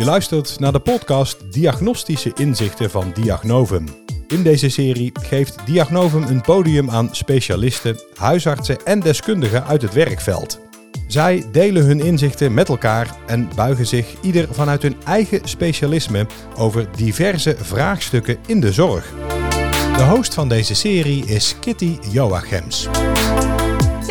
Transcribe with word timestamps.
Je 0.00 0.06
luistert 0.06 0.60
naar 0.60 0.72
de 0.72 0.80
podcast 0.80 1.52
Diagnostische 1.52 2.32
Inzichten 2.34 2.90
van 2.90 3.12
Diagnovum. 3.14 3.84
In 4.28 4.42
deze 4.42 4.68
serie 4.68 5.12
geeft 5.22 5.66
Diagnovum 5.66 6.22
een 6.22 6.40
podium 6.40 6.90
aan 6.90 7.08
specialisten, 7.12 8.00
huisartsen 8.14 8.84
en 8.84 9.00
deskundigen 9.00 9.64
uit 9.64 9.82
het 9.82 9.92
werkveld. 9.92 10.60
Zij 11.06 11.44
delen 11.52 11.84
hun 11.84 12.00
inzichten 12.00 12.54
met 12.54 12.68
elkaar 12.68 13.16
en 13.26 13.48
buigen 13.54 13.86
zich 13.86 14.14
ieder 14.22 14.48
vanuit 14.50 14.82
hun 14.82 14.96
eigen 15.04 15.40
specialisme 15.44 16.26
over 16.56 16.88
diverse 16.96 17.56
vraagstukken 17.58 18.38
in 18.46 18.60
de 18.60 18.72
zorg. 18.72 19.12
De 19.96 20.06
host 20.10 20.34
van 20.34 20.48
deze 20.48 20.74
serie 20.74 21.26
is 21.26 21.56
Kitty 21.60 21.98
Joachims. 22.10 22.88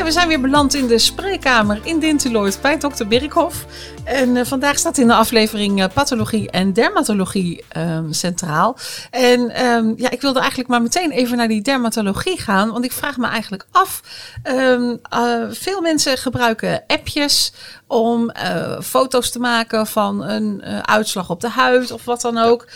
We 0.10 0.16
zijn 0.16 0.28
weer 0.28 0.42
beland 0.42 0.74
in 0.74 0.88
de 0.88 1.00
spreekkamer 1.00 1.80
in 1.84 2.00
Dinteloord 2.00 2.62
bij 2.62 2.78
dokter 2.78 3.08
Birkhoff. 3.08 3.66
En 4.04 4.36
uh, 4.36 4.46
vandaag 4.46 4.78
staat 4.78 4.98
in 4.98 5.08
de 5.08 5.14
aflevering 5.14 5.80
uh, 5.80 5.86
pathologie 5.94 6.52
en 6.52 6.74
dermatologie 6.74 7.64
um, 7.78 8.14
centraal. 8.14 8.78
En 9.12 9.66
um, 9.66 9.94
ja, 9.98 10.10
ik 10.10 10.22
wilde 10.22 10.40
eigenlijk 10.40 10.70
maar 10.70 10.82
meteen 10.82 11.12
even 11.12 11.38
naar 11.38 11.48
die 11.48 11.62
dermatologie 11.62 12.42
gaan. 12.42 12.72
Want 12.72 12.86
ik 12.86 12.92
vraag 12.92 13.18
me 13.18 13.28
eigenlijk 13.28 13.66
af. 13.72 14.02
Um, 14.44 15.00
uh, 15.14 15.46
veel 15.50 15.82
mensen 15.82 16.18
gebruiken 16.18 16.84
appjes 16.88 17.54
om 17.88 18.32
foto's 18.82 19.32
te 19.32 19.40
maken 19.40 19.88
van 19.88 20.24
een 20.24 20.64
uitslag 20.86 21.30
op 21.30 21.42
de 21.42 21.50
huid 21.50 21.92
of 21.92 22.06
wat 22.06 22.22
dan 22.22 22.38
ook. 22.38 22.68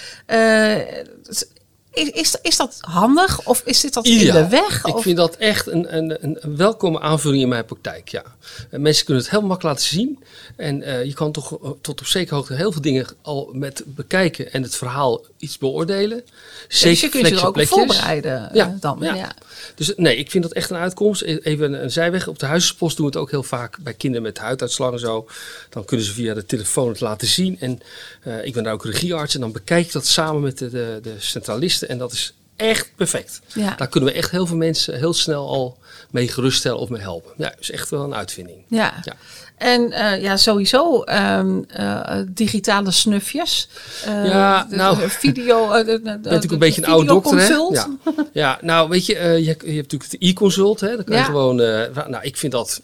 Is, 1.94 2.10
is, 2.10 2.36
is, 2.42 2.58
dat 2.58 2.78
handig 2.82 3.46
of 3.46 3.62
is 3.66 3.80
dit 3.82 3.94
dat 3.94 4.06
in 4.06 4.32
de 4.32 4.48
weg? 4.48 4.86
Ik 4.86 4.96
of? 4.96 5.02
vind 5.02 5.18
dat 5.18 5.36
echt 5.36 5.68
een, 5.68 5.98
een, 5.98 6.24
een 6.24 6.58
welkome 6.58 7.00
aanvulling 7.00 7.42
in 7.42 7.50
mijn 7.50 7.66
praktijk. 7.66 8.10
Ja. 8.10 8.24
Mensen 8.70 9.06
kunnen 9.06 9.24
het 9.24 9.32
heel 9.32 9.42
makkelijk 9.42 9.64
laten 9.64 9.86
zien. 9.86 10.24
En 10.56 10.82
uh, 10.82 11.04
je 11.04 11.14
kan 11.14 11.32
toch 11.32 11.58
tot 11.82 12.02
op 12.02 12.08
zekere 12.08 12.36
hoogte 12.36 12.54
heel 12.54 12.72
veel 12.72 12.82
dingen 12.82 13.08
al 13.22 13.50
met 13.54 13.84
bekijken 13.86 14.52
en 14.52 14.64
het 14.64 14.76
verhaal 14.76 15.26
iets 15.38 15.58
beoordelen. 15.58 16.24
Zeker 16.68 16.90
dus 16.90 17.02
je 17.02 17.10
kunt 17.10 17.28
je 17.28 17.36
er 17.36 17.46
ook 17.46 17.54
plekjes. 17.54 17.78
voorbereiden 17.78 18.50
ja, 18.54 18.78
dan. 18.80 18.98
Ja. 19.02 19.16
Ja. 19.16 19.36
Dus 19.76 19.94
nee, 19.96 20.18
ik 20.18 20.32
vind 20.32 20.44
dat 20.44 20.54
echt 20.54 20.70
een 20.70 20.78
uitkomst. 20.78 21.22
Even 21.22 21.74
een, 21.74 21.84
een 21.84 21.92
zijweg. 21.92 22.28
Op 22.28 22.40
de 22.40 22.46
huisartspost 22.46 22.98
doen 22.98 23.06
we 23.06 23.12
het 23.12 23.22
ook 23.22 23.32
heel 23.32 23.44
vaak 23.44 23.78
bij 23.80 23.94
kinderen 23.94 24.24
met 24.24 24.38
huiduitslag 24.38 24.92
en 24.92 25.00
zo. 25.00 25.28
Dan 25.70 25.86
kunnen 25.86 26.06
ze 26.06 26.14
via 26.14 26.34
de 26.34 26.46
telefoon 26.46 26.88
het 26.88 27.00
laten 27.00 27.28
zien. 27.28 27.60
En 27.60 27.80
uh, 28.28 28.46
ik 28.46 28.54
ben 28.54 28.64
daar 28.64 28.74
ook 28.74 28.86
regiearts 28.86 29.34
en 29.34 29.42
dan 29.42 29.52
bekijk 29.52 29.86
ik 29.86 29.92
dat 29.92 30.06
samen 30.06 30.42
met 30.42 30.58
de, 30.58 30.70
de, 30.70 31.00
de 31.02 31.14
centralisten. 31.18 31.90
En 31.90 31.98
dat 31.98 32.12
is 32.12 32.34
echt 32.56 32.92
perfect. 32.96 33.42
Ja. 33.54 33.76
Daar 33.78 33.88
kunnen 33.88 34.10
we 34.10 34.16
echt 34.16 34.32
heel 34.32 34.46
veel 34.46 34.58
mensen 34.58 34.98
heel 34.98 35.14
snel 35.14 35.48
al 35.48 35.78
mee 36.12 36.28
geruststellen 36.28 36.80
of 36.80 36.90
mee 36.90 37.02
helpen. 37.02 37.32
Ja, 37.38 37.50
dat 37.50 37.60
is 37.60 37.72
echt 37.72 37.90
wel 37.90 38.04
een 38.04 38.16
uitvinding. 38.16 38.58
Ja. 38.68 38.94
ja. 39.04 39.14
En 39.58 39.82
uh, 39.82 40.22
ja, 40.22 40.38
sowieso 40.38 41.04
um, 41.06 41.66
uh, 41.80 42.20
digitale 42.28 42.92
snufjes. 42.92 43.70
Uh, 44.08 44.26
ja, 44.26 44.64
de, 44.64 44.76
nou, 44.76 44.98
de 44.98 45.10
video. 45.10 45.72
De, 45.72 45.84
de, 45.86 46.02
bent 46.02 46.24
natuurlijk 46.24 46.52
een 46.52 46.60
beetje 46.60 46.82
een 46.82 46.90
oude 46.90 47.08
dokter, 47.08 47.40
hè? 47.40 47.48
Ja. 47.48 47.88
ja, 48.34 48.58
nou, 48.62 48.90
weet 48.90 49.06
je, 49.06 49.14
je, 49.14 49.42
je, 49.42 49.48
hebt 49.48 49.66
natuurlijk 49.66 50.12
het 50.12 50.16
e-consult, 50.20 50.80
hè? 50.80 50.96
Dan 50.96 51.04
kan 51.04 51.18
je 51.18 51.24
gewoon, 51.24 51.56
nou, 51.56 52.18
ik 52.22 52.38
vind 52.38 52.52
dat 52.52 52.82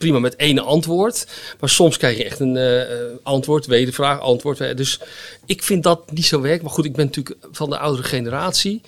prima 0.00 0.18
met 0.18 0.36
één 0.36 0.58
antwoord. 0.58 1.26
Maar 1.60 1.68
soms 1.68 1.96
krijg 1.96 2.16
je 2.16 2.24
echt 2.24 2.40
een 2.40 2.56
uh, 2.56 2.82
antwoord, 3.22 3.66
wedervraag, 3.66 4.20
antwoord. 4.20 4.76
Dus 4.76 5.00
ik 5.46 5.62
vind 5.62 5.82
dat 5.82 6.12
niet 6.12 6.26
zo 6.26 6.40
werkt. 6.40 6.62
Maar 6.62 6.72
goed, 6.72 6.84
ik 6.84 6.94
ben 6.94 7.04
natuurlijk 7.04 7.36
van 7.52 7.70
de 7.70 7.78
oudere 7.78 8.08
generatie. 8.08 8.80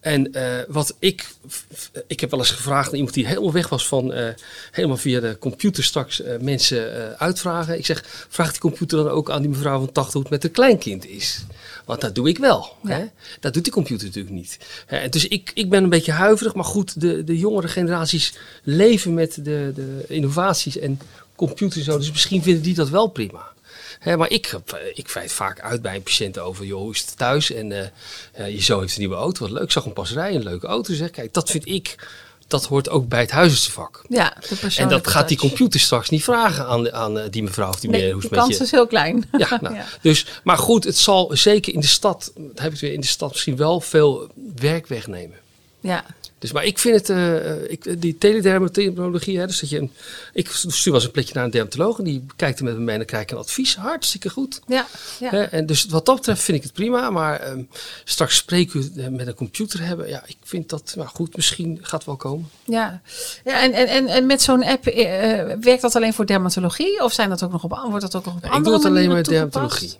En 0.00 0.32
wat 0.68 0.96
ik... 0.98 1.28
Ik 2.06 2.20
heb 2.20 2.30
wel 2.30 2.38
eens 2.38 2.50
gevraagd 2.50 2.88
aan 2.88 2.94
iemand 2.94 3.14
die 3.14 3.26
helemaal 3.26 3.52
weg 3.52 3.68
was 3.68 3.86
van... 3.86 4.14
Helemaal 4.70 4.96
via 4.96 5.20
de 5.20 5.36
computer 5.38 5.84
straks 5.84 6.22
mensen 6.40 7.18
uitvragen. 7.18 7.78
Ik 7.78 7.86
zeg, 7.86 8.04
vraag 8.28 8.50
die 8.50 8.60
computer 8.60 8.98
dan 8.98 9.08
ook 9.08 9.30
aan 9.30 9.40
die 9.40 9.50
mevrouw 9.50 9.78
van 9.78 9.92
80 9.92 10.12
hoe 10.12 10.22
het 10.22 10.30
met 10.30 10.44
een 10.44 10.50
kleinkind 10.50 11.06
is. 11.06 11.44
Want 11.90 12.02
dat 12.02 12.14
doe 12.14 12.28
ik 12.28 12.38
wel. 12.38 12.76
Ja. 12.82 12.90
Hè? 12.90 13.04
Dat 13.40 13.54
doet 13.54 13.64
die 13.64 13.72
computer 13.72 14.06
natuurlijk 14.06 14.34
niet. 14.34 14.58
Hè? 14.86 15.08
Dus 15.08 15.28
ik, 15.28 15.50
ik 15.54 15.70
ben 15.70 15.82
een 15.82 15.88
beetje 15.88 16.12
huiverig. 16.12 16.54
Maar 16.54 16.64
goed, 16.64 17.00
de, 17.00 17.24
de 17.24 17.38
jongere 17.38 17.68
generaties 17.68 18.34
leven 18.62 19.14
met 19.14 19.34
de, 19.34 19.72
de 19.74 20.04
innovaties 20.08 20.78
en 20.78 21.00
computers 21.34 21.84
zo. 21.84 21.98
Dus 21.98 22.10
misschien 22.10 22.42
vinden 22.42 22.62
die 22.62 22.74
dat 22.74 22.88
wel 22.88 23.06
prima. 23.06 23.52
Hè, 23.98 24.16
maar 24.16 24.30
ik, 24.30 24.54
ik 24.94 25.08
feit 25.08 25.32
vaak 25.32 25.60
uit 25.60 25.82
bij 25.82 25.94
een 25.94 26.02
patiënt 26.02 26.38
over, 26.38 26.64
joh, 26.64 26.80
hoe 26.80 26.92
is 26.92 27.00
het 27.00 27.16
thuis? 27.16 27.52
En 27.52 27.70
uh, 27.70 28.48
je 28.48 28.62
zoon 28.62 28.80
heeft 28.80 28.92
een 28.92 29.00
nieuwe 29.00 29.16
auto, 29.16 29.40
wat 29.40 29.50
leuk. 29.50 29.62
Ik 29.62 29.70
zag 29.70 29.84
een 29.84 29.92
pas 29.92 30.12
rijden, 30.12 30.40
een 30.40 30.46
leuke 30.46 30.66
auto. 30.66 30.94
Zeg, 30.94 31.10
kijk, 31.10 31.32
dat 31.32 31.50
vind 31.50 31.68
ik, 31.68 32.08
dat 32.50 32.64
hoort 32.64 32.88
ook 32.88 33.08
bij 33.08 33.20
het 33.20 33.30
huisartsenvak. 33.30 34.02
Ja, 34.08 34.36
en 34.76 34.88
dat 34.88 35.06
gaat 35.06 35.28
die 35.28 35.38
computer 35.38 35.80
straks 35.80 36.08
niet 36.08 36.24
vragen 36.24 36.66
aan, 36.66 36.92
aan 36.92 37.28
die 37.30 37.42
mevrouw 37.42 37.68
of 37.68 37.80
die 37.80 37.90
nee, 37.90 38.00
meneer. 38.00 38.14
Hoe 38.14 38.22
de 38.22 38.28
kans 38.28 38.60
is 38.60 38.70
heel 38.70 38.86
klein. 38.86 39.28
Ja, 39.38 39.58
nou, 39.60 39.74
ja, 39.74 39.84
Dus, 40.02 40.26
maar 40.44 40.58
goed, 40.58 40.84
het 40.84 40.96
zal 40.96 41.30
zeker 41.32 41.74
in 41.74 41.80
de 41.80 41.86
stad, 41.86 42.32
dat 42.36 42.58
heb 42.58 42.72
ik 42.72 42.80
weer 42.80 42.92
in 42.92 43.00
de 43.00 43.06
stad 43.06 43.30
misschien 43.30 43.56
wel 43.56 43.80
veel 43.80 44.28
werk 44.56 44.86
wegnemen. 44.86 45.36
Ja. 45.80 46.04
Dus, 46.40 46.52
maar 46.52 46.64
ik 46.64 46.78
vind 46.78 46.96
het, 46.96 47.08
uh, 47.08 47.70
ik, 47.70 48.00
die 48.02 48.18
teledermatologie, 48.18 49.38
hè, 49.38 49.46
dus 49.46 49.60
dat 49.60 49.70
je 49.70 49.78
een, 49.78 49.92
ik 50.32 50.48
stuur 50.50 50.72
wel 50.84 50.94
eens 50.94 51.04
een 51.04 51.10
plekje 51.10 51.34
naar 51.34 51.44
een 51.44 51.50
dermatoloog 51.50 51.98
en 51.98 52.04
die 52.04 52.24
kijkt 52.36 52.58
er 52.58 52.64
met 52.64 52.74
me 52.74 52.80
mee 52.80 52.90
en 52.90 52.96
dan 52.96 53.06
krijg 53.06 53.22
ik 53.22 53.30
een 53.30 53.36
advies. 53.36 53.76
Hartstikke 53.76 54.30
goed. 54.30 54.60
Ja, 54.66 54.86
ja. 55.20 55.30
Hè, 55.30 55.42
en 55.42 55.66
dus 55.66 55.84
wat 55.84 56.06
dat 56.06 56.16
betreft 56.16 56.42
vind 56.42 56.56
ik 56.56 56.62
het 56.62 56.72
prima, 56.72 57.10
maar 57.10 57.50
um, 57.50 57.68
straks 58.04 58.36
spreken 58.36 58.92
we 58.94 59.10
met 59.10 59.26
een 59.26 59.34
computer 59.34 59.80
hebben, 59.86 60.08
ja, 60.08 60.22
ik 60.26 60.36
vind 60.42 60.68
dat, 60.68 60.94
maar 60.96 61.08
goed, 61.08 61.36
misschien 61.36 61.78
gaat 61.82 62.04
wel 62.04 62.16
komen. 62.16 62.48
Ja, 62.64 63.00
ja 63.44 63.62
en, 63.62 63.72
en, 63.72 64.06
en 64.06 64.26
met 64.26 64.42
zo'n 64.42 64.64
app, 64.64 64.86
uh, 64.86 64.94
werkt 65.60 65.82
dat 65.82 65.96
alleen 65.96 66.14
voor 66.14 66.26
dermatologie 66.26 67.02
of 67.02 67.12
zijn 67.12 67.28
dat 67.28 67.42
ook 67.42 67.52
nog 67.52 67.64
op, 67.64 67.70
wordt 67.88 68.00
dat 68.00 68.16
ook 68.16 68.24
nog 68.24 68.34
op 68.34 68.42
ja, 68.42 68.48
andere 68.48 68.58
Ik 68.58 68.64
doe 68.64 68.74
het 68.74 68.84
alleen 68.84 69.08
maar 69.08 69.22
dermatologie. 69.22 69.98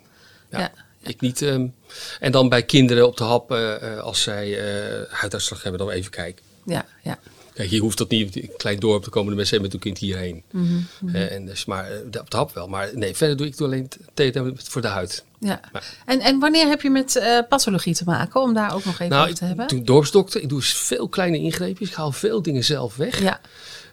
Ja. 0.49 0.59
ja. 0.59 0.71
Ik 1.03 1.21
niet, 1.21 1.41
um, 1.41 1.73
en 2.19 2.31
dan 2.31 2.49
bij 2.49 2.63
kinderen 2.63 3.07
op 3.07 3.17
de 3.17 3.23
hap, 3.23 3.51
uh, 3.51 3.99
als 3.99 4.21
zij 4.21 4.47
uh, 4.47 5.01
huiduitslag 5.09 5.63
hebben, 5.63 5.81
dan 5.81 5.89
even 5.89 6.11
kijken. 6.11 6.43
Ja, 6.65 6.85
ja. 7.03 7.19
Kijk, 7.53 7.69
je 7.69 7.79
hoeft 7.79 7.97
dat 7.97 8.09
niet 8.09 8.35
in 8.35 8.43
een 8.43 8.57
klein 8.57 8.79
dorp 8.79 9.03
te 9.03 9.09
komen, 9.09 9.29
de 9.29 9.35
mensen 9.35 9.61
met 9.61 9.73
een 9.73 9.79
kind 9.79 9.97
hierheen. 9.97 10.43
Mm 10.51 10.65
-hmm, 10.65 10.73
mm 10.73 10.87
-hmm. 10.99 11.15
uh, 11.15 11.31
en 11.31 11.45
dus, 11.45 11.65
maar 11.65 11.91
op 12.19 12.31
de 12.31 12.37
hap 12.37 12.53
wel. 12.53 12.67
Maar 12.67 12.89
nee, 12.93 13.15
verder 13.15 13.37
doe 13.37 13.47
ik 13.47 13.57
doe 13.57 13.67
alleen 13.67 13.87
TTM 14.13 14.51
voor 14.55 14.81
de 14.81 14.87
huid. 14.87 15.23
Ja. 15.39 15.59
Maar, 15.71 15.97
en, 16.05 16.19
en 16.19 16.39
wanneer 16.39 16.67
heb 16.67 16.81
je 16.81 16.89
met 16.89 17.15
uh, 17.15 17.39
pathologie 17.49 17.95
te 17.95 18.03
maken, 18.03 18.41
om 18.41 18.53
daar 18.53 18.73
ook 18.73 18.85
nog 18.85 18.93
even 18.93 19.09
nou, 19.09 19.23
over 19.23 19.35
te 19.35 19.45
hebben? 19.45 19.63
Ik 19.63 19.69
doe 19.69 19.83
dorpsdokter, 19.83 20.41
ik 20.41 20.49
doe 20.49 20.61
veel 20.61 21.09
kleine 21.09 21.37
ingreepjes, 21.37 21.89
ik 21.89 21.95
haal 21.95 22.11
veel 22.11 22.41
dingen 22.41 22.63
zelf 22.63 22.95
weg. 22.95 23.21
Ja. 23.21 23.41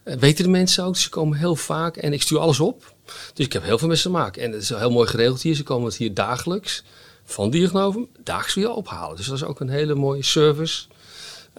Uh, 0.04 0.14
weten 0.14 0.44
de 0.44 0.50
mensen 0.50 0.84
ook, 0.84 0.96
ze 0.96 1.08
komen 1.08 1.38
heel 1.38 1.56
vaak 1.56 1.96
en 1.96 2.12
ik 2.12 2.22
stuur 2.22 2.38
alles 2.38 2.60
op. 2.60 2.94
Dus 3.34 3.46
ik 3.46 3.52
heb 3.52 3.62
heel 3.62 3.78
veel 3.78 3.88
mensen 3.88 4.10
te 4.10 4.16
maken. 4.16 4.42
En 4.42 4.52
het 4.52 4.62
is 4.62 4.68
heel 4.68 4.90
mooi 4.90 5.08
geregeld 5.08 5.42
hier, 5.42 5.54
ze 5.54 5.62
komen 5.62 5.86
het 5.86 5.96
hier 5.96 6.14
dagelijks 6.14 6.82
van 7.24 7.50
Diagnovum 7.50 8.08
dagelijks 8.22 8.54
weer 8.54 8.70
ophalen. 8.70 9.16
Dus 9.16 9.26
dat 9.26 9.36
is 9.36 9.44
ook 9.44 9.60
een 9.60 9.68
hele 9.68 9.94
mooie 9.94 10.24
service. 10.24 10.86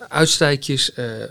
Uitstijkjes, 0.08 0.92
uh, 0.96 1.20
uh, 1.20 1.28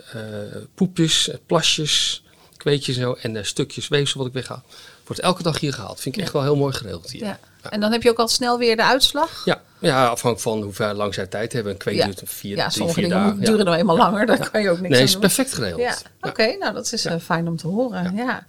poepjes, 0.75 1.31
plasjes, 1.47 2.23
kweetjes 2.57 2.97
en 2.97 3.03
zo. 3.03 3.13
En 3.13 3.35
uh, 3.35 3.43
stukjes 3.43 3.89
weefsel 3.89 4.19
wat 4.19 4.27
ik 4.27 4.33
weghaal. 4.33 4.63
Wordt 5.05 5.23
elke 5.23 5.43
dag 5.43 5.61
hier 5.61 5.73
gehaald. 5.73 6.01
Vind 6.01 6.17
ik 6.17 6.23
echt 6.23 6.33
wel 6.33 6.43
heel 6.43 6.57
mooi 6.57 6.75
geregeld 6.75 7.11
hier. 7.11 7.25
Ja. 7.25 7.39
Ja. 7.69 7.75
En 7.75 7.81
dan 7.81 7.93
heb 7.93 8.03
je 8.03 8.11
ook 8.11 8.19
al 8.19 8.29
snel 8.29 8.59
weer 8.59 8.77
de 8.77 8.85
uitslag? 8.85 9.43
Ja, 9.45 9.61
ja 9.79 10.07
afhankelijk 10.07 10.73
van 10.73 10.87
hoe 10.87 10.95
lang 10.95 11.15
zij 11.15 11.27
tijd 11.27 11.53
hebben. 11.53 11.73
Een 11.73 11.79
kweet 11.79 11.97
ja. 11.97 12.05
duurt 12.05 12.23
vier, 12.25 12.57
ja, 12.57 12.69
drie, 12.69 12.89
vier 12.89 12.95
dingen 12.95 13.25
dagen. 13.25 13.41
duren 13.41 13.65
nou 13.65 13.77
eenmaal 13.77 13.97
langer. 13.97 14.27
Daar 14.27 14.51
kan 14.51 14.63
je 14.63 14.71
ook 14.71 14.81
niks 14.81 14.89
nee, 14.89 14.99
aan 14.99 15.07
is 15.07 15.13
doen. 15.13 15.21
perfect 15.21 15.53
geregeld. 15.53 15.81
Ja. 15.81 15.97
Oké, 16.21 16.29
okay, 16.29 16.57
nou 16.61 16.75
dat 16.75 16.93
is 16.93 17.07
fijn 17.23 17.49
om 17.49 17.57
te 17.57 17.67
horen. 17.67 18.17
Ja. 18.17 18.45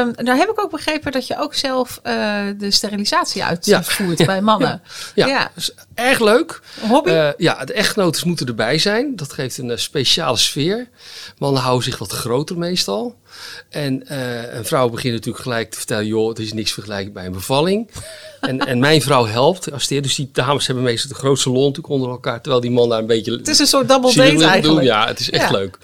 Um, 0.00 0.12
nou 0.16 0.38
heb 0.38 0.48
ik 0.48 0.60
ook 0.60 0.70
begrepen 0.70 1.12
dat 1.12 1.26
je 1.26 1.38
ook 1.38 1.54
zelf 1.54 2.00
de 2.02 2.70
sterilisatie 2.70 3.44
uitvoert 3.44 4.26
bij 4.32 4.40
mannen. 4.40 4.82
Ja, 5.14 5.26
ja. 5.26 5.50
Dus 5.54 5.74
erg 5.94 6.20
leuk. 6.20 6.60
Een 6.82 6.88
hobby? 6.88 7.10
Uh, 7.10 7.28
ja, 7.36 7.64
de 7.64 7.72
echtgenoten 7.72 8.28
moeten 8.28 8.46
erbij 8.46 8.78
zijn. 8.78 9.16
Dat 9.16 9.32
geeft 9.32 9.58
een 9.58 9.78
speciale 9.78 10.36
sfeer. 10.36 10.88
Mannen 11.38 11.62
houden 11.62 11.84
zich 11.84 11.98
wat 11.98 12.12
groter 12.12 12.58
meestal. 12.58 13.16
En 13.68 14.14
een 14.56 14.64
vrouw 14.64 14.88
begint 14.88 15.14
natuurlijk 15.14 15.42
gelijk 15.42 15.70
te 15.70 15.76
vertellen: 15.76 16.06
joh, 16.06 16.28
het 16.28 16.38
is 16.38 16.52
niks 16.52 16.72
vergelijkbaar 16.72 17.12
bij 17.12 17.26
een 17.26 17.32
bevalling. 17.32 17.90
En, 18.48 18.58
en 18.58 18.78
mijn 18.78 19.02
vrouw 19.02 19.26
helpt. 19.26 19.88
Dus 19.88 20.14
die 20.14 20.28
dames 20.32 20.66
hebben 20.66 20.84
meestal 20.84 21.08
de 21.10 21.16
grootste 21.16 21.50
lol 21.50 21.66
natuurlijk 21.66 21.88
onder 21.88 22.10
elkaar. 22.10 22.40
Terwijl 22.40 22.62
die 22.62 22.70
man 22.70 22.88
daar 22.88 22.98
een 22.98 23.06
beetje. 23.06 23.32
Het 23.32 23.48
is 23.48 23.58
een 23.58 23.66
soort 23.66 23.88
double 23.88 24.14
date 24.14 24.44
eigenlijk. 24.44 24.62
Doen. 24.62 24.82
Ja, 24.82 25.06
het 25.06 25.20
is 25.20 25.30
echt 25.30 25.50
ja. 25.50 25.56
leuk. 25.56 25.78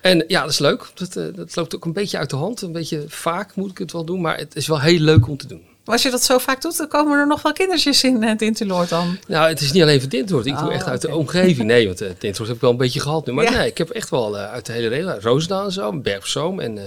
En 0.00 0.24
ja, 0.28 0.40
dat 0.40 0.50
is 0.50 0.58
leuk. 0.58 0.90
Dat, 0.94 1.16
uh, 1.16 1.24
dat 1.34 1.56
loopt 1.56 1.74
ook 1.74 1.84
een 1.84 1.92
beetje 1.92 2.18
uit 2.18 2.30
de 2.30 2.36
hand. 2.36 2.62
Een 2.62 2.72
beetje 2.72 3.04
vaak 3.08 3.54
moet 3.54 3.70
ik 3.70 3.78
het 3.78 3.92
wel 3.92 4.04
doen. 4.04 4.20
Maar 4.20 4.38
het 4.38 4.56
is 4.56 4.66
wel 4.66 4.80
heel 4.80 4.98
leuk 4.98 5.28
om 5.28 5.36
te 5.36 5.46
doen. 5.46 5.62
Als 5.84 6.02
je 6.02 6.10
dat 6.10 6.22
zo 6.22 6.38
vaak 6.38 6.62
doet, 6.62 6.76
dan 6.76 6.88
komen 6.88 7.18
er 7.18 7.26
nog 7.26 7.42
wel 7.42 7.52
kindertjes 7.52 8.04
in 8.04 8.22
het 8.22 8.38
Dinteloord 8.38 8.88
dan. 8.88 9.18
Nou, 9.28 9.48
het 9.48 9.60
is 9.60 9.72
niet 9.72 9.82
alleen 9.82 10.00
voor 10.00 10.08
Dinteloord. 10.08 10.46
Ik 10.46 10.52
oh, 10.52 10.62
doe 10.62 10.72
echt 10.72 10.86
uit 10.86 11.04
okay. 11.04 11.10
de 11.10 11.20
omgeving. 11.20 11.66
Nee, 11.66 11.86
want 11.86 12.02
uh, 12.02 12.08
Dinteloord 12.08 12.46
heb 12.46 12.54
ik 12.56 12.60
wel 12.60 12.70
een 12.70 12.76
beetje 12.76 13.00
gehad 13.00 13.26
nu. 13.26 13.32
Maar 13.32 13.44
ja. 13.44 13.50
nee, 13.50 13.66
ik 13.66 13.78
heb 13.78 13.90
echt 13.90 14.10
wel 14.10 14.36
uh, 14.36 14.52
uit 14.52 14.66
de 14.66 14.72
hele 14.72 14.88
regio. 14.88 15.18
Roosendaal 15.20 15.64
en 15.64 15.72
zo, 15.72 15.92
Bergzoom 15.92 16.60
en 16.60 16.76
uh, 16.76 16.82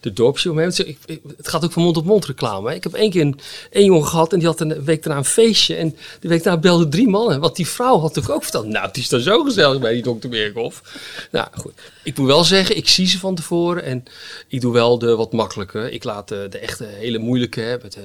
de 0.00 0.12
dorpsje 0.12 0.50
omheen. 0.50 0.72
Ik, 0.76 0.98
ik, 1.06 1.20
het 1.36 1.48
gaat 1.48 1.64
ook 1.64 1.72
van 1.72 1.82
mond 1.82 1.96
op 1.96 2.04
mond 2.04 2.24
reclame. 2.24 2.68
Hè. 2.68 2.74
Ik 2.74 2.82
heb 2.82 2.94
één 2.94 3.10
keer 3.10 3.20
een, 3.20 3.40
één 3.70 3.84
jongen 3.84 4.06
gehad 4.06 4.32
en 4.32 4.38
die 4.38 4.48
had 4.48 4.60
een 4.60 4.84
week 4.84 5.02
daarna 5.02 5.18
een 5.18 5.24
feestje. 5.24 5.74
En 5.74 5.96
de 6.20 6.28
week 6.28 6.42
daarna 6.42 6.60
belden 6.60 6.90
drie 6.90 7.08
mannen. 7.08 7.40
Want 7.40 7.56
die 7.56 7.66
vrouw 7.66 7.98
had 7.98 8.08
natuurlijk 8.08 8.34
ook 8.34 8.42
verteld. 8.42 8.66
Nou, 8.66 8.86
het 8.86 8.96
is 8.96 9.08
dan 9.08 9.20
zo 9.20 9.42
gezellig 9.42 9.80
bij 9.80 9.92
die 9.92 10.02
dokter 10.02 10.30
Berghoff. 10.30 10.82
Nou, 11.30 11.48
goed. 11.52 11.72
Ik 12.04 12.18
moet 12.18 12.26
wel 12.26 12.44
zeggen, 12.44 12.76
ik 12.76 12.88
zie 12.88 13.06
ze 13.06 13.18
van 13.18 13.34
tevoren. 13.34 13.82
En 13.82 14.04
ik 14.48 14.60
doe 14.60 14.72
wel 14.72 14.98
de 14.98 15.16
wat 15.16 15.32
makkelijke. 15.32 15.90
Ik 15.90 16.04
laat 16.04 16.28
de, 16.28 16.46
de 16.50 16.58
echte 16.58 16.84
hele 16.84 17.18
moeilijke, 17.18 17.60
hè, 17.60 17.76
met, 17.82 17.98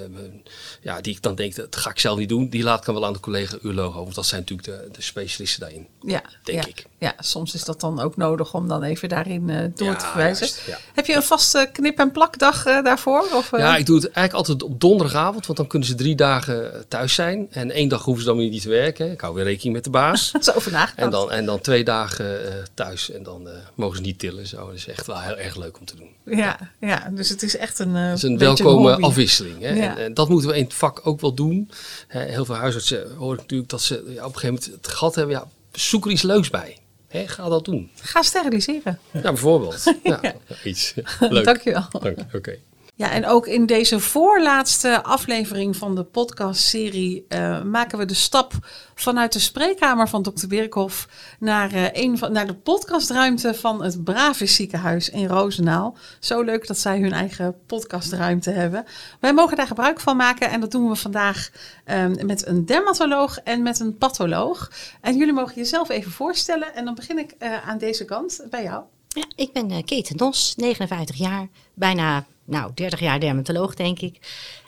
ja, 0.81 1.01
die 1.01 1.13
ik 1.15 1.21
dan 1.21 1.35
denk, 1.35 1.55
dat 1.55 1.75
ga 1.75 1.89
ik 1.89 1.99
zelf 1.99 2.17
niet 2.17 2.29
doen. 2.29 2.49
Die 2.49 2.63
laat 2.63 2.79
ik 2.79 2.85
dan 2.85 2.95
wel 2.95 3.05
aan 3.05 3.13
de 3.13 3.19
collega 3.19 3.57
uroloog 3.61 3.87
over. 3.89 4.01
Want 4.03 4.15
dat 4.15 4.25
zijn 4.25 4.41
natuurlijk 4.41 4.67
de, 4.67 4.89
de 4.91 5.01
specialisten 5.01 5.59
daarin, 5.59 5.87
Ja, 6.01 6.21
denk 6.43 6.63
ja. 6.63 6.69
ik. 6.69 6.85
Ja, 6.99 7.13
soms 7.19 7.53
is 7.53 7.63
dat 7.63 7.79
dan 7.79 7.99
ook 7.99 8.17
nodig 8.17 8.53
om 8.53 8.67
dan 8.67 8.83
even 8.83 9.09
daarin 9.09 9.49
eh, 9.49 9.57
door 9.75 9.87
Ja, 9.87 9.95
te 9.95 10.05
verwijzen. 10.05 10.45
juist, 10.45 10.61
ja. 10.67 10.77
Heb 10.93 11.05
je 11.05 11.15
een 11.15 11.23
vaste 11.23 11.69
knip- 11.73 11.99
en 11.99 12.11
plakdag 12.11 12.65
eh, 12.65 12.83
daarvoor? 12.83 13.27
Of, 13.33 13.53
eh? 13.53 13.59
Ja, 13.59 13.75
ik 13.77 13.85
doe 13.85 13.95
het 13.95 14.11
eigenlijk 14.11 14.33
altijd 14.47 14.63
op 14.71 14.79
donderdagavond, 14.79 15.45
want 15.45 15.57
dan 15.57 15.67
kunnen 15.67 15.87
ze 15.87 15.95
drie 15.95 16.15
dagen 16.15 16.85
thuis 16.88 17.13
zijn. 17.13 17.47
En 17.51 17.71
één 17.71 17.88
dag 17.89 18.03
hoeven 18.03 18.23
ze 18.23 18.29
dan 18.29 18.38
weer 18.38 18.49
niet 18.49 18.61
te 18.61 18.69
werken. 18.69 19.11
Ik 19.11 19.21
hou 19.21 19.33
weer 19.35 19.43
rekening 19.43 19.73
met 19.75 19.83
de 19.83 19.89
baas. 19.89 20.31
Zo 20.39 20.51
nagedacht. 20.53 20.93
En 20.95 21.09
dan, 21.09 21.31
en 21.31 21.45
dan 21.45 21.61
twee 21.61 21.83
dagen 21.83 22.39
thuis 22.73 23.11
en 23.11 23.23
dan 23.23 23.47
mogen 23.75 23.95
ze 23.97 24.01
niet 24.01 24.19
tillen. 24.19 24.47
Zo. 24.47 24.65
Dat 24.65 24.75
is 24.75 24.88
echt 24.88 25.07
wel 25.07 25.19
heel 25.19 25.38
erg 25.38 25.55
leuk 25.55 25.79
om 25.79 25.85
te 25.85 25.95
doen. 25.95 26.09
Ja, 26.38 26.57
ja, 26.79 27.09
dus 27.11 27.29
het 27.29 27.43
is 27.43 27.57
echt 27.57 27.79
een. 27.79 27.93
Het 27.95 28.17
is 28.17 28.23
een 28.23 28.38
welkome 28.38 28.95
afwisseling. 29.01 29.61
Hè? 29.61 29.88
En 29.89 30.13
dat 30.13 30.25
moeten 30.30 30.50
we 30.50 30.57
in 30.57 30.63
het 30.63 30.74
vak 30.74 31.01
ook 31.04 31.22
wel 31.22 31.33
doen. 31.33 31.69
Hè, 32.07 32.24
heel 32.24 32.45
veel 32.45 32.56
huisartsen 32.56 33.16
hoor 33.16 33.33
ik 33.33 33.39
natuurlijk 33.39 33.69
dat 33.69 33.81
ze 33.81 33.94
ja, 33.94 34.25
op 34.25 34.33
een 34.33 34.39
gegeven 34.39 34.48
moment 34.48 34.66
het 34.66 34.88
gat 34.88 35.16
hebben. 35.16 35.36
Ja, 35.36 35.48
zoek 35.72 36.06
er 36.06 36.12
iets 36.12 36.22
leuks 36.22 36.50
bij. 36.50 36.77
Hè, 37.07 37.27
ga 37.27 37.50
dat 37.50 37.66
doen. 37.66 37.89
Ga 38.01 38.22
steriliseren. 38.22 39.00
Ja, 39.12 39.22
bijvoorbeeld. 39.22 39.83
Ja, 40.04 40.36
iets. 40.63 40.94
Leuk. 41.19 41.45
Dankjewel. 41.45 41.88
Dank 42.00 42.18
je. 42.18 42.38
Oké. 42.38 42.57
Ja, 42.97 43.12
en 43.12 43.25
ook 43.25 43.47
in 43.47 43.65
deze 43.65 44.00
voorlaatste 44.00 45.03
aflevering 45.03 45.75
van 45.75 45.95
de 45.95 46.03
podcastserie 46.03 47.25
eh, 47.27 47.62
maken 47.63 47.97
we 47.97 48.06
de 48.06 48.13
stap 48.13 48.53
vanuit 48.95 49.33
de 49.33 49.39
spreekkamer 49.39 50.09
van 50.09 50.24
Dr. 50.24 50.47
Birkhoff 50.47 51.07
naar, 51.39 51.74
eh, 51.74 51.86
een 51.92 52.18
van, 52.18 52.31
naar 52.31 52.47
de 52.47 52.56
podcastruimte 52.56 53.53
van 53.53 53.83
het 53.83 54.03
Bravis 54.03 54.56
ziekenhuis 54.56 55.09
in 55.09 55.27
Roosendaal. 55.27 55.97
Zo 56.19 56.42
leuk 56.42 56.68
dat 56.68 56.77
zij 56.77 57.00
hun 57.00 57.12
eigen 57.12 57.56
podcastruimte 57.65 58.51
hebben. 58.51 58.86
Wij 59.19 59.33
mogen 59.33 59.57
daar 59.57 59.68
gebruik 59.68 60.00
van 60.00 60.18
maken 60.18 60.50
en 60.50 60.59
dat 60.59 60.71
doen 60.71 60.89
we 60.89 60.95
vandaag 60.95 61.50
eh, 61.83 62.06
met 62.07 62.48
een 62.48 62.65
dermatoloog 62.65 63.39
en 63.39 63.63
met 63.63 63.80
een 63.80 63.98
patholoog. 63.98 64.71
En 65.01 65.18
jullie 65.18 65.33
mogen 65.33 65.56
jezelf 65.56 65.89
even 65.89 66.12
voorstellen 66.12 66.75
en 66.75 66.86
dan 66.86 66.95
begin 66.95 67.18
ik 67.18 67.36
eh, 67.38 67.68
aan 67.68 67.77
deze 67.77 68.06
kant 68.06 68.45
bij 68.50 68.63
jou. 68.63 68.83
Ja, 69.15 69.23
ik 69.35 69.51
ben 69.53 69.71
eh 69.71 69.83
Kate 69.85 70.15
Dos, 70.15 70.53
59 70.57 71.15
jaar, 71.15 71.47
bijna 71.73 72.25
nou, 72.45 72.71
30 72.75 73.00
jaar 73.00 73.19
dermatoloog 73.19 73.73
denk 73.75 74.00
ik. 74.00 74.19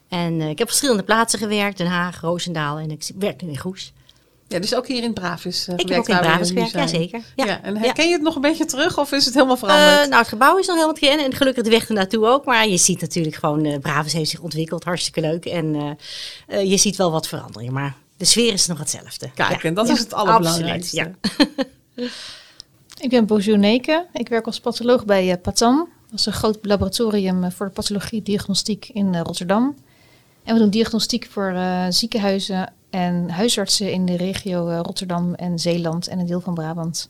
En 0.09 0.41
eh, 0.41 0.49
ik 0.49 0.57
heb 0.57 0.67
verschillende 0.67 1.03
plaatsen 1.03 1.39
gewerkt, 1.39 1.77
Den 1.77 1.88
Haag, 1.88 2.21
Roosendaal 2.21 2.77
en 2.77 2.91
ik 2.91 3.09
werk 3.19 3.41
nu 3.41 3.49
in 3.49 3.57
Goes. 3.57 3.94
Ja, 4.47 4.59
dus 4.59 4.75
ook 4.75 4.88
hier 4.88 5.03
in 5.03 5.13
Bravis. 5.13 5.67
eh, 5.67 5.73
Ik 5.77 5.89
heb 5.89 5.97
ook 5.99 6.09
in 6.09 6.17
Bravis 6.17 6.47
gewerkt, 6.47 6.71
ja 6.71 6.88
zeker. 6.88 7.21
Ja. 7.35 7.45
Ja. 7.45 7.61
en 7.63 7.77
herken 7.77 8.05
je 8.07 8.11
het 8.13 8.21
nog 8.21 8.35
een 8.35 8.41
beetje 8.41 8.65
terug 8.65 8.97
of 8.97 9.11
is 9.11 9.25
het 9.25 9.33
helemaal 9.33 9.57
veranderd? 9.57 10.09
Nou, 10.09 10.19
het 10.21 10.27
gebouw 10.27 10.57
is 10.57 10.65
nog 10.67 10.75
helemaal 10.75 10.99
kennen 10.99 11.25
en 11.25 11.33
gelukkig 11.33 11.63
de 11.63 11.69
weg 11.69 11.88
ernaartoe 11.88 12.25
ook. 12.27 12.45
Maar 12.45 12.67
je 12.67 12.77
ziet 12.77 13.01
natuurlijk 13.01 13.35
gewoon, 13.35 13.65
eh 13.65 13.79
Bravis 13.79 14.13
heeft 14.13 14.29
zich 14.29 14.39
ontwikkeld, 14.39 14.83
hartstikke 14.83 15.21
leuk. 15.21 15.45
En 15.45 15.97
je 16.47 16.77
ziet 16.77 16.95
wel 16.95 17.11
wat 17.11 17.27
verandering, 17.27 17.71
maar 17.71 17.95
de 18.17 18.25
sfeer 18.25 18.53
is 18.53 18.67
nog 18.67 18.77
hetzelfde. 18.79 19.29
Kijk, 19.35 19.61
Ja, 19.61 19.67
en 19.67 19.73
dat 19.73 19.89
is 19.89 19.99
het 19.99 20.13
allerbelangrijkste. 20.13 21.01
absoluut, 21.01 21.15
ja. 21.95 22.03
Ik 22.99 23.09
ben 23.09 23.25
Bonjour 23.25 23.57
Neke. 23.57 24.05
Ik 24.13 24.29
werk 24.29 24.45
als 24.45 24.59
patholoog 24.59 25.05
bij 25.05 25.31
eh, 25.31 25.41
Patan. 25.41 25.89
Dat 26.09 26.19
is 26.19 26.25
een 26.25 26.33
groot 26.33 26.57
laboratorium 26.61 27.44
eh, 27.44 27.51
voor 27.51 27.65
de 27.65 27.71
pathologie 27.71 28.21
diagnostiek 28.21 28.89
in 28.94 29.13
eh, 29.13 29.21
Rotterdam. 29.21 29.75
En 30.44 30.53
we 30.53 30.59
doen 30.59 30.69
diagnostiek 30.69 31.27
voor 31.31 31.55
ziekenhuizen 31.89 32.73
en 32.89 33.29
huisartsen 33.29 33.91
in 33.91 34.05
de 34.05 34.17
regio 34.17 34.81
Rotterdam 34.81 35.33
en 35.33 35.59
Zeeland 35.59 36.07
en 36.07 36.19
een 36.19 36.25
deel 36.25 36.41
van 36.41 36.53
Brabant. 36.53 37.09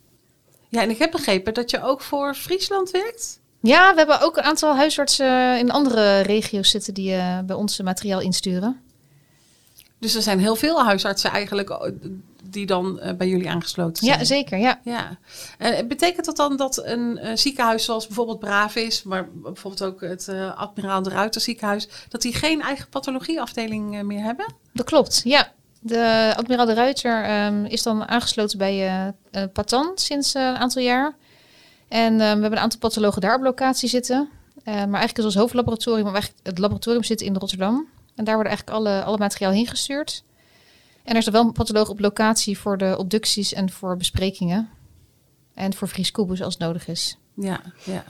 Ja, 0.70 0.82
en 0.82 0.90
ik 0.90 0.98
heb 0.98 1.12
begrepen 1.12 1.54
dat 1.54 1.72
je 1.72 1.84
ook 1.84 2.02
voor 2.02 2.34
Friesland 2.34 2.92
werkt. 2.92 3.40
Ja, 3.62 3.92
we 3.92 3.98
hebben 3.98 4.22
ook 4.22 4.38
een 4.38 4.44
aantal 4.44 4.76
huisartsen 4.76 5.60
in 5.60 5.72
andere 5.72 6.20
regio's 6.20 6.70
zitten 6.70 6.94
die 6.94 7.16
bij 7.46 7.56
ons 7.56 7.82
materiaal 7.82 8.22
insturen. 8.22 8.82
Dus 10.00 10.16
er 10.16 10.22
zijn 10.22 10.40
heel 10.40 10.56
veel 10.56 10.84
huisartsen 10.84 11.32
eigenlijk 11.32 11.70
eh, 11.70 11.92
die 12.44 12.66
dan 12.66 13.00
eh, 13.00 13.16
bij 13.16 13.28
jullie 13.28 13.50
aangesloten 13.50 14.06
zijn. 14.06 14.20
Ja, 14.20 14.26
zeker. 14.26 14.58
Ja. 14.58 14.80
Ja. 14.84 15.18
En 15.58 15.88
betekent 15.88 16.26
dat 16.26 16.38
dan 16.38 16.58
dat 16.58 16.86
een 16.86 17.18
eh, 17.18 17.36
ziekenhuis 17.36 17.84
zoals 17.84 18.08
bijvoorbeeld 18.08 18.40
Bravis, 18.40 19.04
maar 19.04 19.30
bijvoorbeeld 19.32 19.84
ook 19.84 20.02
het 20.02 20.28
eh, 20.28 20.58
Admiraal 20.58 21.04
de 21.04 21.10
Ruiter 21.10 21.42
ziekenhuis, 21.42 21.88
dat 22.10 22.22
die 22.22 22.34
geen 22.34 22.62
eigen 22.62 22.90
pathologieafdeling 22.90 23.98
eh, 23.98 24.04
meer 24.04 24.24
hebben? 24.24 24.54
Dat 24.74 24.86
klopt, 24.86 25.22
ja. 25.24 25.56
De 25.80 26.34
admiraal 26.38 26.66
de 26.66 26.74
Ruiter 26.74 27.24
ehm, 27.24 27.66
is 27.66 27.84
dan 27.84 28.08
aangesloten 28.08 28.58
bij 28.58 28.88
eh 28.88 29.08
eh, 29.38 29.44
Patan 29.54 29.92
sinds 29.96 30.34
eh, 30.34 30.44
een 30.44 30.56
aantal 30.56 30.82
jaar. 30.82 31.16
En 31.88 32.12
ehm, 32.12 32.20
we 32.20 32.42
hebben 32.42 32.52
een 32.52 32.58
aantal 32.58 32.80
pathologen 32.80 33.22
daar 33.22 33.36
op 33.36 33.42
locatie 33.42 33.90
zitten. 33.90 34.30
Eh, 34.64 34.74
maar 34.74 34.84
eigenlijk 34.84 35.18
is 35.18 35.26
ons 35.26 35.36
hoofdlaboratorium, 35.36 36.04
maar 36.04 36.14
eigenlijk 36.14 36.48
het 36.48 36.58
laboratorium 36.58 37.04
zit 37.04 37.22
in 37.22 37.36
Rotterdam. 37.36 37.88
En 38.16 38.24
daar 38.24 38.36
worden 38.36 38.54
eigenlijk 38.54 38.78
alle, 38.78 39.04
alle 39.04 39.18
materiaal 39.18 39.52
heen 39.52 39.68
gestuurd. 39.68 40.24
En 41.08 41.14
er 41.14 41.22
is 41.22 41.28
wel 41.28 41.42
een 41.44 41.52
patholoog 41.52 41.90
op 41.90 42.00
locatie 42.00 42.58
voor 42.58 42.78
de 42.78 42.96
obducties 42.98 43.54
en 43.54 43.70
voor 43.70 43.98
besprekingen. 43.98 44.70
En 45.54 45.74
voor 45.74 45.88
Fries 45.88 46.12
Kubus 46.12 46.42
als 46.42 46.54
het 46.54 46.64
nodig 46.64 46.88
is. 46.88 47.18
Ja, 47.36 47.62
ja. 47.84 48.04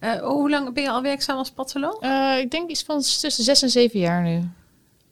Eh, 0.00 0.12
hoe 0.22 0.50
lang 0.50 0.74
ben 0.74 0.82
je 0.82 0.90
al 0.90 1.02
werkzaam 1.02 1.36
als 1.36 1.50
patholoog? 1.50 2.00
Eh, 2.00 2.38
ik 2.38 2.50
denk 2.50 2.70
iets 2.70 2.82
van 2.82 3.00
tussen 3.00 3.44
zes 3.44 3.62
en 3.62 3.70
zeven 3.70 4.00
jaar 4.00 4.22
nu. 4.22 4.48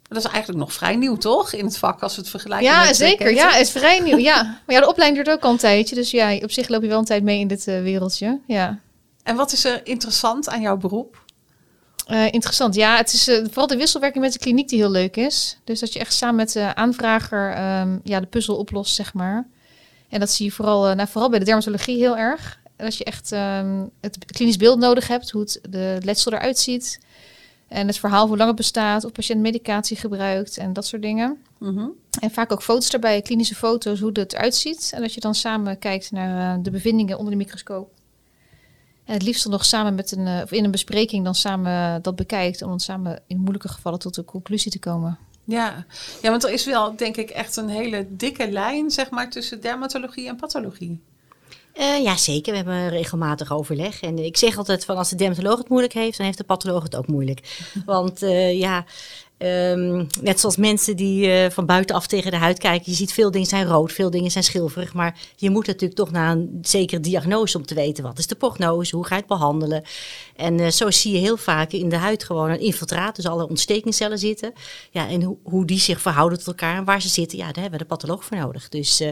Dat 0.03 0.19
is 0.19 0.25
eigenlijk 0.25 0.59
nog 0.59 0.73
vrij 0.73 0.97
nieuw, 0.97 1.17
toch? 1.17 1.53
In 1.53 1.65
het 1.65 1.79
vak, 1.79 2.03
als 2.03 2.15
we 2.15 2.21
het 2.21 2.31
vergelijken 2.31 2.67
Ja, 2.67 2.81
met... 2.81 2.89
eh, 2.89 2.95
zeker. 2.95 3.35
Ja, 3.35 3.51
het 3.51 3.61
is 3.61 3.71
vrij 3.71 4.01
nieuw. 4.07 4.17
Ja. 4.19 4.43
Maar 4.43 4.75
ja, 4.75 4.81
de 4.81 4.89
opleiding 4.89 5.25
duurt 5.25 5.37
ook 5.37 5.45
al 5.45 5.51
een 5.51 5.57
tijdje. 5.59 5.95
Dus 5.95 6.11
ja, 6.11 6.37
op 6.37 6.51
zich 6.51 6.69
loop 6.69 6.83
je 6.83 6.89
wel 6.89 6.99
een 6.99 7.05
tijd 7.05 7.23
mee 7.23 7.39
in 7.41 7.49
dit 7.49 7.65
wereldje. 7.65 8.41
Ja. 8.47 8.79
En 9.23 9.37
wat 9.37 9.53
is 9.53 9.65
er 9.65 9.87
interessant 9.87 10.49
aan 10.49 10.61
jouw 10.61 10.77
beroep? 10.77 11.25
Eh, 12.09 12.33
interessant. 12.33 12.75
Ja, 12.75 12.97
het 12.97 13.13
is 13.13 13.29
eh, 13.29 13.45
vooral 13.45 13.67
de 13.67 13.77
wisselwerking 13.77 14.25
met 14.25 14.33
de 14.33 14.39
kliniek 14.39 14.69
die 14.69 14.79
heel 14.79 14.91
leuk 14.91 15.17
is. 15.17 15.59
Dus 15.65 15.81
dat 15.81 15.93
je 15.93 15.99
echt 15.99 16.13
samen 16.13 16.37
met 16.37 16.53
de 16.53 16.75
aanvrager 16.75 17.53
ehm, 17.53 17.99
ja, 18.05 18.21
de 18.21 18.27
puzzel 18.27 18.57
oplost, 18.57 18.95
zeg 18.95 19.15
maar. 19.15 19.47
En 20.09 20.21
dat 20.21 20.31
zie 20.31 20.47
je 20.47 20.53
vooral, 20.53 20.89
eh, 20.89 20.97
nou, 20.97 21.09
vooral 21.09 21.31
bij 21.31 21.39
de 21.39 21.45
dermatologie 21.45 21.97
heel 21.97 22.17
erg. 22.17 22.61
En 22.77 22.85
dat 22.85 22.97
je 22.97 23.05
echt 23.05 23.33
ehm, 23.33 23.85
het 24.01 24.25
klinisch 24.25 24.57
beeld 24.57 24.79
nodig 24.79 25.09
hebt, 25.09 25.31
hoe 25.31 25.41
het 25.41 25.61
de 25.71 25.99
letsel 26.05 26.33
eruit 26.33 26.59
ziet. 26.59 27.01
En 27.69 27.87
het 27.87 27.99
verhaal, 27.99 28.27
hoe 28.27 28.37
lang 28.37 28.49
het 28.49 28.59
bestaat, 28.59 29.05
of 29.05 29.13
patiënt 29.13 29.41
medicatie 29.41 29.97
gebruikt 29.97 30.59
en 30.59 30.73
dat 30.73 30.87
soort 30.87 31.03
dingen. 31.03 31.39
Mhm. 31.59 31.87
En 32.21 32.31
vaak 32.31 32.53
ook 32.53 32.63
foto's 32.63 32.91
daarbij, 32.91 33.23
klinische 33.23 33.55
foto's, 33.55 34.01
hoe 34.01 34.11
het 34.13 34.33
eruit 34.33 34.55
ziet. 34.55 34.91
En 34.95 35.01
dat 35.01 35.15
je 35.15 35.21
dan 35.21 35.35
samen 35.35 35.79
kijkt 35.79 36.11
naar 36.11 36.63
de 36.63 36.71
bevindingen 36.71 37.17
onder 37.19 37.33
de 37.33 37.39
microscoop. 37.39 37.98
En 39.09 39.15
het 39.15 39.23
liefst 39.23 39.43
dan 39.43 39.53
nog 39.53 39.65
samen 39.65 39.95
met 39.95 40.13
een, 40.13 40.27
eh, 40.27 40.43
of 40.43 40.53
in 40.53 40.65
een 40.65 40.71
bespreking 40.71 41.25
dan 41.25 41.35
samen 41.35 42.03
dat 42.03 42.17
bekijkt. 42.17 42.63
Om 42.63 42.69
dan 42.69 42.81
samen 42.81 43.23
in 43.27 43.39
moeilijke 43.39 43.69
gevallen 43.69 43.99
tot 43.99 44.17
een 44.17 44.25
conclusie 44.25 44.71
te 44.71 44.79
komen. 44.79 45.19
Ja. 45.45 45.87
ja, 46.23 46.31
want 46.31 46.45
er 46.45 46.51
is 46.51 46.65
wel, 46.65 46.97
denk 46.97 47.17
ik, 47.17 47.31
echt 47.31 47.57
een 47.57 47.69
hele 47.69 48.07
dikke 48.11 48.51
lijn, 48.51 48.91
zeg 48.91 49.11
maar, 49.11 49.31
tussen 49.31 49.61
dermatologie 49.61 50.29
en 50.29 50.37
pathologie. 50.37 51.01
Eh, 51.73 52.03
ja, 52.03 52.17
zeker. 52.17 52.51
We 52.51 52.57
hebben 52.57 52.89
regelmatig 52.89 53.53
overleg. 53.53 54.01
En 54.01 54.19
ik 54.19 54.37
zeg 54.37 54.57
altijd 54.57 54.85
van 54.85 54.97
als 54.97 55.09
de 55.09 55.17
dermatoloog 55.17 55.59
het 55.59 55.69
moeilijk 55.69 55.93
heeft, 55.93 56.17
dan 56.17 56.27
heeft 56.27 56.39
de 56.39 56.45
patholoog 56.45 56.83
het 56.83 56.97
ook 56.97 57.07
moeilijk. 57.07 57.59
Want 57.87 58.23
eh, 58.23 58.59
ja, 58.59 58.85
ehm, 59.39 60.05
net 60.21 60.41
zoals 60.41 60.57
mensen 60.57 60.97
die 60.97 61.31
eh, 61.31 61.51
van 61.51 61.67
buitenaf 61.67 62.07
tegen 62.07 62.31
de 62.31 62.37
huid 62.37 62.59
kijken, 62.59 62.91
je 62.91 62.97
ziet 62.97 63.13
veel 63.13 63.31
dingen 63.31 63.47
zijn 63.47 63.67
rood, 63.67 63.93
veel 63.93 64.11
dingen 64.11 64.31
zijn 64.31 64.45
schilferig. 64.45 64.95
Maar 64.95 65.19
je 65.37 65.51
moet 65.51 65.67
natuurlijk 65.67 65.95
toch 65.95 66.11
naar 66.11 66.31
een 66.31 66.59
zekere 66.63 67.01
diagnose 67.01 67.57
om 67.57 67.67
te 67.67 67.75
weten 67.75 68.05
wat 68.05 68.19
is 68.19 68.27
de 68.27 68.35
prognose, 68.35 68.97
hoe 68.97 69.07
ga 69.07 69.15
je 69.15 69.21
het 69.21 69.31
behandelen. 69.31 69.83
En 70.37 70.61
eh, 70.61 70.71
zo 70.71 70.91
zie 70.91 71.13
je 71.13 71.19
heel 71.19 71.37
vaak 71.37 71.73
in 71.73 71.89
de 71.89 71.97
huid 71.97 72.25
gewoon 72.25 72.51
een 72.51 72.61
infiltraat, 72.61 73.17
dus 73.17 73.27
alle 73.27 73.49
ontstekingscellen 73.49 74.19
zitten. 74.19 74.53
Ja, 74.91 75.09
en 75.09 75.39
hoe, 75.43 75.67
die 75.67 75.81
zich 75.81 76.01
verhouden 76.01 76.39
tot 76.39 76.47
elkaar 76.47 76.77
en 76.77 76.85
waar 76.85 77.03
ze 77.03 77.09
zitten, 77.09 77.39
ja, 77.39 77.45
daar 77.45 77.63
hebben 77.63 77.73
we 77.73 77.87
de 77.87 77.95
patholoog 77.95 78.25
voor 78.25 78.37
nodig. 78.37 78.69
Dus, 78.69 79.01
eh, 79.01 79.09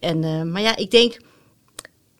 en, 0.00 0.50
maar 0.50 0.62
ja, 0.62 0.76
ik 0.76 0.90
denk 0.90 1.16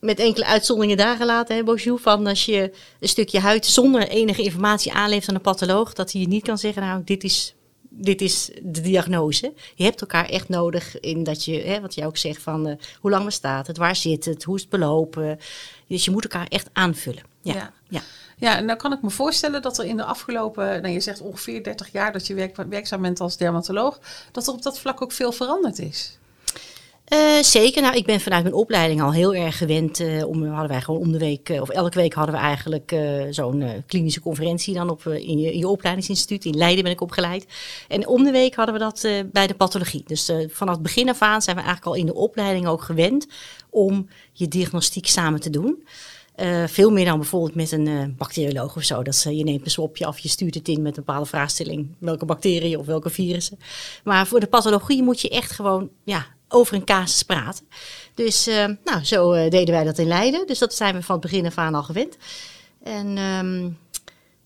met 0.05 0.19
enkele 0.19 0.45
uitzonderingen 0.45 0.97
daar 0.97 1.17
gelaten, 1.17 1.57
hè, 1.57 1.99
van 1.99 2.27
als 2.27 2.45
je 2.45 2.73
een 3.01 3.09
stukje 3.09 3.41
huid 3.41 3.67
zonder 3.67 4.09
enige 4.09 4.43
informatie 4.43 4.93
aanlevert 4.93 5.29
aan 5.29 5.35
een 5.35 5.41
patholoog, 5.41 5.93
dat 5.93 6.13
hij 6.13 6.21
je 6.21 6.29
niet 6.29 6.43
kan 6.43 6.59
zeggen, 6.59 6.83
nou, 6.83 7.03
dit 7.05 7.25
is, 7.25 7.55
dit 7.89 8.21
is 8.21 8.51
de 8.63 8.81
diagnose. 8.81 9.53
Je 9.75 9.85
hebt 9.85 10.01
elkaar 10.01 10.29
echt 10.29 10.49
nodig 10.49 11.01
in 11.01 11.23
dat 11.23 11.45
je, 11.45 11.61
hè, 11.61 11.81
wat 11.81 11.95
jij 11.95 12.07
ook 12.07 12.17
zegt, 12.17 12.43
van 12.43 12.67
eh, 12.67 12.77
hoe 13.01 13.11
lang 13.11 13.25
bestaat 13.25 13.67
het, 13.67 13.77
waar 13.77 13.97
zit 13.97 14.25
het, 14.25 14.45
hoe 14.45 14.55
is 14.55 14.61
het 14.61 14.71
belopen. 14.71 15.39
Dus 15.87 16.05
je 16.05 16.11
moet 16.11 16.23
elkaar 16.23 16.47
echt 16.49 16.69
aanvullen. 16.73 17.23
Ja, 17.41 17.55
Ja. 17.55 17.73
ja. 17.89 18.01
Ja, 18.37 18.57
en 18.57 18.67
dan 18.67 18.77
kan 18.77 18.93
ik 18.93 19.03
me 19.03 19.11
voorstellen 19.11 19.63
dat 19.63 19.79
er 19.79 19.85
in 19.85 19.97
de 19.97 20.05
afgelopen, 20.05 20.83
nou 20.83 20.95
je 20.95 21.01
zegt 21.01 21.21
ongeveer 21.21 21.63
30 21.63 21.93
jaar 21.93 22.13
dat 22.13 22.27
je 22.27 22.35
werk, 22.35 22.57
werkzaam 22.69 23.03
bent 23.03 23.21
als 23.21 23.37
dermatoloog, 23.37 23.99
dat 24.33 24.47
er 24.47 24.53
op 24.53 24.63
dat 24.63 24.79
vlak 24.79 25.03
ook 25.03 25.13
veel 25.13 25.33
veranderd 25.33 25.79
is. 25.79 26.19
Eh, 27.05 27.43
zeker. 27.43 27.83
Nou, 27.83 27.97
ik 27.97 28.05
ben 28.05 28.21
vanuit 28.21 28.43
mijn 28.43 28.55
opleiding 28.55 29.03
al 29.03 29.13
heel 29.13 29.35
erg 29.35 29.59
gewend. 29.59 30.01
eh, 30.01 30.27
om, 30.29 30.47
hadden 30.47 30.69
wij 30.69 30.81
gewoon 30.81 31.01
om 31.01 31.13
de 31.13 31.19
week, 31.19 31.49
eh, 31.49 31.61
of 31.61 31.69
elke 31.69 31.99
week 31.99 32.13
hadden 32.15 32.35
we 32.35 32.41
eigenlijk 32.41 32.97
zo'n 33.31 33.85
klinische 33.87 34.21
conferentie 34.21 34.75
dan 34.75 34.91
op, 34.91 35.07
in, 35.07 35.39
je, 35.39 35.59
je 35.59 35.69
opleidingsinstituut. 35.69 36.45
In 36.45 36.57
Leiden 36.57 36.83
ben 36.83 36.93
ik 36.93 37.01
opgeleid. 37.01 37.47
En 37.89 38.07
om 38.07 38.25
de 38.25 38.31
week 38.31 38.55
hadden 38.55 38.75
we 38.75 38.81
dat 38.81 39.09
bij 39.33 39.47
de 39.47 39.55
pathologie. 39.55 40.03
Dus 40.07 40.33
vanaf 40.49 40.75
het 40.75 40.83
begin 40.83 41.09
af 41.09 41.23
aan 41.23 41.43
zijn 41.43 41.57
we 41.57 41.63
eigenlijk 41.63 41.97
al 41.97 42.01
in 42.01 42.07
de 42.07 42.15
opleiding 42.15 42.67
ook 42.67 42.83
gewend 42.83 43.27
om 43.71 44.09
je 44.33 44.49
diagnostiek 44.49 45.07
samen 45.07 45.41
te 45.41 45.51
doen. 45.51 45.87
Veel 46.67 46.91
meer 46.91 47.05
dan 47.05 47.19
bijvoorbeeld 47.19 47.55
met 47.55 47.73
een 47.73 48.15
bacterioloog 48.19 48.77
of 48.77 48.83
zo. 48.83 49.03
Dat 49.03 49.23
je 49.23 49.45
neemt 49.45 49.65
een 49.65 49.71
swapje 49.71 50.07
af, 50.07 50.19
je 50.19 50.29
stuurt 50.29 50.55
het 50.55 50.69
in 50.69 50.83
met 50.83 50.97
een 50.97 51.05
bepaalde 51.05 51.29
vraagstelling. 51.29 51.89
Welke 51.99 52.25
bacteriën 52.25 52.79
of 52.79 52.87
welke 52.87 53.11
virussen. 53.11 53.59
Maar 54.05 54.27
voor 54.27 54.41
de 54.41 54.47
pathologie 54.47 55.03
moet 55.03 55.21
je 55.21 55.29
echt 55.29 55.51
gewoon 55.51 55.91
ja, 56.05 56.27
over 56.55 56.75
een 56.75 56.85
casus 56.85 57.23
praten. 57.23 57.67
Dus 58.15 58.47
eh, 58.47 58.67
nou, 58.85 59.05
zo 59.05 59.33
eh, 59.33 59.51
deden 59.51 59.75
wij 59.75 59.85
dat 59.85 59.99
in 59.99 60.07
Leiden. 60.07 60.47
Dus 60.47 60.59
dat 60.59 60.75
zijn 60.75 60.95
we 60.95 61.03
van 61.03 61.15
het 61.15 61.25
begin 61.25 61.47
af 61.47 61.59
aan 61.59 61.75
al 61.75 61.83
gewend. 61.83 62.17
En 62.83 63.17
ehm, 63.17 63.71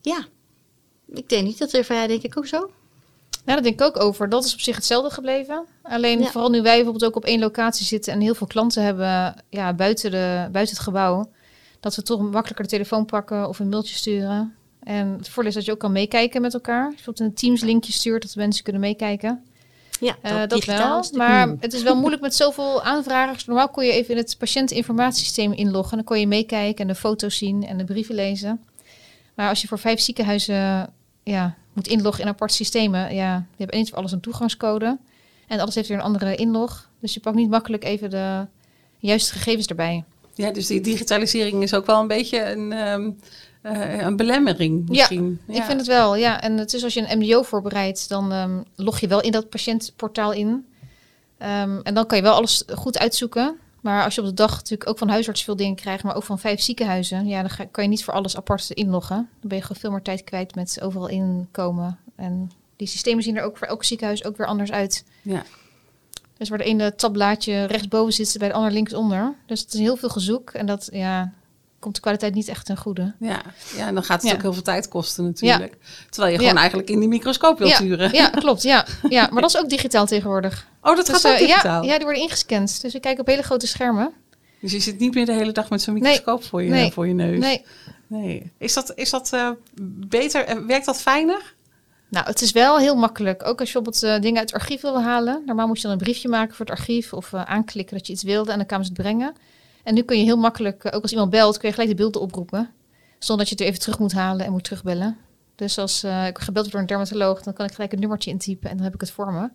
ja, 0.01 0.27
ik 1.15 1.29
denk 1.29 1.45
niet 1.45 1.59
dat 1.59 1.73
er 1.73 1.87
jij 1.89 2.07
denk 2.07 2.23
ik 2.23 2.39
ook 2.39 2.47
zo. 2.47 2.71
Ja, 3.45 3.55
dat 3.55 3.63
denk 3.63 3.81
ik 3.81 3.87
ook 3.87 4.01
over. 4.01 4.29
Dat 4.29 4.45
is 4.45 4.53
op 4.53 4.61
zich 4.61 4.77
hetzelfde 4.77 5.11
gebleven. 5.11 5.65
Alleen 5.83 6.21
Ja. 6.21 6.27
vooral 6.31 6.51
nu 6.51 6.63
wij 6.63 6.75
bijvoorbeeld 6.75 7.05
ook 7.05 7.17
op 7.17 7.25
één 7.25 7.41
locatie 7.41 7.87
zitten 7.87 8.13
en 8.13 8.21
heel 8.21 8.35
veel 8.35 8.47
klanten 8.47 8.83
hebben 8.83 9.35
ja, 9.49 9.75
buiten, 9.75 10.11
de, 10.11 10.49
buiten 10.53 10.75
het 10.75 10.85
gebouw. 10.85 11.31
Dat 11.81 11.95
we 11.95 12.03
toch 12.03 12.21
makkelijker 12.21 12.65
de 12.65 12.71
telefoon 12.71 13.05
pakken 13.05 13.49
of 13.49 13.59
een 13.59 13.69
mailtje 13.69 13.97
sturen. 13.97 14.55
En 14.83 15.09
het 15.09 15.29
voordeel 15.29 15.51
is 15.51 15.55
dat 15.55 15.65
je 15.65 15.73
ook 15.73 15.79
kan 15.79 15.93
meekijken 15.93 16.41
met 16.41 16.55
elkaar. 16.55 16.85
Als 16.85 16.91
je 16.91 16.97
bijvoorbeeld 16.97 17.29
een 17.29 17.35
Teams 17.35 17.61
linkje 17.61 17.93
stuurt, 17.93 18.23
dat 18.23 18.33
de 18.33 18.39
mensen 18.41 18.65
kunnen 18.65 18.83
meekijken. 18.83 19.45
Ja, 20.01 20.17
Eh, 20.23 20.43
dat 20.47 20.65
wel. 20.65 21.05
Maar 21.13 21.55
het 21.61 21.73
is 21.73 21.83
wel 21.83 21.97
moeilijk 21.97 22.23
met 22.23 22.35
zoveel 22.35 22.83
aanvragers. 22.83 23.45
Normaal 23.45 23.69
kon 23.69 23.85
je 23.85 23.93
even 23.93 24.11
in 24.11 24.17
het 24.17 24.37
patiënteninformatiesysteem 24.39 25.53
inloggen. 25.53 25.97
Dan 25.97 26.07
kon 26.07 26.21
je 26.21 26.27
meekijken 26.27 26.81
en 26.81 26.87
de 26.87 26.95
foto's 26.95 27.37
zien 27.37 27.67
en 27.67 27.79
de 27.79 27.85
brieven 27.85 28.15
lezen. 28.15 28.61
Maar 29.35 29.49
als 29.49 29.61
je 29.61 29.69
voor 29.69 29.79
vijf 29.79 30.01
ziekenhuizen 30.01 30.91
ja, 31.23 31.55
moet 31.73 31.89
inloggen 31.89 32.23
in 32.25 32.31
aparte 32.31 32.55
systemen. 32.55 33.15
Ja, 33.15 33.35
je 33.57 33.63
hebt 33.63 33.73
eens 33.75 33.89
voor 33.89 33.99
alles 33.99 34.13
een 34.13 34.21
toegangscode. 34.21 34.99
En 35.47 35.61
alles 35.61 35.75
heeft 35.75 35.89
weer 35.89 35.97
een 35.97 36.03
andere 36.03 36.35
inlog. 36.35 36.89
Dus 37.01 37.15
je 37.15 37.21
pakt 37.21 37.37
niet 37.37 37.51
makkelijk 37.51 37.85
even 37.85 38.11
de 38.11 38.47
juiste 38.99 39.33
gegevens 39.33 39.67
erbij. 39.67 40.05
Ja, 40.35 40.51
dus 40.51 40.67
die 40.67 40.81
digitalisering 40.81 41.63
is 41.63 41.75
ook 41.75 41.87
wel 41.87 42.01
een 42.01 42.07
beetje 42.07 42.45
een, 42.51 42.73
ehm, 42.73 43.11
eh, 43.63 44.01
een 44.01 44.17
belemmering 44.17 44.89
misschien. 44.89 45.41
Ik 45.47 45.63
vind 45.63 45.79
het 45.79 45.87
wel, 45.87 46.15
ja. 46.17 46.41
En 46.41 46.57
het 46.59 46.75
is 46.75 46.85
als 46.85 46.95
je 46.95 47.11
een 47.11 47.19
MDO 47.19 47.43
voorbereidt, 47.43 48.09
dan 48.09 48.33
ehm, 48.33 48.61
log 48.75 48.99
je 49.01 49.09
wel 49.09 49.21
in 49.21 49.33
dat 49.33 49.49
patiëntportaal 49.49 50.33
in. 50.33 50.67
Ehm, 51.39 51.79
en 51.83 51.95
dan 51.95 52.07
kan 52.07 52.17
je 52.19 52.23
wel 52.25 52.35
alles 52.35 52.63
goed 52.75 52.99
uitzoeken. 52.99 53.57
Maar 53.81 54.05
als 54.05 54.15
je 54.15 54.21
op 54.21 54.27
de 54.27 54.35
dag 54.35 54.51
natuurlijk 54.57 54.91
ook 54.91 54.99
van 54.99 55.09
huisarts 55.09 55.45
veel 55.45 55.57
dingen 55.57 55.77
krijgt, 55.77 56.05
maar 56.05 56.17
ook 56.17 56.23
van 56.23 56.39
vijf 56.39 56.61
ziekenhuizen, 56.61 57.27
ja, 57.27 57.41
dan 57.41 57.51
ga- 57.51 57.65
kan 57.71 57.85
je 57.85 57.91
niet 57.91 58.05
voor 58.05 58.15
alles 58.15 58.37
apart 58.37 58.71
inloggen. 58.71 59.17
Dan 59.17 59.49
ben 59.49 59.57
je 59.59 59.63
gewoon 59.65 59.81
veel 59.81 59.91
meer 59.91 60.03
tijd 60.03 60.25
kwijt 60.25 60.55
met 60.55 60.79
overal 60.83 61.09
inkomen. 61.09 61.99
En 62.17 62.51
die 62.77 62.87
systemen 62.89 63.23
zien 63.23 63.37
er 63.37 63.43
ook 63.43 63.57
voor 63.59 63.67
elk 63.67 63.85
ziekenhuis 63.85 64.25
ook 64.25 64.37
weer 64.37 64.47
anders 64.47 64.71
uit. 64.73 65.05
Ja. 65.23 65.43
Dus 66.37 66.49
waar 66.49 66.59
de 66.59 66.65
ene 66.65 66.95
tabblaadje 66.95 67.65
rechtsboven 67.65 68.13
zit, 68.13 68.35
bij 68.39 68.49
de 68.49 68.55
ander 68.55 68.73
linksonder. 68.73 69.35
Dus 69.47 69.61
het 69.61 69.73
is 69.75 69.81
heel 69.81 69.97
veel 69.97 70.09
gezoek 70.09 70.51
en 70.51 70.67
dat 70.67 70.89
ja, 70.93 71.33
komt 71.79 71.95
de 71.95 72.01
kwaliteit 72.01 72.35
niet 72.35 72.49
echt 72.49 72.67
ten 72.67 72.77
goede. 72.77 73.15
Ja. 73.21 73.41
ja, 73.77 73.87
en 73.87 73.95
dan 73.95 74.03
gaat 74.05 74.21
het 74.23 74.31
Ja. 74.31 74.37
ook 74.37 74.43
heel 74.43 74.53
veel 74.53 74.63
tijd 74.63 74.89
kosten 74.89 75.25
natuurlijk. 75.25 75.77
Terwijl 76.11 76.33
je 76.33 76.39
gewoon 76.39 76.55
Ja. 76.55 76.61
eigenlijk 76.61 76.91
in 76.91 76.99
die 77.01 77.09
microscoop 77.09 77.59
wilt 77.59 77.71
ja, 77.71 77.77
turen. 77.77 78.13
ja, 78.13 78.29
klopt. 78.29 78.63
Ja. 78.63 78.87
ja, 79.09 79.29
maar 79.33 79.41
dat 79.43 79.55
is 79.55 79.61
ook 79.61 79.69
digitaal 79.69 80.07
tegenwoordig. 80.07 80.67
Oh, 80.83 80.97
dat 80.97 81.07
Dus, 81.07 81.15
gaat 81.15 81.27
ook 81.33 81.39
eh, 81.39 81.47
digitaal. 81.47 81.83
Ja, 81.85 81.95
die 81.97 82.05
worden 82.05 82.23
ingescand. 82.23 82.81
Dus 82.81 82.93
we 82.93 83.01
kijken 83.01 83.21
op 83.21 83.27
hele 83.27 83.43
grote 83.43 83.67
schermen. 83.67 84.13
Dus 84.61 84.73
je 84.73 84.81
zit 84.81 84.99
niet 84.99 85.15
meer 85.15 85.27
de 85.27 85.33
hele 85.33 85.53
dag 85.53 85.71
met 85.71 85.83
zo'n 85.83 85.95
microscoop 85.95 86.45
voor, 86.45 86.63
je, 86.63 86.71
Nee. 86.71 86.93
voor 86.93 87.07
je 87.07 87.15
neus. 87.15 87.39
Nee, 87.39 87.65
Nee. 88.07 88.53
Is 88.59 88.75
dat, 88.75 88.93
is 88.95 89.11
dat 89.11 89.33
eh, 89.33 89.51
beter? 90.09 90.45
Eh, 90.45 90.57
Werkt 90.67 90.87
dat 90.87 91.01
fijner? 91.01 91.55
nou, 92.11 92.27
het 92.27 92.43
is 92.43 92.53
wel 92.53 92.79
heel 92.79 92.97
makkelijk. 92.97 93.47
Ook 93.47 93.61
als 93.61 93.73
je 93.73 93.81
bijvoorbeeld 93.83 94.23
dingen 94.23 94.39
uit 94.39 94.51
het 94.53 94.61
archief 94.61 94.81
wilde 94.81 95.01
halen. 95.01 95.43
Normaal 95.47 95.67
moest 95.67 95.83
je 95.83 95.89
dan 95.89 95.97
een 95.99 96.03
briefje 96.05 96.29
maken 96.29 96.55
voor 96.55 96.67
het 96.67 96.79
archief 96.79 97.13
of 97.13 97.35
aanklikken 97.35 97.97
dat 97.97 98.07
je 98.07 98.13
iets 98.13 98.23
wilde 98.23 98.51
en 98.51 98.57
dan 98.57 98.67
kwamen 98.67 98.87
ze 98.87 98.93
het 98.93 99.01
brengen. 99.03 99.33
En 99.89 99.95
nu 99.95 100.03
kun 100.03 100.19
je 100.19 100.25
heel 100.25 100.37
makkelijk, 100.37 100.85
eh, 100.85 100.97
ook 100.97 101.03
als 101.03 101.11
iemand 101.11 101.31
belt, 101.31 101.59
kun 101.59 101.69
je 101.69 101.75
gelijk 101.75 101.91
de 101.91 101.97
beelden 101.97 102.21
oproepen. 102.21 102.71
Zonder 103.19 103.47
dat 103.47 103.49
je 103.49 103.51
het 103.51 103.59
weer 103.59 103.69
even 103.69 103.81
terug 103.81 103.99
moet 103.99 104.13
halen 104.13 104.47
en 104.47 104.53
moet 104.53 104.65
terugbellen. 104.65 105.17
Dus 105.55 105.79
als 105.79 106.03
eh, 106.03 106.27
ik 106.27 106.39
gebeld 106.39 106.55
word 106.65 106.71
door 106.71 106.81
een 106.81 106.87
dermatoloog, 106.87 107.43
dan 107.43 107.53
kan 107.53 107.67
ik 107.67 107.73
gelijk 107.73 107.93
een 107.93 107.99
nummertje 108.01 108.31
intypen 108.31 108.71
en 108.71 108.77
dan 108.77 108.85
heb 108.85 108.95
ik 108.95 109.01
het 109.01 109.11
voor 109.11 109.33
me. 109.33 109.49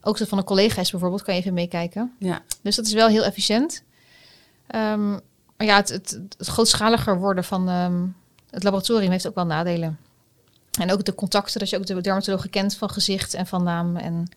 Ook 0.00 0.18
het 0.18 0.28
van 0.28 0.38
een 0.38 0.44
collega 0.44 0.80
is 0.80 0.90
bijvoorbeeld, 0.90 1.22
kan 1.22 1.34
je 1.34 1.40
even 1.40 1.54
meekijken. 1.54 2.12
Ja. 2.18 2.42
Dus 2.62 2.76
dat 2.76 2.86
is 2.86 2.92
wel 2.92 3.08
heel 3.08 3.24
efficiënt. 3.24 3.82
Ehm, 4.66 5.10
maar 5.56 5.66
ja, 5.66 5.76
het, 5.76 5.88
het, 5.88 6.20
het 6.38 6.46
grootschaliger 6.46 7.18
worden 7.18 7.44
van 7.44 7.68
ehm, 7.68 8.06
het 8.50 8.62
laboratorium 8.62 9.10
heeft 9.10 9.26
ook 9.26 9.34
wel 9.34 9.46
nadelen. 9.46 9.98
En 10.80 10.92
ook 10.92 11.04
de 11.04 11.14
contacten, 11.14 11.58
dat 11.58 11.70
je 11.70 11.76
ook 11.76 11.86
de 11.86 12.00
dermatologen 12.00 12.50
kent 12.50 12.76
van 12.76 12.90
gezicht 12.90 13.34
en 13.34 13.46
van 13.46 13.62
naam. 13.62 13.96
En 13.96 14.28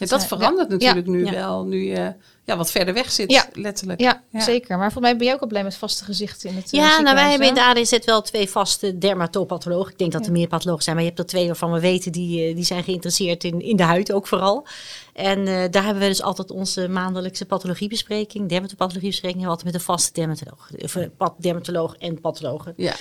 Ja, 0.00 0.06
dat 0.06 0.20
Ja. 0.20 0.26
verandert 0.26 0.68
natuurlijk 0.68 1.06
nu 1.06 1.24
Ja. 1.24 1.30
wel, 1.30 1.64
nu 1.64 1.84
je 1.84 2.14
ja, 2.44 2.56
wat 2.56 2.70
verder 2.70 2.94
weg 2.94 3.10
zit, 3.10 3.30
Ja. 3.32 3.46
letterlijk. 3.52 4.00
ja, 4.00 4.22
Ja. 4.30 4.40
zeker. 4.40 4.78
Maar 4.78 4.92
volgens 4.92 5.04
mij 5.04 5.16
ben 5.16 5.26
jij 5.26 5.34
ook 5.34 5.40
al 5.40 5.46
blij 5.46 5.62
met 5.62 5.76
vaste 5.76 6.04
gezichten 6.04 6.48
in 6.50 6.56
het 6.56 6.64
eh, 6.64 6.80
Ja, 6.80 7.00
nou 7.00 7.14
wij 7.14 7.30
hebben 7.30 7.48
in 7.48 7.54
de 7.54 7.64
ADZ 7.64 7.98
wel 8.04 8.22
twee 8.22 8.48
vaste 8.50 8.98
dermatopathologen. 8.98 9.92
Ik 9.92 9.98
denk 9.98 10.12
dat 10.12 10.26
er 10.26 10.32
meer 10.32 10.48
pathologen 10.48 10.82
zijn, 10.82 10.94
maar 10.96 11.04
je 11.04 11.10
hebt 11.10 11.22
er 11.22 11.28
twee 11.28 11.46
waarvan 11.46 11.72
we 11.72 11.80
weten 11.80 12.12
die, 12.12 12.48
eh, 12.48 12.54
die 12.54 12.64
zijn 12.64 12.84
geïnteresseerd 12.84 13.44
in, 13.44 13.60
in 13.60 13.76
de 13.76 13.82
huid 13.82 14.12
ook 14.12 14.26
vooral. 14.26 14.66
En 15.12 15.46
eh, 15.46 15.70
daar 15.70 15.84
hebben 15.84 16.02
we 16.02 16.08
dus 16.08 16.22
altijd 16.22 16.50
onze 16.50 16.88
maandelijkse 16.88 17.46
pathologiebespreking, 17.46 18.50
hebben 18.50 18.70
we 18.76 18.84
altijd 19.46 19.64
met 19.64 19.74
een 19.74 19.80
vaste 19.80 20.12
dermatoloog. 20.12 20.70
Of, 20.82 20.96
dermatoloog 21.38 21.96
en 21.96 22.20
pathologen. 22.20 22.72
Ja. 22.76 22.94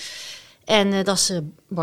En 0.69 0.93
eh, 0.93 1.03
dat 1.03 1.17
is 1.17 1.31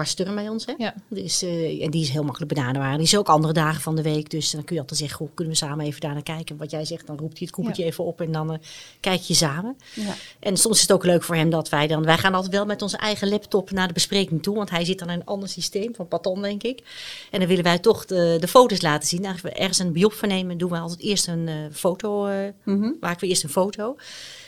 Sturm 0.03 0.35
bij 0.35 0.49
ons. 0.49 0.67
Hè? 0.67 0.73
Ja. 0.79 0.95
Dus, 1.09 1.43
en 1.81 1.91
die 1.91 2.03
is 2.03 2.09
heel 2.09 2.23
makkelijk 2.23 2.55
benaderbaar. 2.55 2.95
Die 2.97 3.07
is 3.07 3.17
ook 3.17 3.29
andere 3.29 3.53
dagen 3.53 3.81
van 3.81 3.97
de 3.97 4.03
week. 4.03 4.31
Dus 4.31 4.51
dan 4.51 4.65
kun 4.65 4.75
je 4.75 4.81
altijd 4.81 4.99
zeggen, 5.01 5.17
goh, 5.19 5.29
kunnen 5.35 5.53
we 5.53 5.59
samen 5.59 5.85
even 5.87 6.01
daar 6.01 6.13
naar 6.13 6.23
kijken. 6.23 6.57
Wat 6.57 6.71
jij 6.71 6.85
zegt, 6.85 7.07
dan 7.07 7.17
roept 7.19 7.39
hij 7.39 7.47
het 7.47 7.51
koepeltje 7.51 7.85
even 7.85 8.05
op 8.05 8.21
en 8.21 8.33
dan 8.33 8.59
kijk 9.01 9.21
je 9.21 9.35
samen. 9.35 9.77
Ja. 9.95 10.15
En 10.41 10.57
soms 10.57 10.75
is 10.77 10.81
het 10.83 10.93
ook 10.93 11.05
leuk 11.05 11.23
voor 11.23 11.35
hem 11.35 11.51
dat 11.51 11.69
wij 11.69 11.87
dan... 11.87 12.05
Wij 12.05 12.19
gaan 12.19 12.35
altijd 12.35 12.53
wel 12.53 12.65
met 12.67 12.83
onze 12.83 12.97
eigen 12.97 13.29
laptop 13.29 13.71
naar 13.71 13.87
de 13.87 13.93
bespreking 13.93 14.43
toe. 14.43 14.57
Want 14.57 14.71
hij 14.71 14.85
zit 14.85 14.99
dan 14.99 15.11
in 15.11 15.19
een 15.21 15.27
ander 15.27 15.49
systeem, 15.49 15.95
van 15.95 16.09
Paton 16.09 16.43
denk 16.43 16.63
ik. 16.63 16.83
En 17.31 17.39
dan 17.39 17.49
willen 17.49 17.65
wij 17.65 17.79
toch 17.79 18.05
de, 18.05 18.37
de 18.41 18.49
foto's 18.49 18.81
laten 18.83 19.09
zien. 19.09 19.21
Nou, 19.21 19.33
Als 19.33 19.43
we 19.43 19.51
ergens 19.51 19.79
een 19.79 19.93
biop 19.93 20.13
van 20.13 20.29
nemen, 20.29 20.59
doen 20.59 20.71
we 20.71 20.79
altijd 20.79 21.01
eerst 21.01 21.27
een 21.29 21.51
foto. 21.73 22.27
eh 22.27 22.35
Mhm. 22.65 22.91
maken 23.01 23.21
we 23.21 23.27
eerst 23.27 23.43
een 23.43 23.49
foto. 23.49 23.97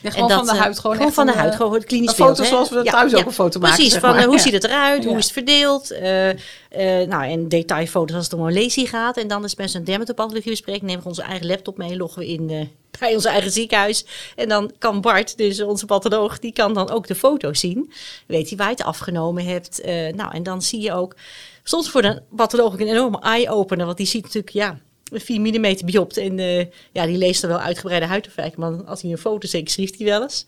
Ja, 0.03 0.11
gewoon 0.11 0.31
En 0.31 0.37
van 0.37 0.47
de 0.47 0.55
huid. 0.61 0.79
Gewoon, 0.79 1.13
van 1.13 1.27
de 1.27 1.33
huid, 1.33 1.55
gewoon 1.55 1.75
het 1.75 1.85
klinisch 1.85 2.11
een 2.11 2.17
beeld. 2.17 2.37
foto 2.37 2.49
zoals 2.49 2.71
we 2.71 2.83
thuis 2.83 3.15
ook 3.15 3.27
een 3.27 3.33
foto 3.33 3.61
maken, 3.61 3.75
Precies, 3.77 3.93
zeg 3.93 4.03
van 4.03 4.11
maar. 4.15 4.28
Hoe 4.29 4.37
Ja. 4.37 4.43
ziet 4.43 4.53
het 4.53 4.65
eruit, 4.65 5.05
hoe 5.05 5.17
is 5.17 5.25
het 5.25 5.33
verdeeld. 5.33 5.91
eh, 5.91 6.31
eh, 6.31 7.09
nou, 7.09 7.25
en 7.31 7.49
detailfoto's 7.49 8.17
als 8.17 8.25
het 8.25 8.35
om 8.35 8.47
een 8.47 8.53
lesie 8.53 8.87
gaat. 8.87 9.17
En 9.17 9.29
dan 9.29 9.45
is 9.45 9.55
met 9.57 9.75
een 9.75 9.85
dermatopathologie 9.85 10.51
bespreking. 10.51 10.85
Nemen 10.87 11.03
we 11.03 11.09
onze 11.09 11.23
eigen 11.23 11.47
laptop 11.47 11.77
mee, 11.79 11.97
loggen 11.97 12.21
we 12.21 12.29
in 12.29 12.51
eh, 12.51 12.67
bij 12.99 13.15
ons 13.15 13.25
eigen 13.25 13.51
ziekenhuis. 13.51 14.05
En 14.37 14.49
dan 14.49 14.73
kan 14.79 15.01
Bart, 15.01 15.37
dus 15.37 15.61
onze 15.63 15.87
patholoog, 15.87 16.39
die 16.39 16.53
kan 16.53 16.75
dan 16.75 16.91
ook 16.91 17.07
de 17.07 17.15
foto's 17.15 17.61
zien. 17.61 17.93
Weet 18.27 18.49
hij 18.49 18.59
waar 18.59 18.69
je 18.71 18.75
het 18.75 18.85
afgenomen 18.85 19.45
hebt. 19.45 19.81
Nou, 20.15 20.35
en 20.35 20.43
dan 20.43 20.63
zie 20.63 20.81
je 20.81 20.93
ook, 20.93 21.15
soms 21.63 21.91
voor 21.91 22.03
de 22.03 22.23
patholoog 22.37 22.73
een 22.81 22.89
enorme 22.89 23.21
eye-opener. 23.21 23.87
Want 23.87 23.97
die 23.99 24.07
ziet 24.07 24.23
natuurlijk, 24.23 24.53
ja, 24.53 24.79
4 25.13 25.41
mm 25.41 25.77
biopt. 25.85 26.17
En 26.17 26.39
eh, 26.39 26.67
ja, 26.93 27.07
die 27.07 27.17
leest 27.19 27.43
er 27.43 27.49
wel 27.49 27.59
uitgebreide 27.61 28.07
huidafwijking. 28.07 28.57
Maar 28.57 28.85
als 28.85 29.03
hij 29.03 29.11
een 29.11 29.19
foto 29.19 29.49
zeker 29.49 29.71
schrijft 29.71 29.97
hij 29.99 30.07
wel 30.07 30.23
eens. 30.23 30.47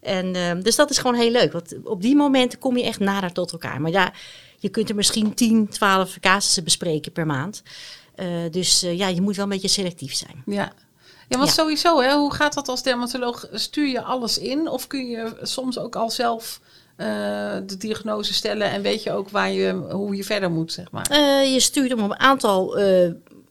En, 0.00 0.34
ehm, 0.34 0.60
dus 0.60 0.76
dat 0.76 0.90
is 0.90 0.98
gewoon 0.98 1.16
heel 1.16 1.30
leuk. 1.30 1.52
Want 1.52 1.74
op 1.84 2.02
die 2.02 2.16
momenten 2.16 2.58
kom 2.58 2.76
je 2.76 2.84
echt 2.84 2.98
nader 3.00 3.32
tot 3.32 3.52
elkaar. 3.52 3.80
Maar 3.80 3.90
ja, 3.90 4.12
je 4.58 4.68
kunt 4.68 4.88
er 4.88 4.94
misschien 4.94 5.34
10, 5.34 5.68
12 5.68 6.18
casussen 6.20 6.64
bespreken 6.64 7.12
per 7.12 7.26
maand. 7.26 7.62
Eh, 8.14 8.26
dus 8.50 8.82
eh, 8.82 8.98
ja, 8.98 9.08
je 9.08 9.20
moet 9.20 9.36
wel 9.36 9.44
een 9.44 9.50
beetje 9.50 9.68
selectief 9.68 10.14
zijn. 10.14 10.42
Ja. 10.46 10.72
Ja, 11.28 11.36
want 11.38 11.48
Ja. 11.48 11.54
sowieso, 11.54 12.00
hè, 12.00 12.14
hoe 12.14 12.34
gaat 12.34 12.54
dat 12.54 12.68
als 12.68 12.82
dermatoloog? 12.82 13.48
Stuur 13.52 13.88
je 13.88 14.02
alles 14.02 14.38
in 14.38 14.68
of 14.68 14.86
kun 14.86 15.08
je 15.08 15.32
soms 15.42 15.78
ook 15.78 15.96
al 15.96 16.10
zelf 16.10 16.60
de 17.66 17.76
diagnose 17.78 18.34
stellen 18.34 18.70
en 18.70 18.82
weet 18.82 19.02
je 19.02 19.12
ook 19.12 19.28
waar 19.28 19.50
je, 19.52 19.72
hoe 19.72 20.16
je 20.16 20.24
verder 20.24 20.50
moet, 20.50 20.72
zeg 20.72 20.90
maar? 20.90 21.16
Je 21.46 21.60
stuurt 21.60 21.90
hem 21.90 22.02
op 22.02 22.10
een 22.10 22.18
aantal 22.18 22.78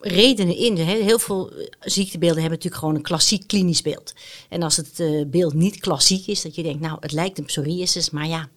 redenen 0.01 0.57
in. 0.57 0.75
Heel 0.75 1.19
veel 1.19 1.51
eh, 1.51 1.67
ziektebeelden 1.79 2.39
hebben 2.39 2.57
natuurlijk 2.57 2.81
gewoon 2.81 2.95
een 2.95 3.01
klassiek 3.01 3.47
klinisch 3.47 3.81
beeld. 3.81 4.13
En 4.49 4.63
als 4.63 4.77
het 4.77 4.99
eh, 4.99 5.25
beeld 5.27 5.53
niet 5.53 5.79
klassiek 5.79 6.27
is, 6.27 6.41
dat 6.41 6.55
je 6.55 6.63
denkt, 6.63 6.81
nou, 6.81 6.97
het 6.99 7.11
lijkt 7.11 7.37
een 7.37 7.45
psoriasis, 7.45 8.09
maar 8.09 8.27
ja, 8.27 8.49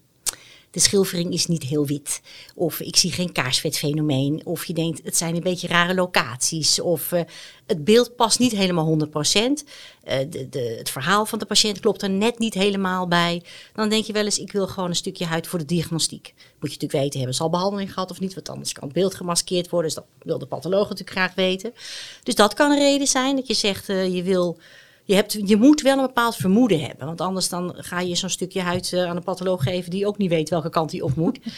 de 0.72 0.80
schilfering 0.80 1.32
is 1.32 1.46
niet 1.46 1.62
heel 1.62 1.86
wit. 1.86 2.20
Of 2.54 2.80
ik 2.80 2.96
zie 2.96 3.12
geen 3.12 3.32
kaarsvetfenomeen. 3.32 4.40
Of 4.44 4.64
je 4.64 4.72
denkt, 4.72 5.00
het 5.04 5.16
zijn 5.16 5.34
een 5.34 5.42
beetje 5.42 5.68
rare 5.68 5.94
locaties. 5.94 6.80
Of 6.80 7.12
eh, 7.12 7.22
het 7.66 7.84
beeld 7.84 8.16
past 8.16 8.38
niet 8.38 8.52
helemaal 8.52 8.98
100%. 9.08 9.10
Eh, 9.10 10.18
de, 10.30 10.48
de, 10.48 10.74
het 10.78 10.90
verhaal 10.90 11.26
van 11.26 11.38
de 11.38 11.44
patiënt 11.44 11.80
klopt 11.80 12.02
er 12.02 12.10
net 12.10 12.38
niet 12.38 12.54
helemaal 12.54 13.08
bij. 13.08 13.42
Dan 13.74 13.88
denk 13.88 14.04
je 14.04 14.12
wel 14.12 14.24
eens, 14.24 14.38
ik 14.38 14.52
wil 14.52 14.66
gewoon 14.66 14.88
een 14.88 14.96
stukje 14.96 15.24
huid 15.24 15.46
voor 15.46 15.58
de 15.58 15.64
diagnostiek. 15.64 16.34
Moet 16.36 16.72
je 16.72 16.78
natuurlijk 16.78 16.92
weten, 16.92 17.18
hebben 17.18 17.36
ze 17.36 17.42
al 17.42 17.50
behandeling 17.50 17.92
gehad 17.92 18.10
of 18.10 18.20
niet? 18.20 18.34
Want 18.34 18.48
anders 18.48 18.72
kan 18.72 18.84
het 18.84 18.92
beeld 18.92 19.14
gemaskeerd 19.14 19.70
worden. 19.70 19.90
Dus 19.94 19.98
dat 19.98 20.26
wil 20.26 20.38
de 20.38 20.46
patholoog 20.46 20.88
natuurlijk 20.88 21.18
graag 21.18 21.34
weten. 21.34 21.74
Dus 22.22 22.34
dat 22.34 22.54
kan 22.54 22.70
een 22.70 22.78
reden 22.78 23.06
zijn 23.06 23.36
dat 23.36 23.46
je 23.46 23.54
zegt, 23.54 23.88
eh, 23.88 24.14
je 24.14 24.22
wil... 24.22 24.58
Je, 25.04 25.14
hebt, 25.14 25.38
je 25.44 25.56
moet 25.56 25.80
wel 25.80 25.96
een 25.98 26.06
bepaald 26.06 26.36
vermoeden 26.36 26.80
hebben. 26.80 27.06
Want 27.06 27.20
anders 27.20 27.48
dan 27.48 27.74
ga 27.76 28.00
je 28.00 28.14
zo'n 28.14 28.28
stukje 28.28 28.60
huid 28.60 28.92
eh, 28.92 29.04
aan 29.04 29.16
een 29.16 29.22
patholoog 29.22 29.62
geven 29.62 29.90
die 29.90 30.06
ook 30.06 30.18
niet 30.18 30.30
weet 30.30 30.48
welke 30.48 30.70
kant 30.70 30.90
hij 30.92 31.00
op 31.00 31.14
moet. 31.14 31.38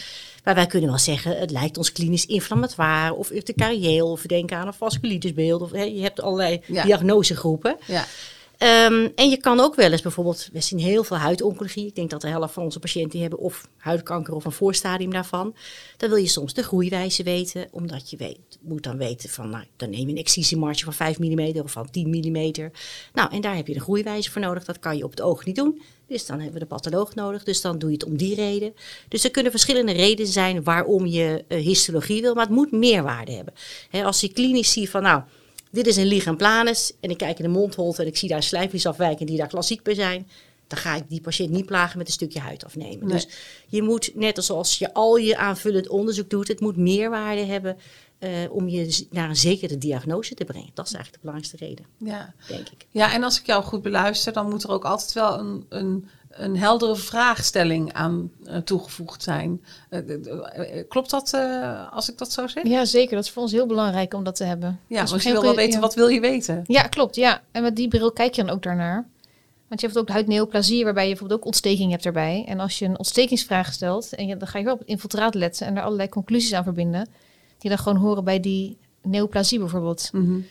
Maar 0.43 0.55
wij 0.55 0.65
kunnen 0.67 0.89
wel 0.89 0.99
zeggen, 0.99 1.37
het 1.37 1.51
lijkt 1.51 1.77
ons 1.77 1.91
klinisch 1.91 2.25
inflammatoire 2.25 3.13
of 3.13 3.31
urticarieel. 3.31 4.11
Of 4.11 4.21
we 4.21 4.27
denken 4.27 4.57
aan 4.57 4.67
een 4.67 4.73
vasculitisbeeld. 4.73 5.61
Of, 5.61 5.71
hè, 5.71 5.83
je 5.83 6.01
hebt 6.01 6.21
allerlei 6.21 6.61
Ja. 6.67 6.83
diagnosegroepen. 6.83 7.77
Ja. 7.87 8.05
Ehm, 8.57 9.07
en 9.15 9.29
je 9.29 9.37
kan 9.37 9.59
ook 9.59 9.75
wel 9.75 9.91
eens 9.91 10.01
bijvoorbeeld, 10.01 10.49
we 10.53 10.61
zien 10.61 10.79
heel 10.79 11.03
veel 11.03 11.17
huidoncologie. 11.17 11.87
Ik 11.87 11.95
denk 11.95 12.09
dat 12.09 12.21
de 12.21 12.27
helft 12.27 12.53
van 12.53 12.63
onze 12.63 12.79
patiënten 12.79 13.19
hebben 13.19 13.39
of 13.39 13.67
huidkanker 13.77 14.33
of 14.33 14.45
een 14.45 14.51
voorstadium 14.51 15.11
daarvan. 15.11 15.55
Dan 15.97 16.09
wil 16.09 16.17
je 16.17 16.27
soms 16.27 16.53
de 16.53 16.63
groeiwijze 16.63 17.23
weten, 17.23 17.67
omdat 17.71 18.09
je 18.09 18.37
moet 18.61 18.83
dan 18.83 18.97
weten 18.97 19.29
van, 19.29 19.49
nou, 19.49 19.63
dan 19.75 19.89
neem 19.89 20.07
je 20.07 20.13
een 20.13 20.17
excisiemarge 20.17 20.83
van 20.83 20.93
5 20.93 21.19
mm 21.19 21.59
of 21.63 21.71
van 21.71 21.89
10 21.89 22.07
mm. 22.09 22.71
Nou, 23.13 23.31
en 23.31 23.41
daar 23.41 23.55
heb 23.55 23.67
je 23.67 23.75
een 23.75 23.81
groeiwijze 23.81 24.31
voor 24.31 24.41
nodig. 24.41 24.65
Dat 24.65 24.79
kan 24.79 24.97
je 24.97 25.03
op 25.03 25.11
het 25.11 25.21
oog 25.21 25.45
niet 25.45 25.55
doen. 25.55 25.81
Dus 26.07 26.25
dan 26.25 26.35
hebben 26.35 26.53
we 26.53 26.59
de 26.59 26.65
patholoog 26.65 27.15
nodig. 27.15 27.43
Dus 27.43 27.61
dan 27.61 27.77
doe 27.77 27.89
je 27.89 27.95
het 27.95 28.05
om 28.05 28.17
die 28.17 28.35
reden. 28.35 28.73
Dus 29.07 29.23
er 29.23 29.31
kunnen 29.31 29.51
verschillende 29.51 29.91
redenen 29.91 30.31
zijn 30.31 30.63
waarom 30.63 31.05
je 31.05 31.43
uh, 31.47 31.63
histologie 31.63 32.21
wil, 32.21 32.33
maar 32.33 32.45
het 32.45 32.55
moet 32.55 32.71
meerwaarde 32.71 33.31
hebben. 33.31 33.53
Als 34.05 34.21
je 34.21 34.33
klinisch 34.33 34.71
ziet 34.71 34.89
van, 34.89 35.01
nou, 35.01 35.23
dit 35.75 35.87
is 35.87 35.97
een 35.97 36.05
ligam 36.05 36.37
planus 36.37 36.91
en 36.99 37.09
ik 37.09 37.17
kijk 37.17 37.37
in 37.37 37.43
de 37.43 37.51
mondholte 37.51 38.01
en 38.01 38.07
ik 38.07 38.17
zie 38.17 38.29
daar 38.29 38.43
slijmvliesafwijkingen 38.43 39.27
die 39.27 39.37
daar 39.37 39.47
klassiek 39.47 39.83
bij 39.83 39.93
zijn, 39.93 40.27
dan 40.67 40.77
ga 40.77 40.95
ik 40.95 41.03
die 41.09 41.21
patiënt 41.21 41.49
niet 41.49 41.65
plagen 41.65 41.97
met 41.97 42.07
een 42.07 42.13
stukje 42.13 42.39
huid 42.39 42.65
afnemen. 42.65 43.07
Dus 43.07 43.27
je 43.67 43.81
moet, 43.81 44.11
net 44.15 44.49
als 44.49 44.79
je 44.79 44.93
al 44.93 45.15
je 45.15 45.37
aanvullend 45.37 45.87
onderzoek 45.87 46.29
doet, 46.29 46.47
het 46.47 46.59
moet 46.59 46.77
meerwaarde 46.77 47.43
hebben 47.43 47.77
uh, 48.19 48.29
om 48.49 48.69
je 48.69 49.05
naar 49.09 49.29
een 49.29 49.35
zekere 49.35 49.77
diagnose 49.77 50.33
te 50.33 50.45
brengen. 50.45 50.69
Dat 50.73 50.85
is 50.85 50.93
eigenlijk 50.93 51.23
de 51.23 51.29
belangrijkste 51.29 51.65
reden, 51.65 51.85
ja. 51.97 52.33
denk 52.47 52.69
ik. 52.69 52.85
Ja, 52.89 53.13
en 53.13 53.23
als 53.23 53.39
ik 53.39 53.45
jou 53.45 53.63
goed 53.63 53.81
beluister, 53.81 54.33
dan 54.33 54.49
moet 54.49 54.63
er 54.63 54.69
ook 54.69 54.85
altijd 54.85 55.13
wel 55.13 55.39
een, 55.39 55.65
een, 55.69 56.07
een 56.37 56.57
heldere 56.57 56.95
vraagstelling 56.95 57.93
aan 57.93 58.31
uh, 58.43 58.57
toegevoegd 58.57 59.23
zijn. 59.23 59.63
Uh, 59.89 59.99
klopt 60.87 61.09
dat 61.09 61.33
als 61.91 62.09
ik 62.09 62.17
dat 62.17 62.31
zo 62.31 62.47
zeg? 62.47 62.67
Ja, 62.67 62.85
zeker. 62.85 63.15
Dat 63.15 63.23
is 63.23 63.31
voor 63.31 63.41
ons 63.41 63.51
heel 63.51 63.65
belangrijk 63.65 64.13
om 64.13 64.23
dat 64.23 64.35
te 64.35 64.43
hebben. 64.43 64.79
Ja, 64.87 65.05
want 65.05 65.23
je 65.23 65.31
wil 65.31 65.41
wel 65.41 65.55
weten, 65.55 65.73
ja. 65.73 65.79
wat 65.79 65.95
wil 65.95 66.07
je 66.07 66.19
weten? 66.19 66.61
Ja, 66.63 66.81
klopt. 66.81 67.15
Ja. 67.15 67.41
En 67.51 67.61
met 67.61 67.75
die 67.75 67.87
bril 67.87 68.11
kijk 68.11 68.33
je 68.33 68.43
dan 68.43 68.55
ook 68.55 68.63
daarnaar. 68.63 69.05
Want 69.67 69.81
je 69.81 69.87
hebt 69.87 69.99
ook 69.99 70.09
huidneoplasie, 70.09 70.83
waarbij 70.83 71.03
je 71.03 71.09
bijvoorbeeld 71.09 71.39
ook 71.39 71.45
ontsteking 71.45 71.91
hebt 71.91 72.05
erbij. 72.05 72.43
En 72.47 72.59
als 72.59 72.79
je 72.79 72.85
een 72.85 72.97
ontstekingsvraag 72.97 73.73
stelt, 73.73 74.15
en 74.15 74.27
je, 74.27 74.37
dan 74.37 74.47
ga 74.47 74.57
je 74.57 74.63
wel 74.63 74.73
op 74.73 74.79
het 74.79 74.87
infiltraat 74.87 75.35
letten 75.35 75.67
en 75.67 75.77
er 75.77 75.83
allerlei 75.83 76.09
conclusies 76.09 76.53
aan 76.53 76.63
verbinden, 76.63 77.09
die 77.57 77.69
dan 77.69 77.79
gewoon 77.79 77.97
horen 77.97 78.23
bij 78.23 78.39
die 78.39 78.77
neoplasie 79.01 79.59
bijvoorbeeld. 79.59 80.09
Mm 80.11 80.25
-hmm. 80.25 80.45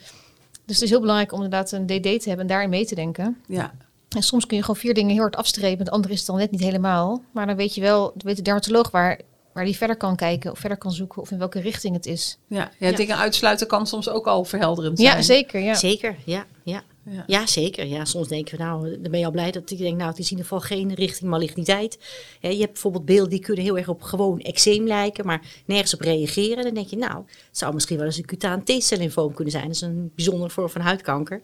Dus 0.65 0.75
het 0.75 0.83
is 0.83 0.89
heel 0.89 0.99
belangrijk 0.99 1.31
om 1.31 1.43
inderdaad 1.43 1.71
een 1.71 1.85
DD 1.85 2.03
te 2.03 2.27
hebben 2.27 2.39
en 2.39 2.47
daarin 2.47 2.69
mee 2.69 2.85
te 2.85 2.95
denken. 2.95 3.37
Ja. 3.47 3.73
En 4.15 4.23
soms 4.23 4.45
kun 4.45 4.57
je 4.57 4.63
gewoon 4.63 4.79
vier 4.79 4.93
dingen 4.93 5.11
heel 5.11 5.21
hard 5.21 5.35
afstrepen, 5.35 5.85
het 5.85 5.93
andere 5.93 6.13
is 6.13 6.19
het 6.19 6.27
dan 6.27 6.37
net 6.37 6.51
niet 6.51 6.61
helemaal. 6.61 7.21
Maar 7.31 7.45
dan 7.47 7.55
weet 7.55 7.75
je 7.75 7.81
wel, 7.81 8.13
weet 8.17 8.35
de 8.35 8.41
dermatoloog 8.41 8.91
waar, 8.91 9.19
waar 9.53 9.65
die 9.65 9.75
verder 9.75 9.97
kan 9.97 10.15
kijken 10.15 10.51
of 10.51 10.59
verder 10.59 10.77
kan 10.77 10.91
zoeken 10.91 11.21
of 11.21 11.31
in 11.31 11.37
welke 11.37 11.59
richting 11.59 11.95
het 11.95 12.05
is. 12.05 12.37
Ja, 12.47 12.71
ja, 12.79 12.89
ja. 12.89 12.95
dingen 12.95 13.17
uitsluiten 13.17 13.67
kan 13.67 13.87
soms 13.87 14.09
ook 14.09 14.27
al 14.27 14.43
verhelderend 14.43 14.99
zijn. 14.99 15.15
Ja, 15.15 15.21
zeker. 15.21 15.61
Ja. 15.61 15.73
Zeker, 15.73 16.15
ja. 16.25 16.45
ja. 16.63 16.83
Ja. 17.09 17.23
ja. 17.27 17.45
zeker. 17.45 17.85
Ja, 17.85 18.05
soms 18.05 18.27
denken 18.27 18.57
we, 18.57 18.63
nou, 18.63 19.01
dan 19.01 19.11
ben 19.11 19.19
je 19.19 19.25
al 19.25 19.31
blij 19.31 19.51
dat 19.51 19.71
ik 19.71 19.77
denk, 19.77 19.97
nou, 19.97 20.09
het 20.09 20.19
is 20.19 20.31
in 20.31 20.37
ieder 20.37 20.45
geval 20.45 20.67
geen 20.67 20.93
richting 20.93 21.29
maligniteit. 21.29 21.99
Ja, 22.39 22.49
je 22.49 22.59
hebt 22.59 22.71
bijvoorbeeld 22.71 23.05
beelden 23.05 23.29
die 23.29 23.39
kunnen 23.39 23.63
heel 23.63 23.77
erg 23.77 23.87
op 23.87 24.01
gewoon 24.01 24.39
eczeem 24.39 24.87
lijken, 24.87 25.25
maar 25.25 25.41
nergens 25.65 25.93
op 25.93 26.01
reageren. 26.01 26.63
Dan 26.63 26.73
denk 26.73 26.87
je, 26.87 26.97
nou, 26.97 27.15
het 27.25 27.57
zou 27.57 27.73
misschien 27.73 27.97
wel 27.97 28.05
eens 28.05 28.17
een 28.17 28.25
cutaan 28.25 28.63
T-cel 28.63 29.29
kunnen 29.29 29.51
zijn. 29.51 29.65
Dat 29.65 29.75
is 29.75 29.81
een 29.81 30.11
bijzondere 30.15 30.49
vorm 30.49 30.69
van 30.69 30.81
huidkanker. 30.81 31.41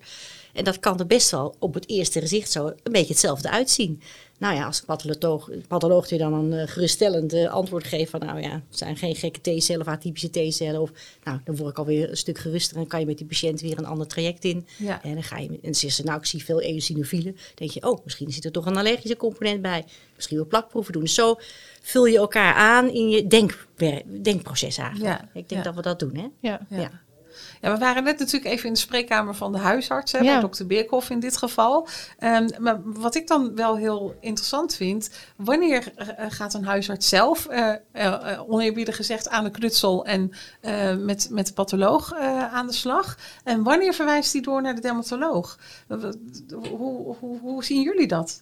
En 0.53 0.63
dat 0.63 0.79
kan 0.79 1.00
er 1.00 1.08
best 1.08 1.31
wel 1.31 1.55
op 1.60 1.74
het 1.74 1.89
eerste 1.89 2.20
gezicht 2.20 2.51
zo 2.51 2.67
een 2.67 2.91
beetje 2.91 3.08
hetzelfde 3.08 3.50
uitzien. 3.50 4.01
Nou 4.41 4.55
ja, 4.55 4.65
als 4.65 4.79
een 4.79 4.86
patholoog, 4.86 5.50
patholoog 5.67 6.10
je 6.10 6.17
dan 6.17 6.34
een 6.34 6.51
uh, 6.51 6.67
geruststellend 6.67 7.34
uh, 7.34 7.51
antwoord 7.51 7.88
geeft 7.88 8.10
van 8.10 8.20
nou 8.20 8.41
ja, 8.41 8.51
het 8.51 8.77
zijn 8.77 8.98
geen 8.98 9.15
gekke 9.15 9.39
T-cellen 9.41 9.81
of 9.81 9.88
atypische 9.88 10.29
T-cellen. 10.29 10.81
Of 10.81 10.91
nou, 11.24 11.39
dan 11.43 11.55
word 11.55 11.70
ik 11.70 11.77
alweer 11.77 12.10
een 12.10 12.17
stuk 12.17 12.38
geruster 12.38 12.77
en 12.77 12.88
kan 12.88 13.00
je 13.00 13.05
met 13.05 13.17
die 13.17 13.27
patiënt 13.27 13.62
weer 13.62 13.77
een 13.77 13.86
ander 13.86 14.08
traject 14.08 14.43
in. 14.43 14.67
Ja. 14.77 15.03
En 15.03 15.13
dan 15.13 15.24
ga 15.24 15.38
je, 15.38 15.60
en 15.62 15.75
ze 15.75 16.03
nou 16.03 16.17
ik 16.17 16.25
zie 16.25 16.43
veel 16.43 16.62
eosinofielen, 16.62 17.38
denk 17.55 17.72
je, 17.72 17.89
oh, 17.89 18.00
misschien 18.03 18.31
zit 18.31 18.46
er 18.46 18.51
toch 18.51 18.65
een 18.65 18.77
allergische 18.77 19.17
component 19.17 19.62
bij. 19.62 19.86
Misschien 20.15 20.38
wel 20.38 20.48
plakproeven 20.48 20.93
doen. 20.93 21.01
Dus 21.01 21.13
zo 21.13 21.36
vul 21.81 22.05
je 22.05 22.17
elkaar 22.17 22.53
aan 22.53 22.89
in 22.89 23.10
je 23.10 23.27
denk, 23.27 23.67
denkproces 24.22 24.77
eigenlijk. 24.77 25.20
Ja. 25.20 25.29
Ik 25.34 25.50
denk 25.50 25.63
ja. 25.63 25.72
dat 25.72 25.75
we 25.75 25.81
dat 25.81 26.00
doen, 26.00 26.15
hè? 26.15 26.27
Ja. 26.39 26.67
ja. 26.70 26.91
Ja, 27.61 27.71
we 27.71 27.77
waren 27.77 28.03
net 28.03 28.19
natuurlijk 28.19 28.51
even 28.53 28.67
in 28.67 28.73
de 28.73 28.79
spreekkamer 28.79 29.35
van 29.35 29.51
de 29.51 29.57
huisarts, 29.57 30.11
hè, 30.11 30.17
ja. 30.17 30.31
bij 30.31 30.39
dokter 30.39 30.67
Beerkhoff 30.67 31.09
in 31.09 31.20
dit 31.20 31.37
geval. 31.37 31.87
Um, 32.20 32.50
maar 32.59 32.79
wat 32.83 33.15
ik 33.15 33.27
dan 33.27 33.55
wel 33.55 33.77
heel 33.77 34.15
interessant 34.20 34.75
vind, 34.75 35.09
wanneer 35.35 35.91
uh, 35.98 36.05
gaat 36.29 36.53
een 36.53 36.65
huisarts 36.65 37.09
zelf, 37.09 37.48
uh, 37.51 37.74
uh, 37.94 38.41
oneerbiedig 38.48 38.96
gezegd, 38.96 39.29
aan 39.29 39.44
de 39.44 39.51
knutsel 39.51 40.05
en 40.05 40.31
met, 41.05 41.27
met 41.31 41.48
de 41.48 41.53
patholoog 41.53 42.13
aan 42.51 42.67
de 42.67 42.74
slag? 42.74 43.17
En 43.44 43.63
wanneer 43.63 43.94
verwijst 43.94 44.33
hij 44.33 44.41
door 44.41 44.61
naar 44.61 44.75
de 44.75 44.81
dermatoloog? 44.81 45.59
Hoe, 46.77 47.15
hoe, 47.20 47.39
hoe 47.39 47.63
zien 47.63 47.81
jullie 47.81 48.07
dat? 48.07 48.41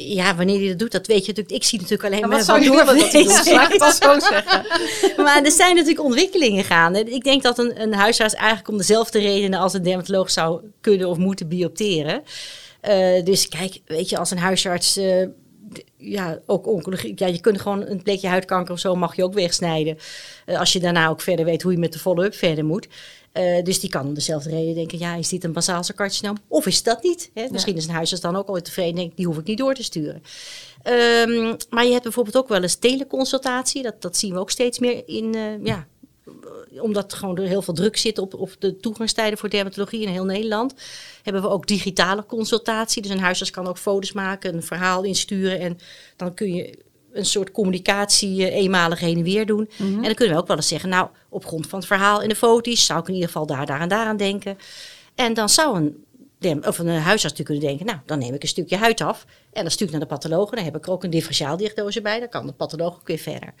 Ja, 0.00 0.36
wanneer 0.36 0.58
hij 0.58 0.68
dat 0.68 0.78
doet, 0.78 0.92
dat 0.92 1.06
weet 1.06 1.26
je 1.26 1.26
natuurlijk. 1.26 1.56
Ik 1.56 1.64
zie 1.64 1.80
natuurlijk 1.80 2.08
alleen 2.08 2.28
maar 2.28 2.36
wat 2.36 2.46
zou 2.46 2.62
je 2.62 2.70
willen 2.70 2.98
dat 2.98 3.12
hij 3.12 3.22
doet? 3.22 3.52
Laat 3.52 3.74
ik 3.74 3.82
het 3.82 3.98
zo 4.02 4.18
zeggen. 4.18 4.66
maar 5.24 5.42
er 5.42 5.50
zijn 5.50 5.74
natuurlijk 5.74 6.04
ontwikkelingen 6.04 6.64
gaande. 6.64 7.04
Ik 7.04 7.24
denk 7.24 7.42
dat 7.42 7.58
een, 7.58 7.82
een 7.82 7.94
huisarts 7.94 8.34
eigenlijk 8.34 8.68
om 8.68 8.76
dezelfde 8.76 9.18
redenen 9.18 9.60
als 9.60 9.72
een 9.72 9.82
dermatoloog 9.82 10.30
zou 10.30 10.60
kunnen 10.80 11.08
of 11.08 11.16
moeten 11.16 11.48
biopteren. 11.48 12.22
Uh, 12.88 13.24
dus 13.24 13.48
kijk, 13.48 13.80
weet 13.86 14.08
je, 14.08 14.18
als 14.18 14.30
een 14.30 14.38
huisarts... 14.38 14.98
Uh, 14.98 15.26
ja, 15.96 16.38
ook 16.46 16.66
oncologie. 16.66 17.12
Ja, 17.16 17.26
je 17.26 17.40
kunt 17.40 17.60
gewoon 17.60 17.86
een 17.86 18.02
plekje 18.02 18.28
huidkanker 18.28 18.72
of 18.72 18.80
zo 18.80 18.94
mag 18.94 19.16
je 19.16 19.24
ook 19.24 19.34
wegsnijden. 19.34 19.98
Uh, 20.46 20.58
als 20.58 20.72
je 20.72 20.80
daarna 20.80 21.08
ook 21.08 21.20
verder 21.20 21.44
weet 21.44 21.62
hoe 21.62 21.72
je 21.72 21.78
met 21.78 21.92
de 21.92 21.98
follow-up 21.98 22.34
verder 22.34 22.64
moet. 22.64 22.88
Uh, 23.38 23.64
dus 23.64 23.80
die 23.80 23.90
kan 23.90 24.06
om 24.06 24.14
dezelfde 24.14 24.50
reden 24.50 24.74
denken, 24.74 24.98
ja, 24.98 25.14
is 25.14 25.28
dit 25.28 25.44
een 25.44 25.52
basaalcelcarcinoom? 25.52 26.36
Of 26.48 26.66
is 26.66 26.82
dat 26.82 27.02
niet? 27.02 27.30
Hè? 27.34 27.46
Misschien 27.50 27.72
ja. 27.72 27.78
is 27.78 27.86
een 27.86 27.94
huisarts 27.94 28.22
dan 28.22 28.36
ook 28.36 28.46
alweer 28.46 28.62
tevreden 28.62 28.94
denkt, 28.94 29.16
die 29.16 29.26
hoef 29.26 29.38
ik 29.38 29.46
niet 29.46 29.58
door 29.58 29.74
te 29.74 29.82
sturen. 29.82 30.22
Um, 30.84 31.56
maar 31.70 31.84
je 31.84 31.90
hebt 31.90 32.02
bijvoorbeeld 32.02 32.36
ook 32.36 32.48
wel 32.48 32.62
eens 32.62 32.74
teleconsultatie. 32.74 33.82
Dat, 33.82 34.02
dat 34.02 34.16
zien 34.16 34.32
we 34.32 34.38
ook 34.38 34.50
steeds 34.50 34.78
meer 34.78 35.02
in, 35.06 35.36
uh, 35.36 35.64
ja, 35.64 35.86
omdat 36.80 37.14
gewoon 37.14 37.36
er 37.36 37.46
heel 37.46 37.62
veel 37.62 37.74
druk 37.74 37.96
zit 37.96 38.18
op, 38.18 38.34
op 38.34 38.56
de 38.58 38.76
toegangstijden 38.76 39.38
voor 39.38 39.50
dermatologie 39.50 40.02
in 40.02 40.08
heel 40.08 40.24
Nederland, 40.24 40.74
hebben 41.22 41.42
we 41.42 41.48
ook 41.48 41.66
digitale 41.66 42.26
consultatie. 42.26 43.02
Dus 43.02 43.10
een 43.10 43.18
huisarts 43.18 43.52
kan 43.52 43.66
ook 43.66 43.78
foto's 43.78 44.12
maken, 44.12 44.54
een 44.54 44.62
verhaal 44.62 45.04
insturen 45.04 45.60
en 45.60 45.78
dan 46.16 46.34
kun 46.34 46.54
je 46.54 46.78
een 47.12 47.24
soort 47.24 47.50
communicatie 47.50 48.40
uh, 48.40 48.54
eenmalig 48.54 49.00
heen 49.00 49.16
en 49.16 49.22
weer 49.22 49.46
doen. 49.46 49.70
Mhm. 49.76 49.94
En 49.94 50.02
dan 50.02 50.14
kunnen 50.14 50.34
we 50.34 50.40
ook 50.40 50.46
wel 50.46 50.56
eens 50.56 50.68
zeggen, 50.68 50.88
nou, 50.88 51.08
op 51.28 51.46
grond 51.46 51.66
van 51.66 51.78
het 51.78 51.88
verhaal 51.88 52.22
en 52.22 52.28
de 52.28 52.34
foto's 52.34 52.86
zou 52.86 53.00
ik 53.00 53.08
in 53.08 53.14
ieder 53.14 53.28
geval 53.28 53.46
daar, 53.46 53.66
daar 53.66 53.80
en 53.80 53.88
daar 53.88 54.06
aan 54.06 54.16
denken. 54.16 54.58
En 55.14 55.34
dan 55.34 55.48
zou 55.48 55.76
een, 56.40 56.66
of 56.66 56.78
een 56.78 56.88
huisarts 56.88 57.38
natuurlijk 57.38 57.44
kunnen 57.44 57.64
denken, 57.64 57.86
nou, 57.86 57.98
dan 58.06 58.18
neem 58.18 58.34
ik 58.34 58.42
een 58.42 58.48
stukje 58.48 58.76
huid 58.76 59.00
af 59.00 59.24
en 59.52 59.62
dan 59.62 59.70
stuur 59.70 59.86
ik 59.86 59.92
naar 59.92 60.02
de 60.02 60.06
patholoog. 60.06 60.50
Dan 60.50 60.64
heb 60.64 60.76
ik 60.76 60.86
er 60.86 60.92
ook 60.92 61.04
een 61.04 61.10
differentiaaldiagnose 61.10 62.00
bij, 62.00 62.18
dan 62.18 62.28
kan 62.28 62.46
de 62.46 62.52
patholoog 62.52 62.94
ook 62.94 63.06
weer 63.06 63.18
verder. 63.18 63.54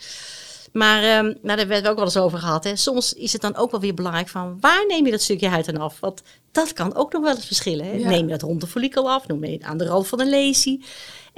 Maar 0.72 1.18
um, 1.18 1.38
nou, 1.42 1.56
daar 1.56 1.66
werden 1.66 1.82
we 1.82 1.88
ook 1.88 1.96
wel 1.96 2.04
eens 2.04 2.16
over 2.16 2.38
gehad. 2.38 2.64
Hè. 2.64 2.76
Soms 2.76 3.12
is 3.12 3.32
het 3.32 3.40
dan 3.40 3.56
ook 3.56 3.70
wel 3.70 3.80
weer 3.80 3.94
belangrijk 3.94 4.28
van 4.28 4.56
waar 4.60 4.84
neem 4.88 5.04
je 5.04 5.10
dat 5.10 5.22
stukje 5.22 5.48
huid 5.48 5.66
dan 5.66 5.76
af? 5.76 6.00
Want 6.00 6.22
dat 6.52 6.72
kan 6.72 6.94
ook 6.94 7.12
nog 7.12 7.22
wel 7.22 7.34
eens 7.34 7.46
verschillen. 7.46 7.86
Hè. 7.86 7.92
Ja. 7.92 8.08
Neem 8.08 8.24
je 8.24 8.30
dat 8.30 8.42
rond 8.42 8.60
de 8.60 8.66
follikel 8.66 9.10
af? 9.10 9.26
Noem 9.26 9.44
je 9.44 9.52
het 9.52 9.62
aan 9.62 9.78
de 9.78 9.86
rand 9.86 10.08
van 10.08 10.20
een 10.20 10.28
lesie? 10.28 10.84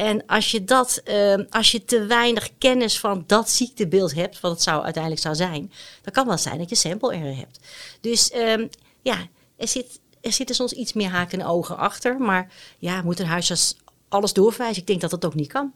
En 0.00 0.26
als 0.26 0.50
je, 0.50 0.64
dat, 0.64 1.02
uh, 1.04 1.34
als 1.50 1.70
je 1.70 1.84
te 1.84 2.04
weinig 2.06 2.50
kennis 2.58 2.98
van 2.98 3.24
dat 3.26 3.50
ziektebeeld 3.50 4.14
hebt, 4.14 4.40
wat 4.40 4.50
het 4.50 4.62
zou, 4.62 4.82
uiteindelijk 4.84 5.22
zou 5.22 5.34
zijn, 5.34 5.72
dan 6.02 6.12
kan 6.12 6.26
wel 6.26 6.38
zijn 6.38 6.58
dat 6.58 6.68
je 6.68 6.74
sample 6.74 7.14
error 7.14 7.36
hebt. 7.36 7.58
Dus 8.00 8.34
um, 8.34 8.68
ja, 9.02 9.26
er, 9.56 9.68
zit, 9.68 10.00
er 10.20 10.32
zitten 10.32 10.54
soms 10.54 10.72
iets 10.72 10.92
meer 10.92 11.08
haken 11.08 11.40
en 11.40 11.46
ogen 11.46 11.76
achter. 11.76 12.18
Maar 12.18 12.52
ja, 12.78 13.02
moet 13.02 13.18
een 13.18 13.26
huisarts 13.26 13.76
alles 14.08 14.32
doorverwijzen? 14.32 14.80
Ik 14.80 14.86
denk 14.86 15.00
dat 15.00 15.10
dat 15.10 15.24
ook 15.24 15.34
niet 15.34 15.48
kan. 15.48 15.72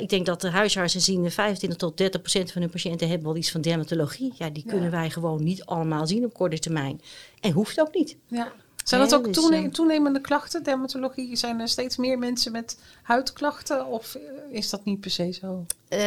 Ik 0.00 0.08
denk 0.08 0.26
dat 0.26 0.40
de 0.40 0.50
huisartsen 0.50 1.00
zien 1.00 1.30
25 1.30 1.78
tot 1.78 1.96
30 1.96 2.20
procent 2.20 2.52
van 2.52 2.62
hun 2.62 2.70
patiënten 2.70 3.08
hebben 3.08 3.26
wel 3.26 3.36
iets 3.36 3.50
van 3.50 3.60
dermatologie. 3.60 4.32
Ja, 4.36 4.50
die 4.50 4.64
kunnen 4.66 4.90
wij 4.90 5.10
gewoon 5.10 5.42
niet 5.42 5.64
allemaal 5.64 6.06
zien 6.06 6.24
op 6.24 6.34
korte 6.34 6.58
termijn. 6.58 7.00
En 7.40 7.52
hoeft 7.52 7.80
ook 7.80 7.94
niet. 7.94 8.16
Ja. 8.26 8.52
Zijn 8.84 9.00
dat 9.00 9.14
ook 9.14 9.26
toene 9.26 9.68
toenemende 9.68 10.20
klachten, 10.20 10.62
dermatologie? 10.62 11.36
Zijn 11.36 11.60
er 11.60 11.68
steeds 11.68 11.96
meer 11.96 12.18
mensen 12.18 12.52
met 12.52 12.78
huidklachten 13.02 13.86
of 13.86 14.18
is 14.50 14.70
dat 14.70 14.84
niet 14.84 15.00
per 15.00 15.10
se 15.10 15.32
zo? 15.32 15.66
Uh, 15.88 15.98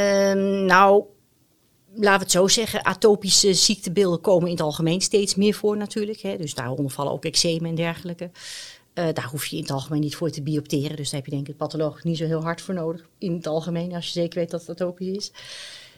nou, 0.66 1.04
laten 1.94 2.18
we 2.18 2.24
het 2.24 2.32
zo 2.32 2.48
zeggen, 2.48 2.86
atopische 2.86 3.54
ziektebeelden 3.54 4.22
komen 4.22 4.46
in 4.46 4.54
het 4.54 4.62
algemeen 4.62 5.02
steeds 5.02 5.36
meer 5.36 5.54
voor 5.54 5.78
natuurlijk. 5.78 6.20
Hè. 6.20 6.38
Dus 6.38 6.54
daaronder 6.54 6.92
vallen 6.92 7.12
ook 7.12 7.26
eczemen 7.26 7.70
en 7.70 7.76
dergelijke. 7.76 8.30
Uh, 8.94 9.08
daar 9.14 9.28
hoef 9.32 9.46
je 9.46 9.56
in 9.56 9.62
het 9.62 9.72
algemeen 9.72 10.02
niet 10.02 10.16
voor 10.16 10.30
te 10.30 10.42
biopteren. 10.42 10.96
Dus 10.96 11.10
daar 11.10 11.22
heb 11.22 11.26
je 11.26 11.32
denk 11.32 11.42
ik 11.42 11.48
het 11.48 11.58
patholoog 11.58 12.04
niet 12.04 12.18
zo 12.18 12.26
heel 12.26 12.44
hard 12.44 12.62
voor 12.62 12.74
nodig. 12.74 13.08
In 13.18 13.34
het 13.34 13.48
algemeen, 13.48 13.94
als 13.94 14.06
je 14.06 14.12
zeker 14.12 14.40
weet 14.40 14.52
dat 14.52 14.60
het 14.60 14.70
atopisch 14.70 15.08
is. 15.08 15.32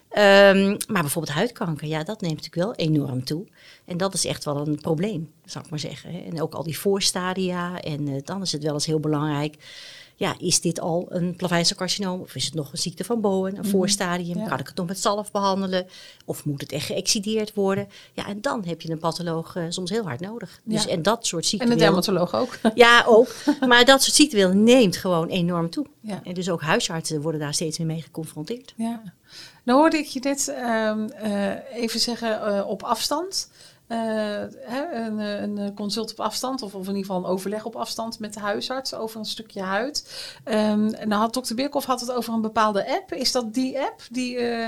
Um, 0.09 0.77
maar 0.87 1.01
bijvoorbeeld 1.01 1.35
huidkanker, 1.35 1.87
ja, 1.87 2.03
dat 2.03 2.21
neemt 2.21 2.35
natuurlijk 2.35 2.77
wel 2.77 2.87
enorm 2.87 3.23
toe. 3.23 3.45
En 3.85 3.97
dat 3.97 4.13
is 4.13 4.25
echt 4.25 4.45
wel 4.45 4.67
een 4.67 4.81
probleem, 4.81 5.31
zou 5.45 5.63
ik 5.63 5.69
maar 5.69 5.79
zeggen. 5.79 6.25
En 6.25 6.41
ook 6.41 6.53
al 6.53 6.63
die 6.63 6.79
voorstadia. 6.79 7.81
En 7.81 8.07
uh, 8.07 8.21
dan 8.23 8.41
is 8.41 8.51
het 8.51 8.63
wel 8.63 8.73
eens 8.73 8.85
heel 8.85 8.99
belangrijk. 8.99 9.55
Ja, 10.19 10.35
is 10.39 10.61
dit 10.61 10.79
al 10.79 11.05
een 11.09 11.35
plaveisselcarcinoom 11.35 12.21
of 12.21 12.35
is 12.35 12.45
het 12.45 12.53
nog 12.53 12.71
een 12.71 12.77
ziekte 12.77 13.03
van 13.03 13.21
Bowen, 13.21 13.57
een 13.57 13.65
voorstadium? 13.65 14.37
Ja. 14.37 14.47
Kan 14.47 14.59
ik 14.59 14.67
het 14.67 14.75
nog 14.75 14.87
met 14.87 14.99
zalf 14.99 15.31
behandelen? 15.31 15.87
Of 16.25 16.45
moet 16.45 16.61
het 16.61 16.71
echt 16.71 16.85
geëxideerd 16.85 17.53
worden? 17.53 17.87
Ja, 18.13 18.27
en 18.27 18.41
dan 18.41 18.65
heb 18.65 18.81
je 18.81 18.91
een 18.91 18.97
patholoog 18.99 19.55
eh, 19.55 19.63
soms 19.69 19.89
heel 19.89 20.03
hard 20.03 20.19
nodig. 20.19 20.59
Dus, 20.63 20.83
Ja. 20.83 20.89
En 20.89 21.01
dat 21.01 21.25
soort 21.25 21.43
En 21.43 21.49
ziekten. 21.49 21.69
de 21.69 21.75
dermatoloog 21.75 22.35
ook. 22.35 22.57
Ja, 22.75 23.03
ook. 23.07 23.35
Maar 23.67 23.85
dat 23.85 24.03
soort 24.03 24.15
ziektebeeld 24.15 24.53
neemt 24.53 24.97
gewoon 24.97 25.27
enorm 25.27 25.69
toe. 25.69 25.85
Ja. 26.01 26.21
En 26.23 26.33
dus 26.33 26.49
ook 26.49 26.61
huisartsen 26.61 27.21
worden 27.21 27.39
daar 27.41 27.53
steeds 27.53 27.77
meer 27.77 27.87
mee 27.87 28.01
geconfronteerd. 28.01 28.73
Ja. 28.77 29.01
Nou 29.63 29.79
hoorde 29.79 29.97
ik 29.97 30.05
je 30.05 30.19
net 30.19 30.47
ehm, 30.47 31.07
eh, 31.09 31.81
even 31.83 31.99
zeggen 31.99 32.41
eh, 32.57 32.67
op 32.67 32.83
afstand. 32.83 33.49
Eh, 33.87 34.41
een, 34.91 35.19
eh, 35.19 35.41
een 35.41 35.73
consult 35.75 36.11
op 36.11 36.19
afstand, 36.19 36.61
of, 36.61 36.75
of 36.75 36.81
in 36.81 36.95
ieder 36.95 37.05
geval 37.05 37.17
een 37.17 37.29
overleg 37.29 37.65
op 37.65 37.75
afstand 37.75 38.19
met 38.19 38.33
de 38.33 38.39
huisarts 38.39 38.93
over 38.93 39.19
een 39.19 39.25
stukje 39.25 39.61
huid. 39.61 40.29
Ehm, 40.43 40.87
en 40.87 41.09
dan 41.09 41.19
had 41.19 41.33
dokter 41.33 41.55
Birkhoff 41.55 41.85
had 41.85 41.99
het 41.99 42.11
over 42.11 42.33
een 42.33 42.41
bepaalde 42.41 42.95
app. 42.95 43.13
Is 43.13 43.31
dat 43.31 43.53
die 43.53 43.79
app 43.79 44.01
die, 44.11 44.37
eh, 44.37 44.67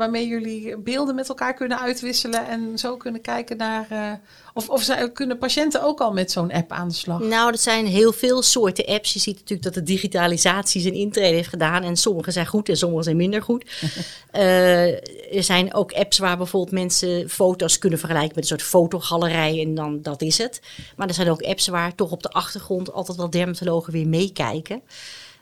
waarmee 0.00 0.26
jullie 0.26 0.76
beelden 0.76 1.14
met 1.14 1.28
elkaar 1.28 1.54
kunnen 1.54 1.80
uitwisselen 1.80 2.46
en 2.46 2.78
zo 2.78 2.96
kunnen 2.96 3.20
kijken 3.20 3.56
naar. 3.56 3.86
eh, 3.90 4.12
of, 4.54 4.68
of 4.68 4.82
zij, 4.82 5.10
kunnen 5.10 5.38
patiënten 5.38 5.82
ook 5.82 6.00
al 6.00 6.12
met 6.12 6.30
zo'n 6.30 6.52
app 6.52 6.72
aan 6.72 6.88
de 6.88 6.94
slag? 6.94 7.20
Nou, 7.20 7.50
dat 7.50 7.60
zijn 7.60 7.86
heel 7.86 8.12
veel 8.12 8.42
soorten 8.42 8.86
apps. 8.86 9.12
Je 9.12 9.18
ziet 9.18 9.34
natuurlijk 9.34 9.62
dat 9.62 9.74
de 9.74 9.82
digitalisatie 9.82 10.80
zijn 10.80 10.94
intrede 10.94 11.34
heeft 11.34 11.48
gedaan. 11.48 11.82
En 11.82 11.96
sommige 11.96 12.30
zijn 12.30 12.46
goed 12.46 12.68
en 12.68 12.76
sommige 12.76 13.02
zijn 13.02 13.16
minder 13.16 13.42
goed. 13.42 13.64
Eh, 14.30 14.88
er 15.36 15.42
zijn 15.42 15.74
ook 15.74 15.92
apps 15.92 16.18
waar 16.18 16.36
bijvoorbeeld 16.36 16.72
mensen 16.72 17.30
foto's 17.30 17.78
kunnen 17.78 17.98
vergelijken 17.98 18.32
met 18.34 18.42
een 18.42 18.58
soort 18.58 18.62
fotogalerij. 18.62 19.60
En 19.60 19.74
dan 19.74 20.02
dat 20.02 20.22
is 20.22 20.38
het. 20.38 20.60
Maar 20.96 21.08
er 21.08 21.14
zijn 21.14 21.30
ook 21.30 21.42
apps 21.42 21.68
waar 21.68 21.94
toch 21.94 22.10
op 22.10 22.22
de 22.22 22.28
achtergrond 22.30 22.92
altijd 22.92 23.16
wel 23.16 23.30
dermatologen 23.30 23.92
weer 23.92 24.08
meekijken. 24.08 24.82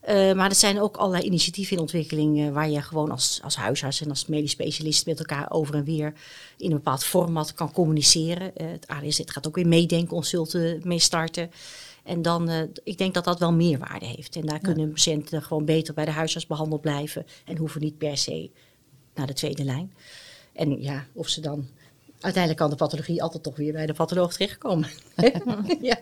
Eh, 0.08 0.32
maar 0.32 0.48
er 0.48 0.56
zijn 0.56 0.80
ook 0.80 0.96
allerlei 0.96 1.24
initiatieven 1.24 1.76
in 1.76 1.82
ontwikkeling 1.82 2.40
eh, 2.40 2.52
waar 2.52 2.70
je 2.70 2.82
gewoon 2.82 3.10
als, 3.10 3.40
als 3.42 3.56
huisarts 3.56 4.00
en 4.00 4.08
als 4.08 4.26
medisch 4.26 4.50
specialist 4.50 5.06
met 5.06 5.18
elkaar 5.18 5.50
over 5.50 5.74
en 5.74 5.84
weer 5.84 6.12
in 6.56 6.70
een 6.70 6.76
bepaald 6.76 7.04
format 7.04 7.54
kan 7.54 7.72
communiceren. 7.72 8.56
Eh, 8.56 8.70
het 8.70 8.86
ADZ 8.86 9.20
gaat 9.24 9.46
ook 9.46 9.54
weer 9.54 9.66
meedenkconsulten 9.66 10.80
mee 10.84 10.98
starten. 10.98 11.50
En 12.04 12.22
dan, 12.22 12.70
ik 12.84 12.98
denk 12.98 13.14
dat 13.14 13.24
dat 13.24 13.38
wel 13.38 13.52
meerwaarde 13.52 14.06
heeft. 14.06 14.36
En 14.36 14.46
daar 14.46 14.58
kunnen 14.58 14.92
patiënten 14.92 15.42
gewoon 15.42 15.64
beter 15.64 15.94
bij 15.94 16.04
de 16.04 16.10
huisarts 16.10 16.46
behandeld 16.46 16.80
blijven 16.80 17.26
en 17.44 17.56
hoeven 17.56 17.80
niet 17.80 17.98
per 17.98 18.16
se 18.16 18.50
naar 19.14 19.26
de 19.26 19.32
tweede 19.32 19.64
lijn. 19.64 19.92
En 20.52 20.82
ja, 20.82 21.06
of 21.12 21.28
ze 21.28 21.40
dan. 21.40 21.68
Uiteindelijk 22.20 22.62
kan 22.62 22.70
de 22.70 22.76
pathologie 22.76 23.22
altijd 23.22 23.42
toch 23.42 23.56
weer 23.56 23.72
bij 23.72 23.86
de 23.86 23.92
patholoog 23.92 24.32
terechtkomen. 24.32 24.88
ja. 25.80 25.98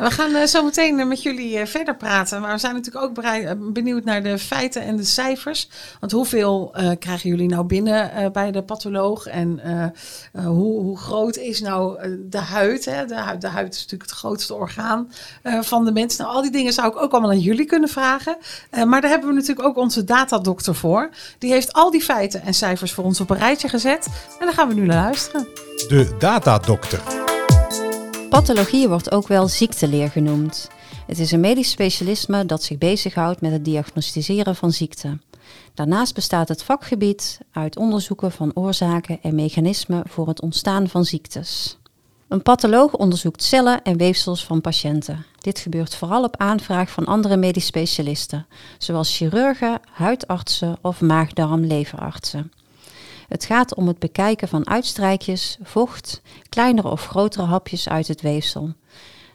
We 0.00 0.10
gaan 0.10 0.34
eh, 0.34 0.46
zo 0.46 0.64
meteen 0.64 1.00
eh, 1.00 1.06
met 1.06 1.22
jullie 1.22 1.58
eh, 1.58 1.66
verder 1.66 1.96
praten. 1.96 2.40
Maar 2.40 2.52
we 2.52 2.58
zijn 2.58 2.74
natuurlijk 2.74 3.04
ook 3.04 3.72
benieuwd 3.72 4.04
naar 4.04 4.22
de 4.22 4.38
feiten 4.38 4.82
en 4.82 4.96
de 4.96 5.04
cijfers. 5.04 5.68
Want 6.00 6.12
hoeveel 6.12 6.74
krijgen 6.98 7.30
jullie 7.30 7.48
nou 7.48 7.64
binnen 7.64 8.32
bij 8.32 8.50
de 8.50 8.62
patholoog? 8.62 9.26
En 9.26 9.60
hoe, 10.32 10.80
hoe 10.80 10.98
groot 10.98 11.36
is 11.36 11.60
nou 11.60 11.98
de 12.28 12.38
huid? 12.38 12.84
Hè? 12.84 13.06
De, 13.06 13.14
huid? 13.14 13.40
de 13.40 13.48
huid 13.48 13.74
is 13.74 13.80
natuurlijk 13.80 14.10
het 14.10 14.18
grootste 14.18 14.54
orgaan 14.54 15.12
van 15.42 15.84
de 15.84 15.92
mens. 15.92 16.16
Nou, 16.16 16.30
al 16.30 16.42
die 16.42 16.50
dingen 16.50 16.72
zou 16.72 16.88
ik 16.88 17.02
ook 17.02 17.12
allemaal 17.12 17.30
aan 17.30 17.38
jullie 17.38 17.66
kunnen 17.66 17.88
vragen. 17.88 18.36
Maar 18.84 19.00
daar 19.00 19.10
hebben 19.10 19.28
we 19.28 19.34
natuurlijk 19.34 19.68
ook 19.68 19.76
onze 19.76 20.04
datadokter 20.04 20.74
voor. 20.74 21.10
Die 21.38 21.52
heeft 21.52 21.72
al 21.72 21.90
die 21.90 22.02
feiten 22.02 22.42
en 22.42 22.54
cijfers 22.54 22.92
voor 22.92 23.04
ons 23.04 23.20
op 23.20 23.30
een 23.30 23.38
rijtje 23.38 23.68
gezet. 23.68 24.06
En 24.38 24.46
daar 24.46 24.54
gaan 24.54 24.68
we 24.68 24.74
nu 24.74 24.86
naar 24.86 25.02
luisteren. 25.02 25.48
De 25.88 26.16
datadokter. 26.18 27.29
Pathologie 28.30 28.88
wordt 28.88 29.12
ook 29.12 29.28
wel 29.28 29.48
ziekteleer 29.48 30.10
genoemd. 30.10 30.68
Het 31.06 31.18
is 31.18 31.32
een 31.32 31.40
medisch 31.40 31.70
specialisme 31.70 32.46
dat 32.46 32.62
zich 32.62 32.78
bezighoudt 32.78 33.40
met 33.40 33.52
het 33.52 33.64
diagnosticeren 33.64 34.56
van 34.56 34.72
ziekten. 34.72 35.22
Daarnaast 35.74 36.14
bestaat 36.14 36.48
het 36.48 36.62
vakgebied 36.62 37.40
uit 37.52 37.76
onderzoeken 37.76 38.32
van 38.32 38.50
oorzaken 38.54 39.18
en 39.22 39.34
mechanismen 39.34 40.02
voor 40.08 40.28
het 40.28 40.40
ontstaan 40.40 40.88
van 40.88 41.04
ziektes. 41.04 41.78
Een 42.28 42.42
patholoog 42.42 42.92
onderzoekt 42.94 43.42
cellen 43.42 43.82
en 43.82 43.96
weefsels 43.96 44.44
van 44.44 44.60
patiënten. 44.60 45.24
Dit 45.38 45.58
gebeurt 45.58 45.94
vooral 45.94 46.24
op 46.24 46.36
aanvraag 46.36 46.90
van 46.90 47.06
andere 47.06 47.36
medisch 47.36 47.66
specialisten, 47.66 48.46
zoals 48.78 49.16
chirurgen, 49.16 49.80
huidartsen 49.92 50.78
of 50.80 51.00
maag-darm-leverartsen. 51.00 52.52
Het 53.30 53.44
gaat 53.44 53.74
om 53.74 53.86
het 53.86 53.98
bekijken 53.98 54.48
van 54.48 54.68
uitstrijkjes, 54.68 55.58
vocht, 55.62 56.22
kleinere 56.48 56.88
of 56.88 57.06
grotere 57.06 57.46
hapjes 57.46 57.88
uit 57.88 58.08
het 58.08 58.20
weefsel. 58.20 58.72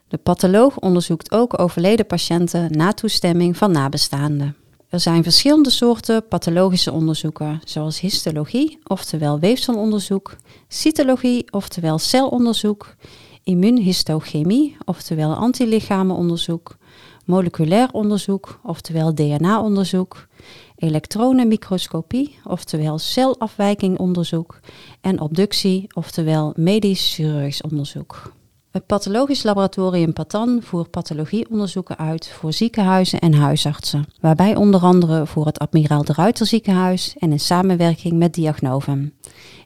De 0.08 0.18
patholoog 0.18 0.80
onderzoekt 0.80 1.32
ook 1.32 1.60
overleden 1.60 2.06
patiënten 2.06 2.72
na 2.72 2.92
toestemming 2.92 3.58
van 3.58 3.72
nabestaanden. 3.72 4.56
Er 4.90 5.00
zijn 5.00 5.24
verschillende 5.24 5.70
soorten 5.70 6.28
pathologische 6.28 6.92
onderzoeken, 6.92 7.62
zoals 7.64 8.00
histologie, 8.00 8.80
oftewel 8.84 9.40
weefselonderzoek, 9.40 10.36
cytologie, 10.68 11.52
oftewel 11.52 11.98
celonderzoek, 11.98 12.96
immuunhistochemie, 13.44 14.78
oftewel 14.86 15.36
antilichamenonderzoek, 15.36 16.78
moleculair 17.26 17.90
onderzoek, 17.92 18.60
oftewel 18.64 19.16
DNA-onderzoek, 19.16 20.28
elektronenmicroscopie, 20.76 22.38
oftewel 22.44 22.98
celafwijkingonderzoek, 22.98 24.60
en 25.02 25.20
obductie, 25.20 25.88
oftewel 25.94 26.54
medisch-chirurgisch 26.56 27.62
onderzoek. 27.62 28.34
Het 28.76 28.86
pathologisch 28.86 29.44
laboratorium 29.44 30.14
Patan 30.14 30.60
voert 30.62 30.92
pathologieonderzoeken 30.92 31.98
uit 31.98 32.28
voor 32.30 32.54
ziekenhuizen 32.54 33.20
en 33.20 33.34
huisartsen, 33.34 34.06
waarbij 34.20 34.56
onder 34.56 34.82
andere 34.82 35.26
voor 35.26 35.46
het 35.46 35.60
Admiraal 35.60 36.04
de 36.04 36.14
Ruiter 36.14 36.46
ziekenhuis 36.46 37.16
en 37.20 37.32
in 37.32 37.40
samenwerking 37.40 38.18
met 38.18 38.34
Diagnovum. 38.34 39.14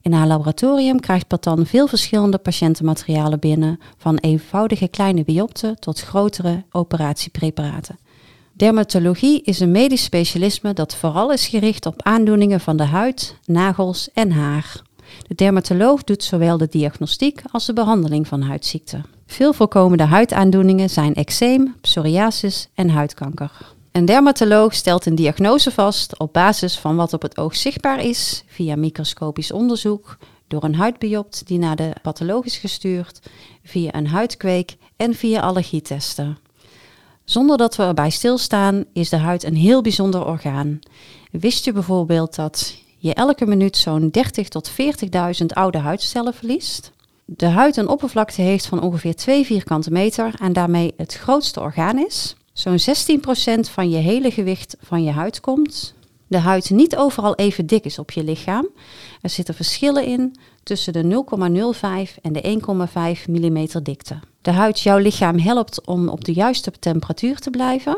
In 0.02 0.14
haar 0.14 0.28
laboratorium 0.28 1.00
krijgt 1.00 1.28
Patan 1.28 1.66
veel 1.66 1.88
verschillende 1.88 2.38
patiëntenmaterialen 2.38 3.40
binnen, 3.40 3.80
van 3.98 4.18
eenvoudige 4.18 4.88
kleine 4.88 5.24
biopten 5.24 5.80
tot 5.80 6.02
grotere 6.02 6.64
operatiepreparaten. 6.72 8.00
Dermatologie 8.60 9.42
is 9.42 9.60
een 9.60 9.72
medisch 9.72 10.04
specialisme 10.04 10.74
dat 10.74 10.96
vooral 10.96 11.32
is 11.32 11.48
gericht 11.48 11.86
op 11.86 12.02
aandoeningen 12.02 12.60
van 12.60 12.78
de 12.78 12.84
huid, 12.84 13.36
nagels 13.46 14.10
en 14.14 14.32
haar. 14.32 14.82
De 15.28 15.36
dermatoloog 15.36 16.04
doet 16.04 16.24
zowel 16.24 16.58
de 16.58 16.68
diagnostiek 16.70 17.42
als 17.52 17.66
de 17.66 17.74
behandeling 17.74 18.28
van 18.28 18.42
huidziekten. 18.42 19.06
Veel 19.26 19.54
voorkomende 19.54 20.04
huidaandoeningen 20.04 20.90
zijn 20.90 21.14
eczeem, 21.14 21.76
psoriasis 21.82 22.68
en 22.74 22.90
huidkanker. 22.90 23.52
Een 23.92 24.06
dermatoloog 24.06 24.74
stelt 24.74 25.06
een 25.06 25.16
diagnose 25.16 25.72
vast 25.72 26.20
op 26.20 26.34
basis 26.34 26.78
van 26.78 26.96
wat 26.96 27.14
op 27.14 27.22
het 27.22 27.38
oog 27.38 27.56
zichtbaar 27.56 28.04
is, 28.04 28.44
via 28.48 28.76
microscopisch 28.76 29.52
onderzoek, 29.52 30.18
door 30.48 30.64
een 30.64 30.76
huidbiopt 30.76 31.48
die 31.48 31.60
naar 31.60 31.76
de 31.76 31.94
patholoog 32.02 32.46
is 32.46 32.58
gestuurd, 32.58 33.20
via 33.64 33.94
een 33.94 34.08
huidkweek 34.08 34.76
en 34.98 35.14
via 35.14 35.40
allergietesten. 35.42 36.38
Zonder 37.30 37.58
dat 37.58 37.76
we 37.76 37.84
erbij 37.84 38.10
stilstaan, 38.10 38.86
is 38.94 39.10
de 39.10 39.18
huid 39.18 39.44
een 39.44 39.56
heel 39.56 39.82
bijzonder 39.82 40.26
orgaan. 40.26 40.80
Wist 41.32 41.66
je 41.66 41.72
bijvoorbeeld 41.72 42.36
dat 42.36 42.76
je 42.98 43.14
elke 43.14 43.46
minuut 43.46 43.78
zo'n 43.78 44.10
30 44.10 44.48
tot 44.48 44.72
40.000 44.72 45.46
oude 45.48 45.78
huidcellen 45.78 46.34
verliest? 46.34 46.92
De 47.26 47.46
huid 47.46 47.78
een 47.78 47.88
oppervlakte 47.88 48.42
heeft 48.42 48.66
van 48.66 48.82
ongeveer 48.82 49.16
2 49.16 49.46
vierkante 49.46 49.92
meter 49.92 50.34
en 50.40 50.54
daarmee 50.54 50.94
het 50.98 51.14
grootste 51.14 51.60
orgaan 51.60 52.06
is. 52.06 52.36
Zo'n 52.54 52.80
16% 52.80 53.60
van 53.60 53.90
je 53.90 53.98
hele 53.98 54.32
gewicht 54.32 54.78
van 54.82 55.04
je 55.04 55.12
huid 55.12 55.40
komt. 55.40 55.94
De 56.30 56.38
huid 56.38 56.70
niet 56.70 56.96
overal 56.96 57.36
even 57.36 57.66
dik 57.66 57.86
is 57.86 58.00
op 58.00 58.12
je 58.12 58.24
lichaam. 58.24 58.68
Er 59.22 59.30
zitten 59.30 59.54
verschillen 59.54 60.06
in 60.06 60.36
tussen 60.64 60.94
de 60.94 61.04
0,05 61.04 62.22
en 62.22 62.34
de 62.34 62.60
1,5 63.26 63.32
mm 63.32 63.68
dikte. 63.84 64.20
De 64.42 64.52
huid 64.52 64.80
jouw 64.80 64.98
lichaam 64.98 65.40
helpt 65.40 65.86
om 65.86 66.10
op 66.10 66.26
de 66.26 66.34
juiste 66.34 66.72
temperatuur 66.80 67.40
te 67.40 67.50
blijven. 67.50 67.98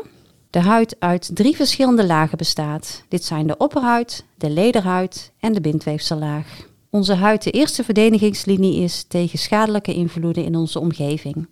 De 0.50 0.60
huid 0.60 0.96
uit 0.98 1.30
drie 1.34 1.56
verschillende 1.56 2.06
lagen 2.06 2.38
bestaat. 2.38 3.02
Dit 3.08 3.24
zijn 3.24 3.46
de 3.46 3.56
opperhuid, 3.56 4.24
de 4.38 4.50
lederhuid 4.50 5.32
en 5.40 5.52
de 5.52 5.60
bindweefsellaag. 5.60 6.66
Onze 6.90 7.14
huid 7.14 7.42
de 7.42 7.50
eerste 7.50 7.84
verdedigingslinie 7.84 8.82
is 8.82 9.04
tegen 9.08 9.38
schadelijke 9.38 9.94
invloeden 9.94 10.44
in 10.44 10.56
onze 10.56 10.80
omgeving. 10.80 11.48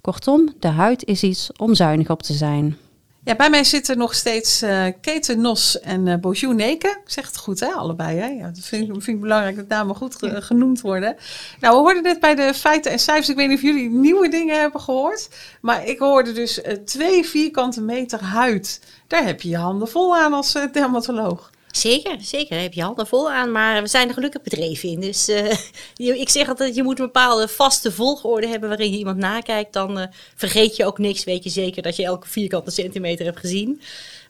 Kortom, 0.00 0.52
de 0.58 0.68
huid 0.68 1.04
is 1.04 1.22
iets 1.22 1.50
om 1.56 1.74
zuinig 1.74 2.10
op 2.10 2.22
te 2.22 2.32
zijn. 2.32 2.76
Ja, 3.24 3.36
bij 3.36 3.50
mij 3.50 3.64
zitten 3.64 3.98
nog 3.98 4.14
steeds 4.14 4.62
eh 4.62 4.84
Keten 5.00 5.40
Nos 5.40 5.80
en 5.80 6.08
eh 6.08 6.18
Bonjour 6.18 6.54
Neke. 6.54 6.88
Ik 6.88 7.10
zeg 7.10 7.26
het 7.26 7.36
goed, 7.36 7.60
hè? 7.60 7.66
Allebei, 7.66 8.18
hè? 8.18 8.26
Ja, 8.26 8.46
dat 8.46 8.64
vind 8.64 8.82
ik, 8.82 8.88
vind 8.92 9.06
ik 9.06 9.20
belangrijk 9.20 9.56
dat 9.56 9.68
namen 9.68 9.94
goed 9.96 10.14
ge- 10.16 10.42
genoemd 10.42 10.80
worden. 10.80 11.16
Nou, 11.60 11.74
we 11.76 11.80
hoorden 11.80 12.02
net 12.02 12.20
bij 12.20 12.34
de 12.34 12.54
feiten 12.54 12.92
en 12.92 12.98
cijfers. 12.98 13.28
Ik 13.28 13.36
weet 13.36 13.48
niet 13.48 13.56
of 13.56 13.62
jullie 13.62 13.90
nieuwe 13.90 14.28
dingen 14.28 14.60
hebben 14.60 14.80
gehoord. 14.80 15.28
Maar 15.60 15.86
ik 15.86 15.98
hoorde 15.98 16.32
dus 16.32 16.60
eh, 16.60 16.76
twee 16.76 17.24
vierkante 17.26 17.80
meter 17.80 18.22
huid. 18.22 18.80
Daar 19.06 19.24
heb 19.24 19.40
je 19.40 19.48
je 19.48 19.56
handen 19.56 19.88
vol 19.88 20.16
aan 20.16 20.32
als 20.32 20.52
dermatoloog. 20.72 21.50
Zeker, 21.72 22.16
zeker. 22.20 22.48
Daar 22.50 22.60
heb 22.62 22.72
je 22.72 22.82
handen 22.82 23.06
vol 23.06 23.30
aan. 23.30 23.52
Maar 23.52 23.82
we 23.82 23.88
zijn 23.88 24.08
er 24.08 24.14
gelukkig 24.14 24.42
bedreven 24.42 24.88
in. 24.88 25.00
Dus 25.00 25.28
eh, 25.28 25.56
ik 26.20 26.28
zeg 26.28 26.48
altijd, 26.48 26.74
je 26.74 26.82
moet 26.82 26.98
een 26.98 27.04
bepaalde 27.04 27.48
vaste 27.48 27.92
volgorde 27.92 28.46
hebben 28.46 28.68
waarin 28.68 28.90
je 28.90 28.98
iemand 28.98 29.16
nakijkt. 29.16 29.72
Dan 29.72 29.98
eh, 29.98 30.06
vergeet 30.34 30.76
je 30.76 30.84
ook 30.84 30.98
niks. 30.98 31.24
Weet 31.24 31.44
je 31.44 31.50
zeker 31.50 31.82
dat 31.82 31.96
je 31.96 32.04
elke 32.04 32.28
vierkante 32.28 32.70
centimeter 32.70 33.24
hebt 33.24 33.38
gezien. 33.38 33.80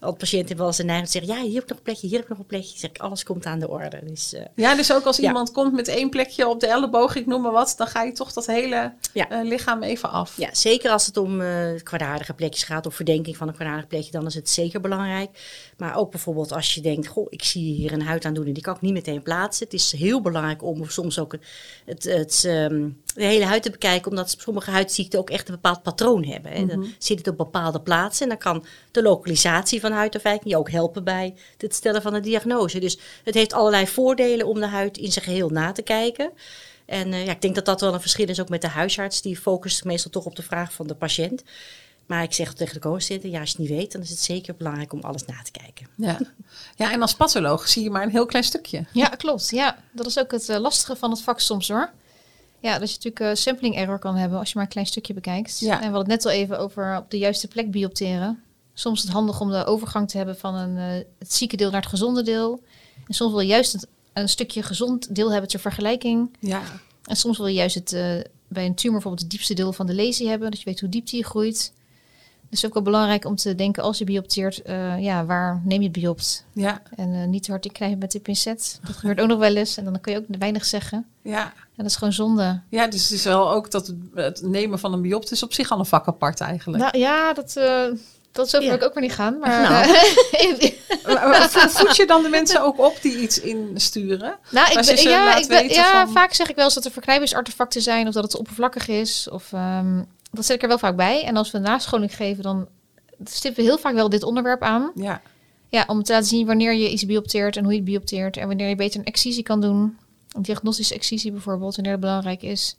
Want 0.01 0.19
patiënten 0.19 0.39
hebben 0.49 0.57
wel 0.57 0.67
eens 0.67 0.77
de 0.77 0.85
neiging 0.85 1.11
te 1.11 1.19
zeggen, 1.19 1.35
ja, 1.37 1.43
hier 1.49 1.55
heb 1.55 1.63
ik 1.63 1.69
nog 1.69 1.79
een 1.79 1.85
plekje, 1.85 2.07
hier 2.07 2.15
heb 2.17 2.25
ik 2.25 2.31
nog 2.31 2.39
een 2.39 2.47
plekje. 2.47 2.79
Zeg 2.79 2.91
ik, 2.91 2.99
alles 2.99 3.25
komt 3.25 3.47
aan 3.47 3.59
de 3.59 3.69
orde. 3.69 4.01
Dus 4.05 4.33
eh, 4.33 4.43
Ja, 4.55 4.75
dus 4.75 4.93
ook 4.93 5.05
als 5.05 5.17
Ja. 5.17 5.27
iemand 5.27 5.53
komt 5.53 5.73
met 5.73 5.89
één 5.89 6.11
plekje 6.11 6.49
op 6.49 6.61
de 6.61 6.67
elleboog, 6.67 7.15
ik 7.17 7.27
noem 7.27 7.43
maar 7.43 7.53
wat, 7.53 7.75
dan 7.77 7.87
ga 7.87 8.03
je 8.03 8.13
toch 8.13 8.33
dat 8.33 8.47
hele 8.47 8.93
Ja. 9.13 9.27
lichaam 9.43 9.83
even 9.83 10.11
af. 10.11 10.37
ja, 10.37 10.49
zeker 10.55 10.91
als 10.91 11.07
het 11.07 11.17
om 11.17 11.43
kwaadaardige 11.83 12.33
plekjes 12.35 12.65
gaat 12.65 12.87
of 12.87 12.95
verdenking 12.95 13.37
van 13.37 13.49
een 13.49 13.55
kwaadaardig 13.55 13.87
plekje, 13.87 14.11
dan 14.11 14.27
is 14.27 14.35
het 14.35 14.51
zeker 14.51 14.81
belangrijk. 14.81 15.31
Maar 15.83 15.97
ook 15.97 16.11
bijvoorbeeld 16.11 16.53
als 16.53 16.75
je 16.75 16.81
denkt, 16.81 17.07
goh, 17.07 17.27
ik 17.29 17.45
zie 17.45 17.75
hier 17.75 17.93
een 17.93 18.03
huidaandoening, 18.03 18.55
die 18.55 18.65
kan 18.65 18.75
ik 18.75 18.81
niet 18.81 18.93
meteen 18.93 19.23
plaatsen. 19.23 19.65
Het 19.65 19.75
is 19.75 19.93
heel 19.93 20.21
belangrijk 20.21 20.63
om 20.63 20.89
soms 20.89 21.19
ook 21.19 21.37
het, 21.85 22.05
het, 22.05 22.45
ehm, 22.45 22.89
de 23.15 23.25
hele 23.25 23.45
huid 23.45 23.63
te 23.63 23.71
bekijken, 23.71 24.11
omdat 24.11 24.37
sommige 24.39 24.71
huidziekten 24.71 25.19
ook 25.19 25.31
echt 25.31 25.49
een 25.49 25.55
bepaald 25.55 25.83
patroon 25.83 26.25
hebben. 26.25 26.53
Hè. 26.53 26.67
Dan 26.67 26.87
zit 26.99 27.19
het 27.19 27.29
op 27.29 27.37
bepaalde 27.37 27.81
plaatsen 27.81 28.23
en 28.23 28.29
dan 28.29 28.39
kan 28.39 28.65
de 28.91 29.03
lokalisatie 29.03 29.81
van 29.81 29.93
huidafwijking 29.93 30.51
je 30.51 30.59
ook 30.59 30.71
helpen 30.71 31.05
bij 31.05 31.35
het 31.57 31.75
stellen 31.75 32.03
van 32.03 32.15
een 32.15 32.23
diagnose. 32.23 32.79
Dus 32.79 32.99
het 33.25 33.35
heeft 33.35 33.53
allerlei 33.53 33.87
voordelen 33.87 34.47
om 34.47 34.61
de 34.61 34.67
huid 34.67 34.99
in 34.99 35.13
zijn 35.13 35.25
geheel 35.25 35.49
na 35.49 35.73
te 35.73 35.83
kijken. 35.83 36.33
En 36.87 37.13
eh, 37.13 37.25
ja, 37.25 37.31
ik 37.31 37.41
denk 37.41 37.55
dat 37.55 37.65
dat 37.65 37.81
wel 37.81 37.95
een 37.95 38.01
verschil 38.01 38.29
is 38.29 38.41
ook 38.41 38.49
met 38.49 38.61
de 38.61 38.69
huisarts. 38.69 39.23
Die 39.23 39.37
focust 39.37 39.85
meestal 39.85 40.11
toch 40.11 40.25
op 40.25 40.37
de 40.37 40.43
vraag 40.43 40.73
van 40.73 40.87
de 40.87 40.95
patiënt. 40.95 41.43
Maar 42.07 42.23
ik 42.23 42.33
zeg 42.33 42.55
tegen 42.55 42.75
de 42.75 42.81
co-assistenten, 42.81 43.31
ja, 43.31 43.41
als 43.41 43.51
je 43.51 43.57
het 43.57 43.69
niet 43.69 43.79
weet, 43.79 43.93
dan 43.93 44.01
is 44.01 44.11
het 44.11 44.19
zeker 44.19 44.55
belangrijk 44.57 44.93
om 44.93 45.01
alles 45.01 45.25
na 45.25 45.43
te 45.43 45.51
kijken. 45.51 45.87
Ja. 45.97 46.19
ja, 46.77 46.93
en 46.93 47.03
als 47.03 47.15
patholoog 47.15 47.69
zie 47.69 47.83
je 47.83 47.91
maar 47.91 48.03
een 48.03 48.11
heel 48.11 48.27
klein 48.27 48.45
stukje. 48.45 48.85
Ja, 48.93 49.07
klopt. 49.09 49.51
Ja, 49.51 49.79
dat 49.93 50.07
is 50.07 50.19
ook 50.19 50.31
het 50.31 50.49
eh, 50.49 50.59
lastige 50.59 50.97
van 50.97 51.11
het 51.11 51.23
vak 51.23 51.41
soms 51.41 51.69
hoor. 51.69 51.93
Ja, 52.63 52.79
dat 52.79 52.89
je 52.91 52.97
natuurlijk 52.97 53.21
eh, 53.21 53.43
sampling 53.43 53.77
error 53.77 53.99
kan 53.99 54.17
hebben 54.17 54.39
als 54.39 54.49
je 54.49 54.55
maar 54.55 54.65
een 54.65 54.71
klein 54.71 54.87
stukje 54.87 55.15
bekijkt. 55.15 55.59
Ja. 55.59 55.73
En 55.73 55.79
we 55.79 55.85
hadden 55.85 56.01
het 56.01 56.09
net 56.09 56.27
al 56.27 56.41
even 56.41 56.59
over 56.59 56.97
op 56.97 57.11
de 57.11 57.19
juiste 57.19 57.49
plek 57.49 57.71
biopteren. 57.71 58.43
Soms 58.75 58.99
is 58.99 59.05
het 59.05 59.13
handig 59.13 59.41
om 59.41 59.51
de 59.51 59.65
overgang 59.65 60.09
te 60.11 60.17
hebben 60.17 60.39
van 60.39 60.55
een, 60.55 60.77
eh, 60.77 61.05
het 61.19 61.33
zieke 61.33 61.57
deel 61.57 61.71
naar 61.71 61.81
het 61.81 61.91
gezonde 61.91 62.23
deel. 62.23 62.63
En 63.07 63.15
soms 63.15 63.31
wil 63.31 63.41
je 63.41 63.47
juist 63.47 63.73
het, 63.73 63.87
een 64.13 64.29
stukje 64.29 64.63
gezond 64.63 65.15
deel 65.15 65.33
hebben 65.33 65.51
ter 65.51 65.61
vergelijking. 65.61 66.37
Ja, 66.41 66.63
En 67.05 67.17
soms 67.17 67.39
wil 67.39 67.47
je 67.47 67.55
juist 67.55 67.75
het, 67.75 67.93
eh, 67.93 68.03
bij 68.49 68.67
een 68.67 68.75
tumor 68.75 68.93
bijvoorbeeld 68.93 69.23
het 69.23 69.31
diepste 69.31 69.55
deel 69.55 69.73
van 69.73 69.87
de 69.87 69.95
lesie 69.95 70.29
hebben. 70.29 70.51
Dat 70.51 70.59
je 70.59 70.65
weet 70.65 70.81
hoe 70.81 70.89
diep 70.89 71.07
die 71.07 71.25
groeit. 71.25 71.73
Dus 72.53 72.61
het 72.61 72.71
is 72.71 72.77
ook 72.79 72.85
wel 72.85 72.93
belangrijk 72.93 73.25
om 73.25 73.37
te 73.37 73.55
denken 73.55 73.83
als 73.83 73.99
je 73.99 74.05
biopteert, 74.05 74.63
eh, 74.63 74.99
ja, 75.03 75.25
waar 75.25 75.61
neem 75.65 75.79
je 75.79 75.89
het 75.89 75.93
biopt? 75.93 76.45
ja, 76.53 76.83
En 76.97 77.15
eh, 77.15 77.25
niet 77.27 77.43
te 77.43 77.51
hard 77.51 77.65
inknijpen 77.65 77.99
met 77.99 78.13
de 78.13 78.21
pincet. 78.21 78.79
Dat 78.87 78.97
gebeurt 78.97 79.21
ook 79.21 79.29
nog 79.29 79.39
wel 79.39 79.57
eens. 79.57 79.77
En 79.77 79.85
dan 79.85 80.01
kun 80.01 80.13
je 80.13 80.19
ook 80.19 80.25
weinig 80.39 80.65
zeggen. 80.65 81.07
ja. 81.23 81.43
En 81.77 81.83
dat 81.83 81.87
is 81.87 81.97
gewoon 81.97 82.13
zonde. 82.13 82.61
Ja, 82.69 82.87
dus 82.87 83.03
het 83.03 83.13
is 83.13 83.25
wel 83.25 83.51
ook 83.53 83.71
dat 83.71 83.95
het, 84.15 84.43
nemen 84.43 84.79
van 84.79 84.93
een 84.93 85.01
biopt 85.03 85.31
is 85.31 85.43
op 85.43 85.53
zich 85.53 85.71
al 85.71 85.79
een 85.79 85.87
vak 85.87 86.07
apart 86.07 86.41
eigenlijk. 86.41 86.83
Nou 86.83 86.99
ja, 86.99 87.33
dat, 87.33 87.57
eh 87.57 87.85
dat 88.33 88.49
zo 88.49 88.59
wil 88.61 88.75
ik 88.75 88.83
ook 88.85 88.95
weer 88.95 89.03
niet 89.03 89.13
gaan. 89.13 89.39
Maar 89.39 89.61
Nou. 89.71 89.87
Maar- 91.05 91.29
maar 91.29 91.51
vo- 91.51 91.69
Voed 91.69 91.97
je 91.97 92.07
dan 92.07 92.23
de 92.23 92.29
mensen 92.29 92.63
ook 92.63 92.79
op 92.79 92.99
die 93.03 93.19
iets 93.21 93.41
insturen? 93.41 94.39
nou, 94.51 94.71
ik 94.79 94.87
ben, 94.87 95.03
ja, 95.11 95.37
ik 95.37 95.49
ben, 95.49 95.69
ja 95.69 96.05
van- 96.05 96.13
vaak 96.13 96.33
zeg 96.33 96.49
ik 96.51 96.57
wel 96.57 96.65
eens 96.65 96.75
dat 96.75 96.85
er 96.85 96.91
verknijpingsartefacten 96.91 97.83
zijn. 97.83 98.07
Of 98.09 98.15
dat 98.15 98.23
het 98.23 98.37
oppervlakkig 98.37 98.89
is. 98.89 99.29
Of, 99.31 99.53
ehm, 99.53 100.03
dat 100.33 100.45
zet 100.45 100.57
ik 100.57 100.63
er 100.63 100.69
wel 100.69 100.79
vaak 100.79 100.97
bij. 100.97 101.25
En 101.25 101.37
als 101.37 101.51
we 101.51 101.59
nascholing 101.59 102.17
geven, 102.17 102.43
dan 102.43 102.69
stippen 103.25 103.63
we 103.63 103.69
heel 103.69 103.79
vaak 103.79 103.95
wel 103.95 104.09
dit 104.09 104.23
onderwerp 104.23 104.63
aan. 104.63 104.93
Ja, 104.95 105.23
Ja, 105.69 105.85
om 105.87 106.03
te 106.03 106.13
laten 106.13 106.29
zien 106.29 106.47
wanneer 106.47 106.75
je 106.75 106.91
iets 106.91 107.07
biopteert 107.07 107.57
en 107.57 107.63
hoe 107.63 107.73
je 107.73 107.79
het 107.79 107.89
biopteert. 107.89 108.37
En 108.37 108.47
wanneer 108.47 108.69
je 108.69 108.77
beter 108.77 109.01
een 109.01 109.07
excisie 109.07 109.43
kan 109.43 109.61
doen. 109.61 109.97
Een 110.29 110.43
diagnostische 110.43 110.95
excisie 110.95 111.33
bijvoorbeeld, 111.33 111.75
wanneer 111.75 111.93
dat 111.93 112.01
belangrijk 112.01 112.43
is. 112.43 112.77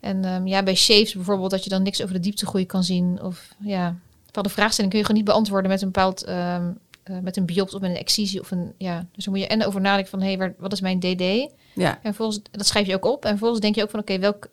En 0.00 0.24
ehm, 0.24 0.46
ja, 0.46 0.62
bij 0.62 0.74
shaves 0.74 1.14
bijvoorbeeld, 1.14 1.50
dat 1.50 1.64
je 1.64 1.70
dan 1.70 1.82
niks 1.82 2.02
over 2.02 2.14
de 2.14 2.20
dieptegroei 2.20 2.66
kan 2.66 2.84
zien. 2.84 3.22
Of 3.22 3.54
ja, 3.58 3.96
bepaalde 4.26 4.48
vraagstellingen 4.48 4.90
kun 4.90 4.98
je 4.98 5.06
gewoon 5.06 5.22
niet 5.22 5.30
beantwoorden 5.32 5.70
met 5.70 5.82
een 5.82 5.90
bepaald... 5.90 6.24
ehm, 6.24 6.70
eh, 7.02 7.18
met 7.18 7.36
een 7.36 7.46
biopt 7.46 7.74
of 7.74 7.80
met 7.80 7.90
een 7.90 7.96
excisie 7.96 8.40
of 8.40 8.50
een... 8.50 8.72
Ja, 8.78 9.06
dus 9.12 9.24
dan 9.24 9.34
moet 9.34 9.42
je 9.42 9.48
en 9.48 9.64
over 9.64 9.80
nadenken 9.80 10.10
van, 10.10 10.20
hé, 10.22 10.34
hey, 10.34 10.54
wat 10.58 10.72
is 10.72 10.80
mijn 10.80 11.00
DD? 11.00 11.52
ja, 11.74 11.98
En 12.02 12.14
volgens, 12.14 12.40
dat 12.50 12.66
schrijf 12.66 12.86
je 12.86 12.94
ook 12.94 13.04
op. 13.04 13.24
En 13.24 13.30
vervolgens 13.30 13.60
denk 13.60 13.74
je 13.74 13.82
ook 13.82 13.90
van, 13.90 14.00
oké, 14.00 14.18
welk, 14.18 14.48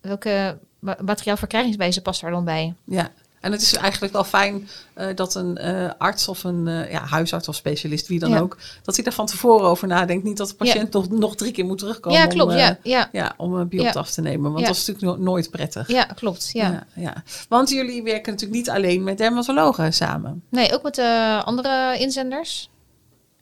welke 0.00 0.58
materiaalverkrijgingswijze 1.04 2.02
past 2.02 2.20
daar 2.20 2.30
dan 2.30 2.44
bij? 2.44 2.74
ja. 2.84 3.10
En 3.40 3.52
het 3.52 3.62
is 3.62 3.74
eigenlijk 3.74 4.12
wel 4.12 4.24
fijn 4.24 4.68
eh, 4.94 5.06
dat 5.14 5.34
een 5.34 5.56
eh, 5.58 5.90
arts 5.98 6.28
of 6.28 6.44
een 6.44 6.68
eh, 6.68 6.90
ja, 6.90 7.04
huisarts 7.04 7.48
of 7.48 7.54
specialist, 7.54 8.06
wie 8.08 8.18
dan 8.18 8.30
Ja. 8.30 8.38
ook, 8.38 8.56
dat 8.82 8.96
hij 8.96 9.04
er 9.04 9.12
van 9.12 9.26
tevoren 9.26 9.66
over 9.66 9.88
nadenkt. 9.88 10.24
Niet 10.24 10.36
dat 10.36 10.48
de 10.48 10.54
patiënt 10.54 10.92
nog, 10.92 11.08
nog 11.10 11.34
drie 11.36 11.52
keer 11.52 11.64
moet 11.64 11.78
terugkomen 11.78 12.18
ja, 12.18 12.26
klopt. 12.26 12.50
om, 12.52 12.56
ja, 12.58 12.78
ja, 12.82 13.08
ja, 13.12 13.34
om 13.36 13.54
een 13.54 13.68
biopt 13.68 13.94
Ja. 13.94 14.00
af 14.00 14.10
te 14.10 14.20
nemen. 14.20 14.52
Want 14.52 14.66
dat 14.66 14.76
is 14.76 14.86
natuurlijk 14.86 15.18
no- 15.18 15.24
nooit 15.24 15.50
prettig. 15.50 15.88
ja, 15.88 16.04
klopt. 16.04 16.50
Ja. 16.52 16.70
Ja, 16.70 16.86
ja. 16.94 17.22
Want 17.48 17.70
jullie 17.70 18.02
werken 18.02 18.32
natuurlijk 18.32 18.58
niet 18.60 18.70
alleen 18.70 19.02
met 19.04 19.18
dermatologen 19.18 19.92
samen. 19.92 20.42
Nee, 20.48 20.72
ook 20.74 20.82
met 20.82 20.94
de 20.94 21.40
andere 21.44 21.98
inzenders 21.98 22.70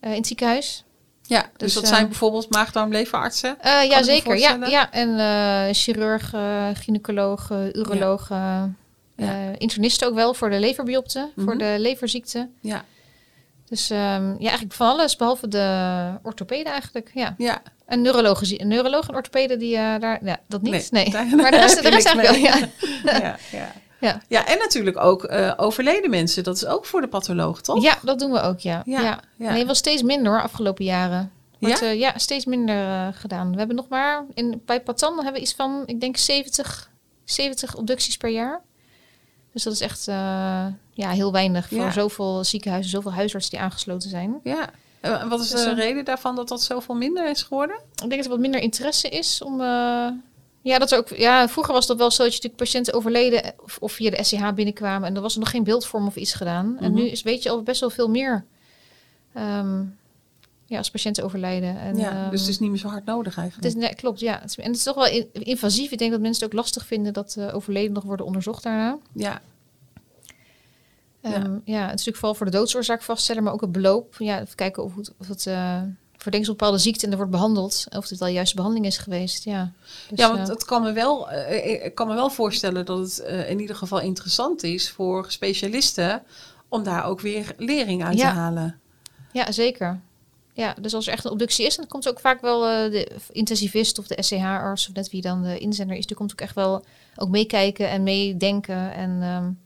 in 0.01 0.11
het 0.11 0.27
ziekenhuis. 0.27 0.85
Ja, 1.31 1.41
dus, 1.43 1.51
Dus, 1.57 1.75
dat 1.75 1.83
eh, 1.83 1.89
zijn 1.89 2.07
bijvoorbeeld 2.09 2.51
maag-darm-leverartsen. 2.51 3.57
Eh, 3.61 3.83
ik 3.83 3.91
ja, 3.91 4.03
zeker. 4.03 4.39
Ja, 4.39 4.59
ja. 4.67 4.91
En 4.93 5.19
eh, 5.19 5.75
chirurg, 5.75 6.33
eh, 6.35 6.67
gynaecoloog, 6.75 7.51
eh, 7.51 7.59
uroloog, 7.73 8.31
eh, 8.31 8.63
Ja. 9.17 9.27
eh, 9.27 9.49
internisten 9.59 10.09
ook 10.09 10.15
wel 10.15 10.35
voor 10.35 10.51
de 10.51 10.59
leverbiopten, 10.61 11.31
Mhm. 11.35 11.47
voor 11.47 11.59
de 11.59 11.75
leverziekte. 11.79 12.49
Ja, 12.61 12.85
Dus 13.69 13.91
ehm, 13.91 14.31
ja, 14.31 14.39
eigenlijk 14.49 14.73
van 14.73 14.89
alles, 14.89 15.17
behalve 15.17 15.49
de 15.49 15.67
orthopeden 16.23 16.73
eigenlijk. 16.73 17.11
Ja. 17.15 17.35
ja. 17.39 17.63
En 17.87 18.01
neurologen, 18.03 18.47
zie- 18.47 18.61
een 18.61 18.69
neuroloog 18.69 19.09
en 19.09 19.15
orthopeden, 19.15 19.59
die 19.59 19.77
eh, 19.77 19.99
daar, 20.01 20.19
ja, 20.25 20.39
dat 20.49 20.63
niet. 20.63 20.91
Nee. 20.91 21.11
Maar 21.37 21.51
de 21.51 21.57
rest, 21.57 21.83
de 21.83 21.89
rest 21.89 22.07
eigenlijk 22.07 22.29
wel, 22.29 22.53
ja. 22.53 22.69
ja, 23.21 23.37
ja. 23.53 23.73
Ja. 24.01 24.23
Ja, 24.29 24.47
en 24.47 24.59
natuurlijk 24.59 24.97
ook 24.97 25.25
eh, 25.25 25.53
overleden 25.57 26.11
mensen. 26.11 26.45
Dat 26.45 26.57
is 26.57 26.67
ook 26.67 26.87
voor 26.87 27.01
de 27.01 27.09
patholoog, 27.09 27.61
toch? 27.61 27.83
Ja, 27.83 27.99
dat 28.03 28.19
doen 28.19 28.31
we 28.33 28.41
ook, 28.41 28.61
ja. 28.61 28.83
Ja, 28.85 29.01
ja. 29.01 29.21
ja. 29.37 29.53
Nee, 29.53 29.67
wel 29.67 29.75
steeds 29.75 30.03
minder 30.03 30.33
hoor, 30.33 30.43
afgelopen 30.43 30.85
jaren. 30.85 31.33
Wordt, 31.59 31.81
Ja? 31.81 31.87
ja? 31.87 31.93
ja, 31.93 32.19
steeds 32.19 32.45
minder 32.45 32.87
eh, 32.87 33.09
gedaan. 33.13 33.51
We 33.53 33.59
hebben 33.59 33.77
nog 33.77 33.89
maar, 33.89 34.25
in, 34.35 34.63
bij 34.67 34.81
Patan 34.81 35.15
hebben 35.15 35.33
we 35.33 35.41
iets 35.41 35.55
van, 35.55 35.83
ik 35.87 36.01
denk 36.01 36.17
70, 36.17 36.91
70 37.25 37.75
obducties 37.77 38.17
per 38.17 38.31
jaar. 38.31 38.61
Dus 39.53 39.63
dat 39.63 39.73
is 39.73 39.81
echt 39.81 40.09
eh, 40.09 40.67
ja, 40.93 41.11
heel 41.11 41.33
weinig 41.33 41.69
voor 41.69 41.93
zoveel 41.93 42.45
ziekenhuizen, 42.45 42.91
zoveel 42.91 43.13
huisartsen 43.13 43.51
die 43.51 43.61
aangesloten 43.61 44.11
zijn. 44.11 44.41
Ja. 44.45 44.71
En 45.01 45.29
wat 45.29 45.41
is 45.41 45.51
Dus, 45.51 45.65
de 45.65 45.71
eh, 45.71 45.77
reden 45.77 46.05
daarvan 46.05 46.37
dat 46.37 46.49
dat 46.49 46.63
zoveel 46.63 46.95
minder 46.95 47.31
is 47.31 47.43
geworden? 47.43 47.77
Ik 47.77 47.99
denk 47.99 48.17
dat 48.17 48.25
er 48.25 48.31
wat 48.31 48.39
minder 48.39 48.61
interesse 48.61 49.09
is 49.09 49.43
om... 49.43 49.61
eh, 50.63 50.71
ja, 50.73 50.79
dat 50.79 50.91
er 50.93 50.99
ook, 50.99 51.09
ja, 51.09 51.49
vroeger 51.49 51.73
was 51.75 51.87
dat 51.87 51.97
wel 51.97 52.11
zo 52.11 52.17
dat 52.23 52.27
je 52.33 52.37
natuurlijk 52.37 52.63
patiënten 52.63 52.95
overleden 52.95 53.55
of, 53.65 53.79
of 53.81 53.93
via 53.93 54.11
de 54.11 54.23
SCH 54.25 54.55
binnenkwamen 54.55 55.09
en 55.09 55.15
er 55.17 55.23
was 55.23 55.35
er 55.35 55.41
nog 55.41 55.51
geen 55.51 55.65
beeldvorm 55.65 56.07
of 56.07 56.17
iets 56.17 56.33
gedaan. 56.35 56.77
En 56.81 56.91
Mhm. 56.93 57.01
nu 57.01 57.09
is, 57.09 57.23
weet 57.23 57.43
je 57.43 57.51
al 57.51 57.63
best 57.63 57.81
wel 57.81 57.91
veel 57.91 58.09
meer 58.11 58.45
ehm, 59.35 59.83
ja, 60.67 60.79
als 60.79 60.91
patiënten 60.91 61.25
overlijden. 61.25 61.79
En, 61.79 61.97
ja, 61.97 62.11
ehm, 62.23 62.31
dus 62.31 62.41
het 62.41 62.49
is 62.49 62.59
niet 62.59 62.71
meer 62.71 62.79
zo 62.79 62.89
hard 62.89 63.05
nodig 63.05 63.35
het 63.35 63.43
eigenlijk. 63.45 63.75
is, 63.75 63.81
nee, 63.83 63.95
klopt, 63.95 64.21
ja. 64.21 64.39
Het 64.41 64.51
is- 64.51 64.57
en 64.57 64.67
het 64.67 64.77
is 64.77 64.83
toch 64.83 64.95
wel 64.95 65.07
in- 65.07 65.29
invasief. 65.33 65.91
Ik 65.91 65.99
denk 65.99 66.11
dat 66.11 66.21
mensen 66.21 66.45
het 66.45 66.53
ook 66.55 66.61
lastig 66.61 66.87
vinden 66.87 67.13
dat 67.13 67.35
uh, 67.39 67.55
overleden 67.55 67.93
nog 67.93 68.03
worden 68.05 68.27
onderzocht 68.27 68.63
daarna. 68.63 68.99
Ja, 69.13 69.41
Ehm, 71.21 71.33
Ja. 71.33 71.41
ja. 71.65 71.81
het 71.81 71.85
is 71.85 71.89
natuurlijk 71.91 72.17
vooral 72.17 72.35
voor 72.35 72.47
de 72.47 72.53
doodsoorzaak 72.53 73.03
vaststellen, 73.03 73.43
maar 73.43 73.53
ook 73.53 73.61
het 73.61 73.73
beloop. 73.73 74.15
Ja, 74.19 74.41
even 74.41 74.55
kijken 74.55 74.83
of 74.85 74.97
het, 74.97 75.13
of 75.19 75.29
het 75.29 75.47
uh, 75.47 75.83
verdenkt 76.23 76.49
op 76.49 76.59
bepaalde 76.59 76.79
ziekte 76.79 77.05
en 77.05 77.11
er 77.11 77.17
wordt 77.17 77.33
behandeld. 77.33 77.87
Of 77.91 78.09
het 78.09 78.19
wel 78.19 78.29
de 78.29 78.35
juiste 78.35 78.57
behandeling 78.57 78.87
is 78.87 78.99
geweest. 78.99 79.45
Ja, 79.45 79.73
dus, 80.09 80.19
ja 80.19 80.37
want 80.37 80.49
het 80.49 80.65
kan 80.65 80.83
me 80.83 80.93
wel, 80.93 81.33
uh, 81.33 81.85
ik 81.85 81.95
kan 81.95 82.09
me 82.09 82.15
wel 82.15 82.31
voorstellen 82.31 82.85
dat 82.85 82.99
het 82.99 83.23
uh, 83.27 83.51
in 83.51 83.61
ieder 83.61 83.77
geval 83.77 84.01
interessant 84.01 84.63
is 84.63 84.91
voor 84.91 85.27
specialisten 85.29 86.23
om 86.69 86.83
daar 86.83 87.05
ook 87.05 87.21
weer 87.21 87.55
lering 87.57 88.05
uit 88.05 88.19
ja. 88.19 88.31
te 88.31 88.39
halen. 88.39 88.81
Ja, 89.33 89.53
zeker. 89.53 90.01
Ja, 90.53 90.75
dus 90.81 90.95
als 90.95 91.07
er 91.07 91.13
echt 91.13 91.25
een 91.25 91.31
obductie 91.31 91.67
is, 91.67 91.77
dan 91.77 91.87
komt 91.87 92.09
ook 92.09 92.21
vaak 92.21 92.41
wel 92.41 92.69
uh, 92.69 92.93
de 92.93 93.11
intensivist 93.31 93.99
of 93.99 94.07
de 94.07 94.23
SCH-arts 94.23 94.89
of 94.89 94.95
net 94.95 95.11
wie 95.11 95.23
dan 95.23 95.43
de 95.43 95.59
inzender 95.59 95.97
is, 95.97 96.07
die 96.07 96.17
komt 96.17 96.33
ook 96.33 96.41
echt 96.41 96.55
wel 96.55 96.85
ook 97.17 97.29
meekijken 97.29 97.89
en 97.89 98.03
meedenken. 98.03 98.93
En 98.93 99.23
um, 99.23 99.59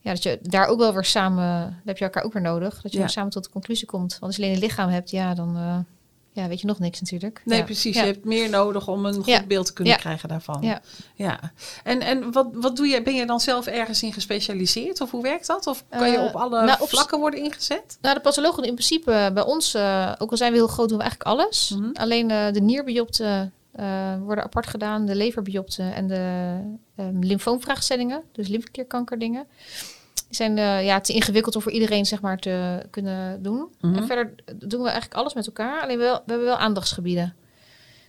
ja, 0.00 0.10
dat 0.10 0.22
je 0.22 0.38
daar 0.42 0.66
ook 0.66 0.78
wel 0.78 0.92
weer 0.92 1.04
samen, 1.04 1.44
daar 1.44 1.80
heb 1.84 1.98
je 1.98 2.04
elkaar 2.04 2.24
ook 2.24 2.32
weer 2.32 2.42
nodig, 2.42 2.82
dat 2.82 2.92
je 2.92 2.98
ja. 2.98 3.06
samen 3.06 3.30
tot 3.30 3.44
de 3.44 3.50
conclusie 3.50 3.86
komt. 3.86 4.10
Want 4.10 4.22
als 4.22 4.36
je 4.36 4.42
alleen 4.42 4.54
een 4.54 4.60
lichaam 4.60 4.88
hebt, 4.88 5.10
ja, 5.10 5.34
dan 5.34 5.56
uh, 5.56 5.78
ja, 6.32 6.48
weet 6.48 6.60
je 6.60 6.66
nog 6.66 6.78
niks 6.78 7.00
natuurlijk. 7.00 7.42
Nee, 7.44 7.58
ja. 7.58 7.64
precies. 7.64 7.94
Ja. 7.94 8.04
Je 8.04 8.12
hebt 8.12 8.24
meer 8.24 8.50
nodig 8.50 8.88
om 8.88 9.06
een 9.06 9.14
goed 9.14 9.48
beeld 9.48 9.66
te 9.66 9.72
kunnen 9.72 9.96
krijgen 9.96 10.28
daarvan. 10.28 10.62
Ja. 10.62 10.80
ja. 11.14 11.40
En, 11.84 12.00
en 12.00 12.32
wat, 12.32 12.48
wat 12.52 12.76
doe 12.76 12.86
je? 12.86 13.02
Ben 13.02 13.14
je 13.14 13.26
dan 13.26 13.40
zelf 13.40 13.66
ergens 13.66 14.02
in 14.02 14.12
gespecialiseerd? 14.12 15.00
Of 15.00 15.10
hoe 15.10 15.22
werkt 15.22 15.46
dat? 15.46 15.66
Of 15.66 15.84
kan 15.88 16.10
je 16.10 16.16
Eh, 16.16 16.24
op 16.24 16.36
alle 16.36 16.64
nou, 16.64 16.80
op- 16.80 16.88
vlakken 16.88 17.18
worden 17.18 17.42
ingezet? 17.42 17.98
Nou, 18.00 18.14
de 18.14 18.20
pathologen 18.20 18.62
in 18.62 18.74
principe 18.74 19.12
eh, 19.12 19.32
bij 19.32 19.44
ons, 19.44 19.74
uh, 19.74 20.12
ook 20.18 20.30
al 20.30 20.36
zijn 20.36 20.52
we 20.52 20.58
heel 20.58 20.66
groot, 20.66 20.88
doen 20.88 20.98
we 20.98 21.04
eigenlijk 21.04 21.30
alles. 21.30 21.74
Mhm. 21.76 21.90
Alleen 21.92 22.28
de 22.28 22.60
nierbiopten 22.60 23.52
worden 24.20 24.44
apart 24.44 24.66
gedaan, 24.66 25.06
de 25.06 25.14
leverbiopten 25.14 25.94
en 25.94 26.06
de 26.06 26.56
um, 27.00 27.18
lymfoomvraagstellingen, 27.24 28.22
dus 28.32 28.48
lymfeklierkankerdingen. 28.48 29.46
Die 30.28 30.36
zijn 30.36 30.58
eh, 30.58 30.84
ja, 30.84 31.00
te 31.00 31.12
ingewikkeld 31.12 31.56
om 31.56 31.62
voor 31.62 31.72
iedereen 31.72 32.06
zeg 32.06 32.20
maar, 32.20 32.38
te 32.38 32.82
kunnen 32.90 33.42
doen. 33.42 33.68
Mhm. 33.80 33.94
En 33.96 34.06
verder 34.06 34.34
doen 34.54 34.80
we 34.82 34.88
eigenlijk 34.88 35.14
alles 35.20 35.34
met 35.34 35.46
elkaar. 35.46 35.82
Alleen 35.82 35.98
wel, 35.98 36.14
we 36.14 36.22
hebben 36.26 36.46
wel 36.46 36.56
aandachtsgebieden. 36.56 37.34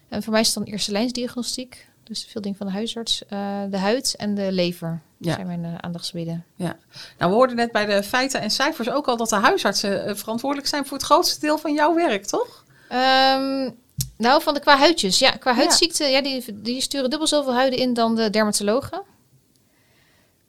En 0.09 0.23
voor 0.23 0.31
mij 0.31 0.41
is 0.41 0.47
het 0.47 0.55
dan 0.55 0.65
eerste 0.73 0.91
lijnsdiagnostiek. 0.91 1.89
Dus 2.03 2.25
veel 2.29 2.41
dingen 2.41 2.57
van 2.57 2.67
de 2.67 2.73
huisarts. 2.73 3.25
eh, 3.27 3.61
de 3.69 3.77
huid 3.77 4.15
en 4.17 4.35
de 4.35 4.51
lever 4.51 5.01
Ja. 5.17 5.33
zijn 5.33 5.47
mijn 5.47 5.65
eh, 5.65 5.75
aandachtsgebieden. 5.77 6.45
Ja. 6.55 6.77
Nou, 7.17 7.31
we 7.31 7.37
hoorden 7.37 7.55
net 7.55 7.71
bij 7.71 7.85
de 7.85 8.03
feiten 8.03 8.41
en 8.41 8.51
cijfers 8.51 8.89
ook 8.89 9.07
al 9.07 9.17
dat 9.17 9.29
de 9.29 9.35
huisartsen 9.35 10.17
verantwoordelijk 10.17 10.67
zijn 10.69 10.85
voor 10.85 10.97
het 10.97 11.05
grootste 11.05 11.39
deel 11.39 11.57
van 11.57 11.73
jouw 11.73 11.93
werk, 11.95 12.25
toch? 12.25 12.65
Ehm, 12.89 13.69
nou, 14.17 14.41
van 14.41 14.53
de 14.53 14.59
qua 14.59 14.77
huidjes. 14.77 15.19
Ja, 15.19 15.31
qua 15.31 15.53
huidziekte, 15.53 16.03
ja, 16.05 16.21
die, 16.21 16.61
die 16.61 16.81
sturen 16.81 17.09
dubbel 17.09 17.27
zoveel 17.27 17.53
huiden 17.53 17.79
in 17.79 17.93
dan 17.93 18.15
de 18.15 18.29
dermatologen. 18.29 19.01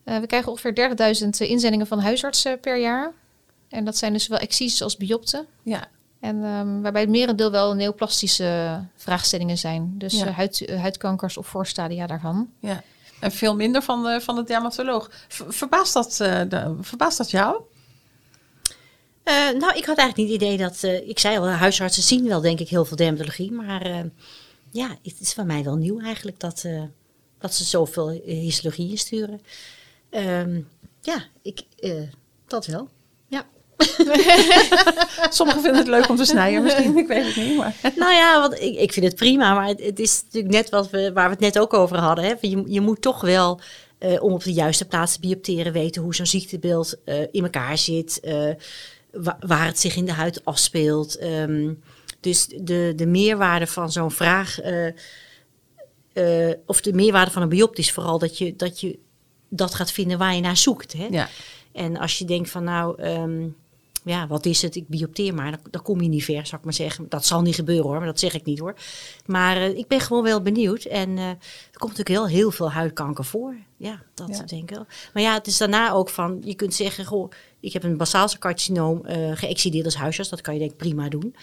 Eh, 0.05 0.19
we 0.19 0.27
krijgen 0.27 0.51
ongeveer 0.51 0.75
30.000 1.23 1.29
inzendingen 1.49 1.87
van 1.87 1.99
huisartsen 2.01 2.61
per 2.61 2.77
jaar. 2.79 3.13
En 3.69 3.85
dat 3.85 3.97
zijn 3.97 4.13
dus 4.13 4.25
zowel 4.25 4.39
excises 4.41 4.83
als 4.83 4.97
biopten. 4.97 5.47
Ja. 5.63 5.89
En 6.21 6.45
ehm, 6.45 6.81
waarbij 6.81 7.01
het 7.01 7.11
merendeel 7.11 7.51
wel 7.51 7.75
neoplastische 7.75 8.81
vraagstellingen 8.97 9.59
zijn. 9.59 9.95
Dus 9.99 10.13
Ja. 10.19 10.27
eh, 10.27 10.37
huid, 10.37 10.65
eh, 10.65 10.81
huidkankers 10.81 11.37
of 11.37 11.47
voorstadia 11.47 12.07
daarvan. 12.07 12.51
ja. 12.61 12.83
En 13.21 13.33
veel 13.33 13.57
minder 13.57 13.83
van 13.83 14.03
de, 14.03 14.21
van 14.21 14.35
de 14.35 14.45
dermatoloog. 14.45 15.11
Ver- 15.29 15.53
Verbaast 15.53 15.93
dat, 15.93 16.21
eh, 16.21 16.41
de- 16.49 16.77
verbaast 16.81 17.19
dat 17.19 17.31
jou? 17.31 17.61
Eh, 19.23 19.35
nou, 19.35 19.77
ik 19.77 19.85
had 19.85 19.99
eigenlijk 19.99 20.17
niet 20.17 20.31
het 20.31 20.41
idee 20.41 20.57
dat... 20.57 20.83
eh, 20.83 21.09
ik 21.09 21.19
zei 21.19 21.39
al, 21.39 21.47
huisartsen 21.49 22.03
zien 22.03 22.29
wel 22.29 22.41
denk 22.41 22.61
ik 22.61 22.69
heel 22.69 22.85
veel 22.85 22.97
dermatologie. 22.97 23.53
Maar 23.53 23.83
eh, 23.83 24.01
ja, 24.71 24.89
het 25.03 25.21
is 25.21 25.33
voor 25.33 25.47
mij 25.47 25.65
wel 25.65 25.77
nieuw 25.77 26.01
eigenlijk 26.01 26.41
dat, 26.41 26.67
dat 27.39 27.55
ze 27.55 27.65
zoveel 27.65 28.09
histologie 28.25 28.91
insturen. 28.91 29.41
Ehm, 30.11 30.61
ja, 31.01 31.25
ik, 31.43 31.63
dat 32.47 32.67
wel. 32.67 32.89
Ja. 33.29 33.47
Sommigen 35.31 35.63
vinden 35.63 35.81
het 35.81 35.87
leuk 35.89 36.09
om 36.09 36.17
te 36.17 36.25
snijden 36.25 36.63
misschien, 36.63 36.99
ik 37.05 37.07
weet 37.07 37.27
het 37.27 37.37
niet. 37.37 37.57
Maar... 37.57 37.77
nou 37.97 38.13
ja, 38.13 38.41
want 38.41 38.61
ik, 38.61 38.79
ik 38.79 38.93
vind 38.93 39.07
het 39.07 39.17
prima. 39.17 39.55
Maar 39.55 39.67
het, 39.67 39.85
het 39.85 39.99
is 39.99 40.23
natuurlijk 40.25 40.55
net 40.55 40.71
wat 40.71 40.91
we, 40.91 41.13
waar 41.13 41.25
we 41.25 41.33
het 41.33 41.41
net 41.41 41.59
ook 41.59 41.75
over 41.75 41.97
hadden. 41.97 42.25
Hè. 42.25 42.35
Je, 42.41 42.63
je 42.67 42.81
moet 42.81 43.03
toch 43.03 43.21
wel, 43.21 43.61
om 44.21 44.33
op 44.33 44.45
de 44.45 44.53
juiste 44.53 44.85
plaats 44.85 45.13
te 45.13 45.21
biopteren, 45.21 45.73
weten 45.73 46.03
hoe 46.03 46.15
zo'n 46.15 46.27
ziektebeeld 46.27 46.97
in 47.31 47.43
elkaar 47.43 47.79
zit. 47.79 48.21
eh, 48.21 48.51
wa- 49.13 49.39
waar 49.41 49.67
het 49.67 49.79
zich 49.81 49.97
in 49.97 50.05
de 50.05 50.13
huid 50.13 50.45
afspeelt. 50.45 51.17
Ehm, 51.17 51.73
dus 52.21 52.47
de, 52.47 52.93
de 52.97 53.07
meerwaarde 53.07 53.67
van 53.67 53.93
zo'n 53.93 54.11
vraag, 54.11 54.61
eh, 54.61 54.93
of 56.67 56.81
de 56.81 56.93
meerwaarde 56.93 57.31
van 57.31 57.43
een 57.43 57.49
biopt 57.49 57.79
is 57.79 57.93
vooral 57.93 58.19
dat 58.19 58.39
je 58.39 58.57
dat, 58.57 58.81
je 58.81 58.99
dat 59.49 59.75
gaat 59.75 59.93
vinden 59.93 60.19
waar 60.19 60.35
je 60.35 60.41
naar 60.41 60.57
zoekt. 60.57 60.93
Hè? 60.93 61.07
Ja. 61.11 61.29
En 61.73 61.97
als 61.97 62.19
je 62.19 62.25
denkt 62.25 62.51
van 62.51 62.65
nou, 62.65 63.03
ehm, 63.03 63.49
ja, 64.05 64.27
wat 64.27 64.47
is 64.47 64.63
het? 64.63 64.75
Ik 64.77 64.89
biopteer 64.89 65.35
maar. 65.35 65.51
Dan, 65.51 65.61
dan 65.71 65.83
kom 65.83 66.01
je 66.01 66.09
niet 66.09 66.25
ver, 66.25 66.47
zou 66.47 66.57
ik 66.57 66.65
maar 66.65 66.75
zeggen. 66.75 67.07
Dat 67.09 67.27
zal 67.27 67.43
niet 67.43 67.55
gebeuren 67.55 67.85
hoor, 67.85 67.97
maar 67.97 68.07
dat 68.07 68.19
zeg 68.19 68.35
ik 68.35 68.45
niet 68.45 68.59
hoor. 68.59 68.75
Maar 69.27 69.57
eh, 69.57 69.77
ik 69.77 69.87
ben 69.87 70.01
gewoon 70.01 70.23
wel 70.23 70.43
benieuwd. 70.43 70.85
En 70.85 71.19
eh, 71.19 71.29
er 71.29 71.79
komt 71.79 71.97
natuurlijk 71.97 72.09
heel, 72.09 72.27
heel 72.27 72.51
veel 72.51 72.71
huidkanker 72.71 73.25
voor. 73.25 73.55
Ja, 73.77 74.03
dat 74.15 74.29
Ja. 74.29 74.43
denk 74.43 74.63
ik 74.63 74.77
wel. 74.77 74.87
Maar 75.13 75.23
ja, 75.23 75.35
het 75.35 75.47
is 75.47 75.57
daarna 75.59 75.93
ook 75.93 76.09
van, 76.09 76.39
je 76.45 76.55
kunt 76.55 76.75
zeggen, 76.75 77.05
goh, 77.05 77.31
ik 77.61 77.73
heb 77.73 77.83
een 77.83 77.97
basaalcelcarcinoom 77.97 79.03
uh, 79.07 79.31
geëxcideerd 79.35 79.85
als 79.85 79.95
huisarts. 79.97 80.31
Dat 80.31 80.41
kan 80.41 80.55
je 80.55 80.61
denk 80.61 80.71
ik 80.71 80.77
prima 80.77 81.09
doen. 81.09 81.35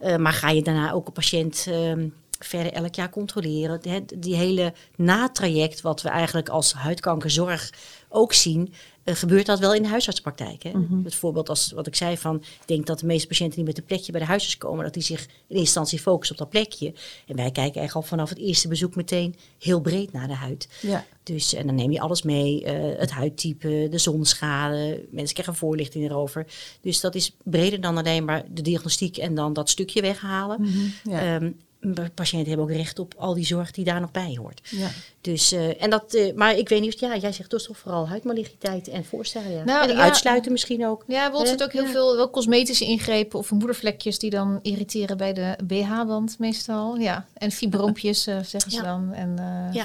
Uh, 0.00 0.16
maar 0.16 0.32
ga 0.32 0.50
je 0.50 0.62
daarna 0.62 0.92
ook 0.92 1.06
een 1.06 1.12
patiënt 1.12 1.66
um, 1.68 2.14
verder 2.38 2.72
elk 2.72 2.94
jaar 2.94 3.10
controleren? 3.10 3.80
Die, 4.16 4.34
hele 4.34 4.72
natraject 4.96 5.80
wat 5.80 6.02
we 6.02 6.08
eigenlijk 6.08 6.48
als 6.48 6.72
huidkankerzorg 6.72 7.72
ook 8.08 8.32
zien, 8.32 8.66
uh, 8.68 8.72
gebeurt 9.16 9.46
dat 9.46 9.58
wel 9.58 9.74
in 9.74 9.82
de 9.82 9.88
huisartspraktijk. 9.88 10.62
Hè? 10.62 10.70
Het 11.04 11.14
voorbeeld 11.14 11.48
als 11.48 11.72
wat 11.72 11.86
ik 11.86 11.94
zei 11.94 12.16
van, 12.16 12.36
ik 12.36 12.66
denk 12.66 12.86
dat 12.86 12.98
de 12.98 13.06
meeste 13.06 13.26
patiënten 13.26 13.56
die 13.56 13.64
met 13.64 13.78
een 13.78 13.84
plekje 13.84 14.12
bij 14.12 14.20
de 14.20 14.26
huisarts 14.26 14.58
komen, 14.58 14.84
dat 14.84 14.94
die 14.94 15.02
zich 15.02 15.20
in 15.20 15.26
eerste 15.26 15.56
instantie 15.58 15.98
focussen 15.98 16.36
op 16.36 16.42
dat 16.42 16.50
plekje. 16.50 16.86
En 17.26 17.36
wij 17.36 17.50
kijken 17.50 17.62
eigenlijk 17.62 17.94
al 17.94 18.02
vanaf 18.02 18.28
het 18.28 18.38
eerste 18.38 18.68
bezoek 18.68 18.96
meteen 18.96 19.34
heel 19.58 19.80
breed 19.80 20.12
naar 20.12 20.28
de 20.28 20.34
huid. 20.34 20.68
Ja. 20.80 21.04
Dus 21.22 21.54
en 21.54 21.66
dan 21.66 21.74
neem 21.74 21.90
je 21.90 22.00
alles 22.00 22.22
mee, 22.22 22.64
uh, 22.64 22.98
het 22.98 23.10
huidtype, 23.10 23.88
de 23.90 23.98
zonschade, 23.98 25.04
mensen 25.10 25.34
krijgen 25.34 25.54
voorlichting 25.54 26.04
erover. 26.04 26.46
Dus 26.80 27.00
dat 27.00 27.14
is 27.14 27.36
breder 27.44 27.80
dan 27.80 27.96
alleen 27.96 28.24
maar 28.24 28.44
de 28.50 28.62
diagnostiek 28.62 29.16
en 29.16 29.34
dan 29.34 29.52
dat 29.52 29.70
stukje 29.70 30.00
weghalen. 30.00 30.60
Mm-hmm. 30.60 30.92
Ja. 31.04 31.34
Um, 31.34 31.56
patiënten 32.14 32.48
hebben 32.48 32.66
ook 32.66 32.72
recht 32.72 32.98
op 32.98 33.14
al 33.16 33.34
die 33.34 33.46
zorg 33.46 33.70
die 33.70 33.84
daar 33.84 34.00
nog 34.00 34.10
bij 34.10 34.36
hoort. 34.40 34.60
Ja. 34.70 34.88
Dus, 35.20 35.52
uh, 35.52 35.82
en 35.82 35.90
dat, 35.90 36.14
uh, 36.14 36.34
maar 36.34 36.56
ik 36.56 36.68
weet 36.68 36.80
niet, 36.80 37.00
ja, 37.00 37.16
jij 37.16 37.32
zegt 37.32 37.50
dus 37.50 37.64
toch 37.64 37.78
vooral 37.78 38.08
huidmaligniteit 38.08 38.88
en 38.88 39.04
voorstellen. 39.04 39.50
Ja. 39.50 39.64
Nou, 39.64 39.88
en 39.88 39.96
ja. 39.96 40.02
uitsluiten 40.02 40.52
misschien 40.52 40.86
ook. 40.86 41.04
Ja, 41.06 41.32
Hè? 41.32 41.46
zit 41.46 41.62
ook 41.62 41.72
heel 41.72 41.84
Ja. 41.84 41.90
veel 41.90 42.16
wel 42.16 42.30
cosmetische 42.30 42.84
ingrepen 42.84 43.38
of 43.38 43.50
moedervlekjes 43.50 44.18
die 44.18 44.30
dan 44.30 44.58
irriteren 44.62 45.16
bij 45.16 45.32
de 45.32 45.56
BH-band 45.64 46.38
meestal. 46.38 46.96
Ja, 46.96 47.26
en 47.34 47.50
fibroompjes 47.50 48.26
uh, 48.26 48.38
zeggen 48.42 48.70
ze 48.72 48.82
dan 48.82 49.12
en 49.12 49.36
uh, 49.74 49.84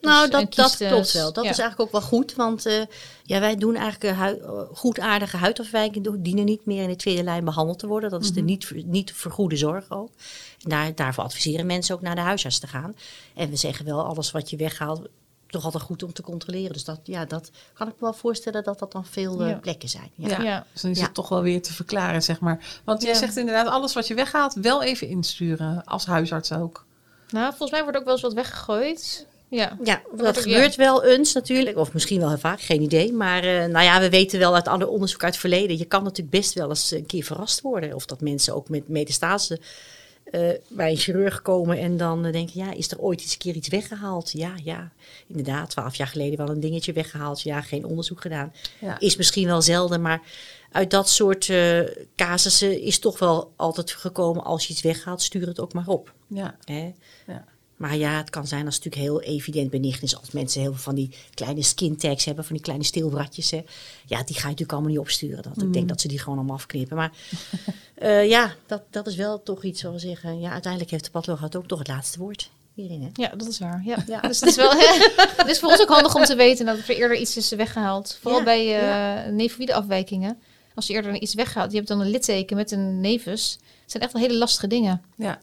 Dus, 0.00 0.10
Nou, 0.10 0.30
dat, 0.30 0.54
dat 0.54 0.66
kiestes. 0.66 0.88
klopt 0.88 1.12
wel. 1.12 1.32
Dat 1.32 1.44
Ja. 1.44 1.50
is 1.50 1.58
eigenlijk 1.58 1.80
ook 1.80 2.00
wel 2.00 2.08
goed. 2.08 2.34
Want 2.34 2.66
uh, 2.66 2.82
ja, 3.22 3.40
wij 3.40 3.56
doen 3.56 3.74
eigenlijk 3.76 4.14
uh, 4.14 4.20
hui, 4.20 4.40
goedaardige 4.72 5.36
huidafwijkingen. 5.36 6.22
dienen 6.22 6.44
niet 6.44 6.66
meer 6.66 6.82
in 6.82 6.88
de 6.88 6.96
tweede 6.96 7.22
lijn 7.22 7.44
behandeld 7.44 7.78
te 7.78 7.86
worden. 7.86 8.10
Dat 8.10 8.22
is 8.22 8.32
de 8.32 8.40
niet, 8.40 8.70
niet 8.86 9.12
vergoede 9.12 9.56
zorg 9.56 9.84
ook. 9.90 10.10
Daar, 10.58 10.94
daarvoor 10.94 11.24
adviseren 11.24 11.66
mensen 11.66 11.94
ook 11.94 12.00
naar 12.00 12.14
de 12.14 12.20
huisarts 12.20 12.58
te 12.58 12.66
gaan. 12.66 12.96
En 13.34 13.50
we 13.50 13.56
zeggen 13.56 13.84
wel, 13.84 14.04
alles 14.04 14.30
wat 14.30 14.50
je 14.50 14.56
weghaalt, 14.56 15.08
toch 15.46 15.64
altijd 15.64 15.82
goed 15.82 16.02
om 16.02 16.12
te 16.12 16.22
controleren. 16.22 16.72
Dus 16.72 16.84
dat, 16.84 17.00
ja, 17.02 17.24
dat 17.24 17.50
kan 17.74 17.86
ik 17.88 17.92
me 17.92 18.00
wel 18.00 18.12
voorstellen 18.12 18.64
dat 18.64 18.78
dat 18.78 18.92
dan 18.92 19.06
veel 19.06 19.46
Ja. 19.46 19.54
plekken 19.54 19.88
zijn. 19.88 20.10
Ja. 20.14 20.28
Ja. 20.28 20.42
Ja. 20.42 20.66
Dus 20.72 20.82
dan 20.82 20.90
is 20.90 20.98
Ja. 20.98 21.04
het 21.04 21.14
toch 21.14 21.28
wel 21.28 21.42
weer 21.42 21.62
te 21.62 21.72
verklaren, 21.72 22.22
zeg 22.22 22.40
maar. 22.40 22.80
Want 22.84 23.02
Ja. 23.02 23.14
zegt 23.14 23.36
inderdaad, 23.36 23.66
alles 23.66 23.92
wat 23.94 24.06
je 24.06 24.14
weghaalt, 24.14 24.54
wel 24.54 24.82
even 24.82 25.08
insturen. 25.08 25.84
Als 25.84 26.06
huisarts 26.06 26.52
ook. 26.52 26.84
Nou, 27.30 27.48
volgens 27.48 27.70
mij 27.70 27.82
wordt 27.82 27.98
ook 27.98 28.04
wel 28.04 28.12
eens 28.12 28.22
wat 28.22 28.32
weggegooid. 28.32 29.26
Ja. 29.50 29.78
Ja, 29.84 30.02
dat 30.16 30.38
gebeurt 30.38 30.74
wel 30.74 31.04
eens 31.04 31.32
natuurlijk. 31.32 31.76
Of 31.76 31.92
misschien 31.92 32.20
wel 32.20 32.28
heel 32.28 32.38
vaak, 32.38 32.60
geen 32.60 32.82
idee. 32.82 33.12
Maar 33.12 33.44
eh, 33.44 33.66
nou 33.66 33.84
ja, 33.84 34.00
we 34.00 34.10
weten 34.10 34.38
wel 34.38 34.54
uit 34.54 34.68
alle 34.68 34.88
onderzoek 34.88 35.22
uit 35.22 35.32
het 35.32 35.40
verleden. 35.40 35.78
Je 35.78 35.84
kan 35.84 36.02
natuurlijk 36.02 36.36
best 36.36 36.54
wel 36.54 36.68
eens 36.68 36.90
een 36.90 37.06
keer 37.06 37.24
verrast 37.24 37.60
worden. 37.60 37.94
Of 37.94 38.06
dat 38.06 38.20
mensen 38.20 38.54
ook 38.54 38.68
met 38.68 38.88
metastase 38.88 39.60
eh, 40.24 40.48
bij 40.68 40.90
een 40.90 40.96
chirurg 40.96 41.42
komen 41.42 41.78
en 41.78 41.96
dan 41.96 42.24
eh, 42.24 42.32
denken... 42.32 42.60
ja, 42.60 42.72
is 42.72 42.90
er 42.90 42.98
ooit 42.98 43.20
eens 43.20 43.32
een 43.32 43.38
keer 43.38 43.54
iets 43.54 43.68
weggehaald? 43.68 44.32
Ja, 44.32 44.52
ja, 44.64 44.92
inderdaad. 45.26 45.70
Twaalf 45.70 45.94
jaar 45.94 46.06
geleden 46.06 46.38
wel 46.38 46.48
een 46.48 46.60
dingetje 46.60 46.92
weggehaald. 46.92 47.42
Ja, 47.42 47.60
geen 47.60 47.84
onderzoek 47.84 48.20
gedaan. 48.20 48.52
Ja. 48.80 48.98
Is 48.98 49.16
misschien 49.16 49.46
wel 49.46 49.62
zelden, 49.62 50.00
maar 50.00 50.22
uit 50.72 50.90
dat 50.90 51.08
soort 51.08 51.52
casussen 52.16 52.80
is 52.80 52.98
toch 52.98 53.18
wel 53.18 53.52
altijd 53.56 53.90
gekomen... 53.90 54.44
als 54.44 54.66
je 54.66 54.72
iets 54.72 54.82
weghaalt, 54.82 55.22
stuur 55.22 55.46
het 55.46 55.60
ook 55.60 55.72
maar 55.72 55.86
op. 55.86 56.12
Ja. 56.26 56.56
Hè? 56.64 56.92
Ja. 57.26 57.44
Maar 57.80 57.96
ja, 57.96 58.16
het 58.16 58.30
kan 58.30 58.46
zijn 58.46 58.66
als 58.66 58.74
het 58.74 58.84
natuurlijk 58.84 59.12
heel 59.12 59.34
evident 59.34 59.70
benicht 59.70 60.02
is. 60.02 60.16
Als 60.16 60.30
mensen 60.30 60.60
heel 60.60 60.70
veel 60.70 60.82
van 60.82 60.94
die 60.94 61.10
kleine 61.34 61.62
skin 61.62 61.96
tags 61.96 62.24
hebben, 62.24 62.44
van 62.44 62.54
die 62.54 62.64
kleine 62.64 62.84
stilbratjes. 62.84 63.50
Hè. 63.50 63.62
Ja, 64.06 64.22
die 64.22 64.34
ga 64.34 64.42
je 64.42 64.48
natuurlijk 64.48 64.72
allemaal 64.72 64.90
niet 64.90 64.98
opsturen. 64.98 65.42
Dat, 65.42 65.62
Ik 65.62 65.72
denk 65.72 65.88
dat 65.88 66.00
ze 66.00 66.08
die 66.08 66.18
gewoon 66.18 66.38
allemaal 66.38 66.56
afknippen. 66.56 66.96
Maar 66.96 67.12
uh, 68.02 68.28
ja, 68.34 68.54
dat, 68.66 68.82
dat 68.90 69.06
is 69.06 69.16
wel 69.16 69.42
toch 69.42 69.64
iets 69.64 69.82
waar 69.82 69.92
we 69.92 69.98
zeggen. 69.98 70.40
Ja, 70.40 70.50
uiteindelijk 70.50 70.90
heeft 70.90 71.04
de 71.04 71.10
patholoog 71.10 71.54
ook 71.54 71.66
toch 71.66 71.78
het 71.78 71.88
laatste 71.88 72.18
woord 72.18 72.50
hierin. 72.74 73.02
Hè. 73.02 73.08
Ja, 73.12 73.28
dat 73.36 73.48
is 73.48 73.58
waar. 73.58 73.82
Ja. 73.84 74.04
Ja. 74.06 74.20
Dus 74.20 74.40
het 74.40 74.48
is 74.48 74.56
wel. 74.56 74.72
het 75.36 75.48
is 75.48 75.58
voor 75.58 75.68
ons 75.70 75.80
ook 75.80 75.88
handig 75.88 76.14
om 76.14 76.24
te 76.24 76.36
weten 76.36 76.66
dat 76.66 76.78
er 76.78 76.90
eerder 76.90 77.16
iets 77.16 77.36
is 77.36 77.50
weggehaald. 77.50 78.18
Vooral 78.20 78.38
Ja, 78.38 78.44
bij 78.44 78.64
uh, 78.66 78.82
ja. 78.82 79.30
nefoïde 79.30 79.74
afwijkingen. 79.74 80.38
Als 80.74 80.86
je 80.86 80.92
eerder 80.92 81.14
iets 81.14 81.34
weghaalt, 81.34 81.70
je 81.70 81.76
hebt 81.76 81.88
dan 81.88 82.00
een 82.00 82.10
litteken 82.10 82.56
met 82.56 82.70
een 82.70 83.00
nevus. 83.00 83.58
Het 83.82 83.90
zijn 83.90 84.02
echt 84.02 84.12
wel 84.12 84.22
hele 84.22 84.38
lastige 84.38 84.66
dingen. 84.66 85.02
Ja. 85.16 85.40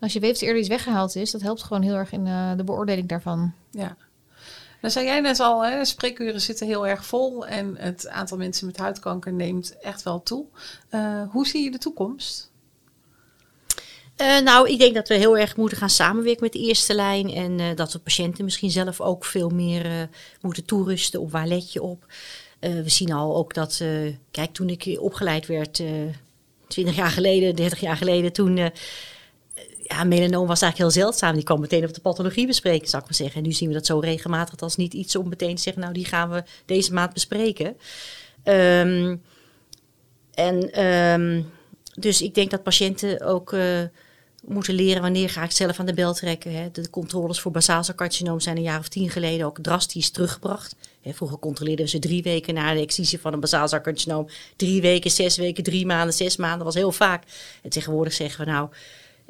Als 0.00 0.12
je 0.12 0.20
weet 0.20 0.30
dat 0.30 0.40
er 0.40 0.46
eerder 0.46 0.60
iets 0.60 0.70
weggehaald 0.70 1.16
is, 1.16 1.30
dat 1.30 1.40
helpt 1.40 1.62
gewoon 1.62 1.82
heel 1.82 1.94
erg 1.94 2.12
in 2.12 2.26
uh, 2.26 2.56
de 2.56 2.64
beoordeling 2.64 3.08
daarvan. 3.08 3.52
Ja. 3.70 3.96
Dan 4.80 4.90
zei 4.90 5.06
jij 5.06 5.20
net 5.20 5.40
al, 5.40 5.64
hè, 5.64 5.78
de 5.78 5.84
spreekuren 5.84 6.40
zitten 6.40 6.66
heel 6.66 6.86
erg 6.86 7.04
vol 7.04 7.46
en 7.46 7.76
het 7.78 8.08
aantal 8.08 8.36
mensen 8.36 8.66
met 8.66 8.76
huidkanker 8.76 9.32
neemt 9.32 9.78
echt 9.78 10.02
wel 10.02 10.22
toe. 10.22 10.44
Uh, 10.90 11.22
hoe 11.30 11.46
zie 11.46 11.64
je 11.64 11.70
de 11.70 11.78
toekomst? 11.78 12.50
Uh, 14.16 14.38
nou, 14.38 14.68
ik 14.68 14.78
denk 14.78 14.94
dat 14.94 15.08
we 15.08 15.14
heel 15.14 15.38
erg 15.38 15.56
moeten 15.56 15.78
gaan 15.78 15.90
samenwerken 15.90 16.42
met 16.42 16.52
de 16.52 16.58
eerste 16.58 16.94
lijn. 16.94 17.30
En 17.30 17.58
uh, 17.58 17.66
dat 17.74 17.92
we 17.92 17.98
patiënten 17.98 18.44
misschien 18.44 18.70
zelf 18.70 19.00
ook 19.00 19.24
veel 19.24 19.48
meer 19.48 19.86
uh, 19.86 20.02
moeten 20.40 20.64
toerusten 20.64 21.20
op 21.20 21.30
waar 21.30 21.46
let 21.46 21.72
je 21.72 21.82
op. 21.82 22.04
we 22.60 22.88
zien 22.88 23.12
al 23.12 23.36
ook 23.36 23.54
dat, 23.54 23.82
kijk, 24.30 24.52
toen 24.52 24.68
ik 24.68 24.96
opgeleid 25.00 25.46
werd, 25.46 25.82
20 26.68 26.96
jaar 26.96 27.10
geleden, 27.10 27.56
30 27.56 27.80
jaar 27.80 27.96
geleden, 27.96 28.32
toen 28.32 28.72
ja, 29.90 30.04
melanoom 30.04 30.46
was 30.46 30.62
eigenlijk 30.62 30.92
heel 30.92 31.02
zeldzaam. 31.02 31.34
Die 31.34 31.44
kwam 31.44 31.60
meteen 31.60 31.84
op 31.84 31.94
de 31.94 32.00
pathologie 32.00 32.46
bespreken, 32.46 32.88
zou 32.88 33.02
ik 33.02 33.08
maar 33.08 33.18
zeggen. 33.18 33.36
En 33.36 33.46
nu 33.46 33.52
zien 33.52 33.68
we 33.68 33.74
dat 33.74 33.86
zo 33.86 33.98
regelmatig 33.98 34.60
als 34.60 34.76
niet 34.76 34.94
iets 34.94 35.16
om 35.16 35.28
meteen 35.28 35.54
te 35.54 35.62
zeggen... 35.62 35.82
nou, 35.82 35.94
die 35.94 36.04
gaan 36.04 36.30
we 36.30 36.42
deze 36.64 36.92
maand 36.92 37.12
bespreken. 37.12 37.76
Um, 38.44 39.22
en 40.34 40.84
um, 40.84 41.50
dus 41.94 42.22
ik 42.22 42.34
denk 42.34 42.50
dat 42.50 42.62
patiënten 42.62 43.20
ook 43.20 43.52
uh, 43.52 43.80
moeten 44.44 44.74
leren 44.74 45.02
wanneer 45.02 45.30
ga 45.30 45.42
ik 45.42 45.50
zelf 45.50 45.80
aan 45.80 45.86
de 45.86 45.94
bel 45.94 46.14
trekken. 46.14 46.54
Hè. 46.54 46.70
De 46.70 46.90
controles 46.90 47.40
voor 47.40 47.52
basaalcelcarcinoom 47.52 48.40
zijn 48.40 48.56
een 48.56 48.62
jaar 48.62 48.78
of 48.78 48.88
tien 48.88 49.10
geleden 49.10 49.46
ook 49.46 49.58
drastisch 49.62 50.10
teruggebracht. 50.10 50.76
Hè, 51.00 51.12
vroeger 51.12 51.38
controleerden 51.38 51.88
ze 51.88 51.98
drie 51.98 52.22
weken 52.22 52.54
na 52.54 52.74
de 52.74 52.80
excisie 52.80 53.20
van 53.20 53.32
een 53.32 53.40
basaalcelcarcinoom. 53.40 54.28
Drie 54.56 54.80
weken, 54.80 55.10
zes 55.10 55.36
weken, 55.36 55.64
drie 55.64 55.86
maanden, 55.86 56.14
zes 56.14 56.36
maanden 56.36 56.64
was 56.64 56.74
heel 56.74 56.92
vaak. 56.92 57.24
En 57.62 57.70
tegenwoordig 57.70 58.12
zeggen 58.12 58.44
we 58.44 58.50
nou 58.50 58.68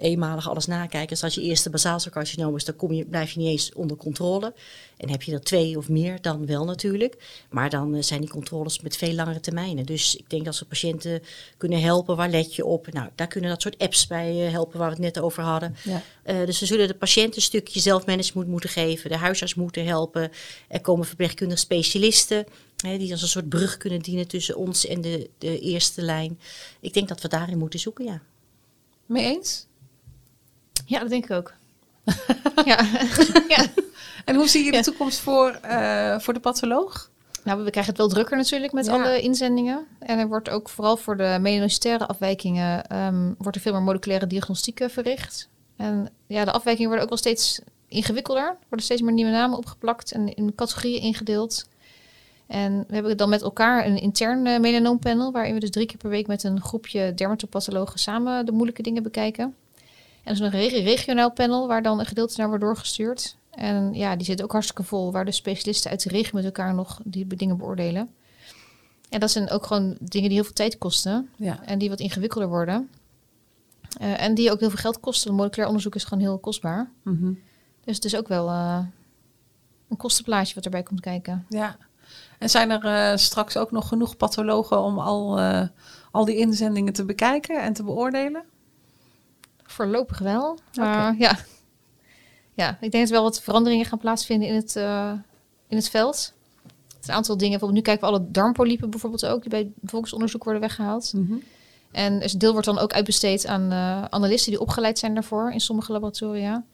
eenmalig 0.01 0.49
alles 0.49 0.67
nakijken. 0.67 1.09
Dus 1.09 1.23
als 1.23 1.35
je 1.35 1.43
eerste 1.43 1.71
basaalcelcarcinoom 1.71 2.57
is, 2.57 2.65
dan 2.65 2.77
kom 2.77 2.93
je, 2.93 3.05
blijf 3.05 3.31
je 3.31 3.39
niet 3.39 3.49
eens 3.49 3.73
onder 3.73 3.97
controle. 3.97 4.55
En 4.97 5.11
heb 5.11 5.23
je 5.23 5.33
er 5.33 5.41
twee 5.41 5.77
of 5.77 5.89
meer, 5.89 6.21
dan 6.21 6.47
wel 6.47 6.65
natuurlijk. 6.65 7.45
Maar 7.51 7.71
dan 7.71 7.95
eh, 7.95 8.03
zijn 8.03 8.21
die 8.21 8.31
controles 8.31 8.81
met 8.81 8.97
veel 8.97 9.13
langere 9.13 9.41
termijnen. 9.41 9.87
Dus 9.87 10.17
ik 10.17 10.31
denk 10.31 10.45
dat 10.45 10.55
ze 10.55 10.65
patiënten 10.65 11.23
kunnen 11.57 11.81
helpen. 11.81 12.17
Waar 12.17 12.31
let 12.31 12.55
je 12.55 12.65
op? 12.65 12.93
Nou, 12.93 13.09
daar 13.15 13.27
kunnen 13.27 13.51
dat 13.51 13.63
soort 13.63 13.79
apps 13.79 14.07
bij 14.07 14.47
eh, 14.47 14.53
helpen 14.53 14.79
waar 14.79 14.89
we 14.89 14.95
het 14.95 15.15
net 15.15 15.25
over 15.25 15.43
hadden. 15.43 15.77
Ja. 15.85 16.03
Eh, 16.23 16.47
dus 16.47 16.61
we 16.61 16.67
zullen 16.67 16.89
de 16.89 16.95
patiënt 16.95 17.37
een 17.37 17.43
stukje 17.43 17.81
zelfmanagement 17.81 18.49
moeten 18.49 18.71
geven. 18.71 19.11
De 19.11 19.17
huisarts 19.17 19.55
moeten 19.55 19.87
helpen. 19.87 20.31
Er 20.69 20.81
komen 20.81 21.07
verpleegkundige 21.07 21.61
specialisten. 21.61 22.47
Hè, 22.77 22.99
die 22.99 23.13
als 23.13 23.23
een 23.23 23.29
soort 23.29 23.49
brug 23.49 23.77
kunnen 23.77 24.01
dienen 24.01 24.29
tussen 24.29 24.57
ons 24.57 24.87
en 24.87 25.01
de, 25.01 25.31
de 25.39 25.59
eerste 25.59 26.03
lijn. 26.03 26.41
Ik 26.81 26.93
denk 26.93 27.09
dat 27.09 27.21
we 27.21 27.29
daarin 27.29 27.59
moeten 27.59 27.81
zoeken, 27.81 28.05
ja. 28.05 28.23
Mee 29.07 29.25
eens? 29.25 29.67
Ja, 30.91 30.99
dat 31.01 31.09
denk 31.09 31.25
ik 31.25 31.31
ook. 31.31 31.53
ja. 32.71 32.79
ja. 33.49 33.67
En 34.25 34.35
hoe 34.37 34.49
zie 34.49 34.65
je 34.65 34.71
de 34.71 34.77
Ja. 34.77 34.83
toekomst 34.83 35.19
voor, 35.19 35.49
eh, 35.51 36.19
voor 36.19 36.35
de 36.35 36.41
patholoog? 36.41 37.11
Nou, 37.45 37.65
we 37.65 37.71
krijgen 37.71 37.93
het 37.93 38.01
wel 38.01 38.09
drukker 38.11 38.37
natuurlijk 38.37 38.73
met 38.73 38.87
Ja. 38.87 38.93
alle 38.93 39.21
inzendingen. 39.21 39.87
En 39.99 40.19
er 40.19 40.29
wordt 40.29 40.49
ook 40.51 40.69
vooral 40.69 40.97
voor 40.97 41.17
de 41.17 41.39
melanocitaire 41.41 42.07
afwijkingen... 42.07 42.87
ehm, 42.87 43.33
wordt 43.39 43.57
er 43.57 43.63
veel 43.63 43.73
meer 43.73 43.83
moleculaire 43.83 44.27
diagnostiek 44.27 44.83
verricht. 44.89 45.49
En 45.77 46.09
ja, 46.27 46.45
de 46.45 46.53
afwijkingen 46.53 46.87
worden 46.89 47.03
ook 47.05 47.11
wel 47.15 47.19
steeds 47.33 47.61
ingewikkelder. 47.89 48.45
Er 48.47 48.57
worden 48.69 48.87
steeds 48.87 49.01
meer 49.03 49.13
nieuwe 49.13 49.31
namen 49.31 49.59
opgeplakt 49.59 50.13
en 50.13 50.35
in 50.35 50.55
categorieën 50.55 51.01
ingedeeld. 51.01 51.69
En 52.47 52.85
we 52.89 52.95
hebben 52.95 53.17
dan 53.17 53.29
met 53.29 53.43
elkaar 53.43 53.87
een 53.87 53.99
intern 54.01 54.47
eh, 54.47 54.59
melanoompanel... 54.61 55.33
waarin 55.33 55.55
we 55.55 55.61
dus 55.61 55.71
drie 55.71 55.87
keer 55.87 55.97
per 55.99 56.11
week 56.11 56.27
met 56.27 56.43
een 56.43 56.61
groepje 56.61 57.15
dermatopathologen... 57.15 57.99
samen 57.99 58.47
de 58.47 58.53
moeilijke 58.53 58.83
dingen 58.83 59.03
bekijken. 59.03 59.55
En 60.31 60.37
is 60.37 60.43
een 60.43 60.51
re- 60.51 60.83
regionaal 60.83 61.33
panel 61.33 61.67
waar 61.67 61.83
dan 61.83 61.99
een 61.99 62.07
gedeelte 62.07 62.35
naar 62.37 62.49
wordt 62.49 62.65
doorgestuurd. 62.65 63.37
En 63.51 63.95
ja, 63.95 64.17
die 64.17 64.25
zit 64.27 64.43
ook 64.43 64.53
hartstikke 64.53 64.83
vol, 64.83 65.13
waar 65.13 65.25
de 65.25 65.33
specialisten 65.33 65.91
uit 65.91 66.03
de 66.03 66.09
regio 66.09 66.31
met 66.35 66.45
elkaar 66.45 66.75
nog 66.75 67.01
die 67.05 67.27
dingen 67.27 67.57
beoordelen. 67.57 68.11
En 69.09 69.21
dat 69.21 69.31
zijn 69.31 69.51
ook 69.51 69.67
gewoon 69.67 69.97
dingen 70.01 70.29
die 70.29 70.37
heel 70.37 70.45
veel 70.45 70.53
tijd 70.53 70.79
kosten 70.79 71.29
Ja. 71.37 71.63
en 71.65 71.79
die 71.79 71.89
wat 71.89 72.01
ingewikkelder 72.01 72.49
worden. 72.49 72.91
Eh, 74.01 74.23
en 74.23 74.35
die 74.35 74.51
ook 74.53 74.61
heel 74.61 74.69
veel 74.69 74.79
geld 74.79 75.01
kosten. 75.01 75.35
Moleculair 75.35 75.69
onderzoek 75.69 75.95
is 75.95 76.05
gewoon 76.05 76.23
heel 76.23 76.39
kostbaar. 76.39 76.91
Mhm. 77.03 77.33
Dus 77.85 77.95
het 77.97 78.05
is 78.05 78.17
ook 78.17 78.29
wel 78.29 78.49
eh, 78.49 78.79
een 79.89 79.97
kostenplaatje 79.97 80.55
wat 80.55 80.65
erbij 80.65 80.83
komt 80.83 81.01
kijken. 81.01 81.47
ja. 81.49 81.77
En 82.39 82.51
zijn 82.51 82.71
er 82.71 82.85
eh, 83.13 83.17
straks 83.17 83.57
ook 83.57 83.71
nog 83.71 83.89
genoeg 83.89 84.17
pathologen 84.17 84.81
om 84.83 84.99
al, 84.99 85.41
al 86.11 86.25
die 86.25 86.37
inzendingen 86.37 86.93
te 86.93 87.05
bekijken 87.05 87.63
en 87.63 87.73
te 87.73 87.83
beoordelen? 87.85 88.45
Voorlopig 89.71 90.19
wel. 90.19 90.59
Maar 90.75 91.15
ja. 91.19 91.39
ja, 92.55 92.79
ik 92.81 92.91
denk 92.91 93.05
dat 93.05 93.13
wel 93.13 93.23
wat 93.23 93.41
veranderingen 93.41 93.87
gaan 93.87 93.99
plaatsvinden 93.99 94.49
in 94.49 94.55
het, 94.55 94.77
eh, 94.77 95.13
in 95.69 95.77
het 95.77 95.89
veld. 95.89 96.33
Het 96.97 97.09
een 97.09 97.15
aantal 97.15 97.37
dingen, 97.37 97.59
bijvoorbeeld 97.59 97.87
nu 97.87 97.93
kijken 97.93 98.09
we 98.09 98.17
alle 98.17 98.31
darmpolypen 98.31 98.91
bijvoorbeeld 98.91 99.27
ook, 99.27 99.41
die 99.41 99.51
bij 99.51 99.73
volksonderzoek 99.85 100.45
worden 100.45 100.63
weggehaald. 100.63 101.13
En 101.91 102.19
dus 102.19 102.33
een 102.33 102.39
deel 102.39 102.53
wordt 102.53 102.67
dan 102.67 102.79
ook 102.79 102.93
uitbesteed 102.93 103.47
aan 103.47 103.73
eh, 103.73 104.05
analisten 104.05 104.51
die 104.51 104.61
opgeleid 104.61 104.99
zijn 104.99 105.15
daarvoor 105.15 105.53
in 105.53 105.61
sommige 105.61 105.93
laboratoria. 105.93 106.65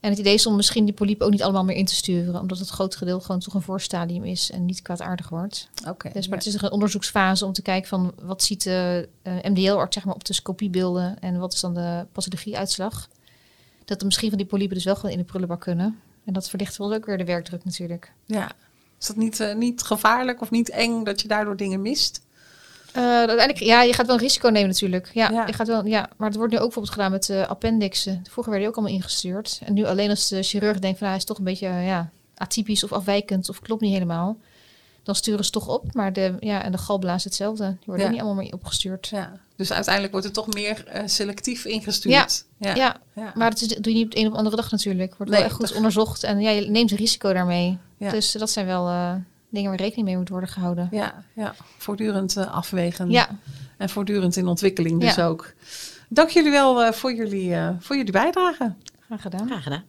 En 0.00 0.10
het 0.10 0.18
idee 0.18 0.34
is 0.34 0.46
om 0.46 0.56
misschien 0.56 0.84
die 0.84 0.94
polypen 0.94 1.26
ook 1.26 1.32
niet 1.32 1.42
allemaal 1.42 1.64
meer 1.64 1.76
in 1.76 1.84
te 1.84 1.94
sturen, 1.94 2.40
omdat 2.40 2.58
het 2.58 2.68
groot 2.68 2.98
deel 3.04 3.20
gewoon 3.20 3.40
toch 3.40 3.54
een 3.54 3.62
voorstadium 3.62 4.24
is 4.24 4.50
en 4.50 4.64
niet 4.64 4.82
kwaadaardig 4.82 5.28
wordt. 5.28 5.68
Oké. 5.88 6.10
Dus, 6.12 6.28
maar 6.28 6.38
het 6.38 6.46
is 6.46 6.62
een 6.62 6.70
onderzoeksfase 6.70 7.46
om 7.46 7.52
te 7.52 7.62
kijken 7.62 7.88
van 7.88 8.12
wat 8.22 8.42
ziet 8.42 8.62
de 8.62 9.08
eh, 9.22 9.34
MDL-arts 9.42 9.94
zeg 9.94 10.04
maar, 10.04 10.14
op 10.14 10.24
de 10.24 10.32
scopiebeelden 10.32 11.18
en 11.20 11.38
wat 11.38 11.52
is 11.52 11.60
dan 11.60 11.74
de 11.74 12.06
pathologie-uitslag. 12.12 13.08
Dat 13.84 14.00
er 14.00 14.06
misschien 14.06 14.28
van 14.28 14.38
die 14.38 14.46
polypen 14.46 14.74
dus 14.74 14.84
wel 14.84 14.96
gewoon 14.96 15.10
in 15.10 15.18
de 15.18 15.24
prullenbak 15.24 15.60
kunnen. 15.60 16.00
En 16.24 16.32
dat 16.32 16.48
verlicht 16.48 16.76
wel 16.76 16.94
ook 16.94 17.06
weer 17.06 17.18
de 17.18 17.24
werkdruk 17.24 17.64
natuurlijk. 17.64 18.12
Ja. 18.26 18.52
Is 19.00 19.06
dat 19.06 19.16
niet, 19.16 19.40
eh, 19.40 19.54
niet 19.54 19.82
gevaarlijk 19.82 20.40
of 20.40 20.50
niet 20.50 20.70
eng 20.70 21.04
dat 21.04 21.20
je 21.20 21.28
daardoor 21.28 21.56
dingen 21.56 21.82
mist? 21.82 22.22
Eh, 22.92 23.02
uiteindelijk, 23.02 23.58
ja, 23.58 23.82
je 23.82 23.92
gaat 23.92 24.06
wel 24.06 24.14
een 24.16 24.22
risico 24.22 24.48
nemen 24.48 24.68
natuurlijk. 24.68 25.10
Ja, 25.14 25.30
Ja. 25.30 25.46
Je 25.46 25.52
gaat 25.52 25.66
wel, 25.66 25.86
ja, 25.86 26.08
maar 26.16 26.28
het 26.28 26.36
wordt 26.36 26.52
nu 26.52 26.58
ook 26.58 26.64
bijvoorbeeld 26.64 26.94
gedaan 26.94 27.10
met 27.10 27.28
eh, 27.30 27.46
appendixen. 27.48 28.22
Vroeger 28.30 28.52
werden 28.52 28.58
die 28.60 28.68
ook 28.68 28.76
allemaal 28.76 28.94
ingestuurd. 29.02 29.60
En 29.64 29.74
nu 29.74 29.84
alleen 29.84 30.10
als 30.10 30.28
de 30.28 30.42
chirurg 30.42 30.78
denkt 30.78 30.98
van 30.98 31.06
nou, 31.06 31.08
hij 31.10 31.16
is 31.16 31.24
toch 31.24 31.38
een 31.38 31.44
beetje 31.44 31.66
eh, 31.66 31.86
ja, 31.86 32.10
atypisch 32.36 32.84
of 32.84 32.92
afwijkend 32.92 33.48
of 33.48 33.60
klopt 33.60 33.80
niet 33.82 33.92
helemaal. 33.92 34.36
Dan 35.02 35.14
sturen 35.14 35.44
ze 35.44 35.50
toch 35.50 35.68
op. 35.68 35.94
Maar 35.94 36.12
de, 36.12 36.34
ja, 36.40 36.62
en 36.62 36.72
de 36.72 36.78
galblaas 36.78 37.24
hetzelfde. 37.24 37.64
Die 37.66 37.78
worden 37.84 38.04
Ja. 38.04 38.10
niet 38.10 38.20
allemaal 38.20 38.42
meer 38.42 38.52
opgestuurd. 38.52 39.08
Ja. 39.08 39.32
Dus 39.56 39.72
uiteindelijk 39.72 40.12
wordt 40.12 40.26
het 40.26 40.34
toch 40.36 40.54
meer 40.54 40.84
selectief 41.06 41.64
ingestuurd. 41.64 42.44
Ja. 42.58 42.74
Ja, 42.74 42.96
maar 43.34 43.50
dat 43.50 43.60
is, 43.60 43.68
doe 43.68 43.92
je 43.92 43.98
niet 43.98 44.04
op 44.04 44.10
de 44.10 44.18
een 44.18 44.26
op 44.26 44.32
de 44.32 44.38
andere 44.38 44.56
dag 44.56 44.70
natuurlijk. 44.70 45.14
Wordt 45.16 45.32
Nee, 45.32 45.40
wel 45.40 45.48
echt 45.48 45.58
goed 45.58 45.66
dat- 45.68 45.76
onderzocht. 45.76 46.22
En 46.22 46.40
ja, 46.40 46.50
je 46.50 46.70
neemt 46.70 46.90
een 46.90 46.96
risico 46.96 47.32
daarmee. 47.32 47.78
Dus 47.98 48.32
dat 48.32 48.50
zijn 48.50 48.66
wel 48.66 48.88
dingen 49.50 49.70
waar 49.70 49.78
rekening 49.78 50.06
mee 50.06 50.16
moet 50.16 50.28
worden 50.28 50.48
gehouden. 50.48 50.88
Ja, 50.90 51.24
ja. 51.32 51.54
voortdurend 51.78 52.36
eh, 52.36 52.54
afwegen. 52.54 53.10
Ja, 53.10 53.28
En 53.76 53.88
voortdurend 53.88 54.36
in 54.36 54.46
ontwikkeling 54.46 55.00
dus 55.00 55.14
Ja. 55.14 55.26
ook. 55.26 55.52
Dank 56.08 56.28
jullie 56.28 56.50
wel 56.50 56.82
eh, 56.84 56.92
voor, 56.92 57.12
jullie, 57.12 57.54
eh, 57.54 57.70
voor 57.78 57.96
jullie 57.96 58.12
bijdrage. 58.12 58.74
graag 59.06 59.22
gedaan. 59.22 59.46
Graag 59.46 59.62
gedaan. 59.62 59.84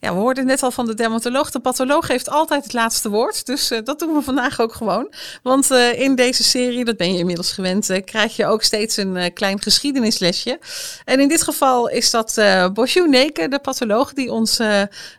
Ja, 0.00 0.12
we 0.12 0.18
hoorden 0.18 0.46
net 0.46 0.62
al 0.62 0.70
van 0.70 0.86
de 0.86 0.94
dermatoloog. 0.94 1.50
De 1.50 1.60
patholoog 1.60 2.08
heeft 2.08 2.30
altijd 2.30 2.62
het 2.62 2.72
laatste 2.72 3.08
woord. 3.08 3.46
Dus 3.46 3.70
eh, 3.70 3.78
dat 3.84 3.98
doen 3.98 4.14
we 4.14 4.22
vandaag 4.22 4.60
ook 4.60 4.74
gewoon. 4.74 5.12
Want 5.42 5.70
eh, 5.70 6.00
in 6.00 6.14
deze 6.14 6.44
serie, 6.44 6.84
dat 6.84 6.96
ben 6.96 7.12
je 7.12 7.18
inmiddels 7.18 7.52
gewend, 7.52 7.90
eh, 7.90 8.04
krijg 8.04 8.36
je 8.36 8.46
ook 8.46 8.62
steeds 8.62 8.96
een 8.96 9.32
klein 9.32 9.62
geschiedenislesje. 9.62 10.58
En 11.04 11.20
in 11.20 11.28
dit 11.28 11.42
geval 11.42 11.88
is 11.88 12.10
dat 12.10 12.40
Bosju 12.72 13.08
Neke, 13.08 13.48
de 13.48 13.58
patholoog, 13.58 14.12
die 14.12 14.32
ons 14.32 14.58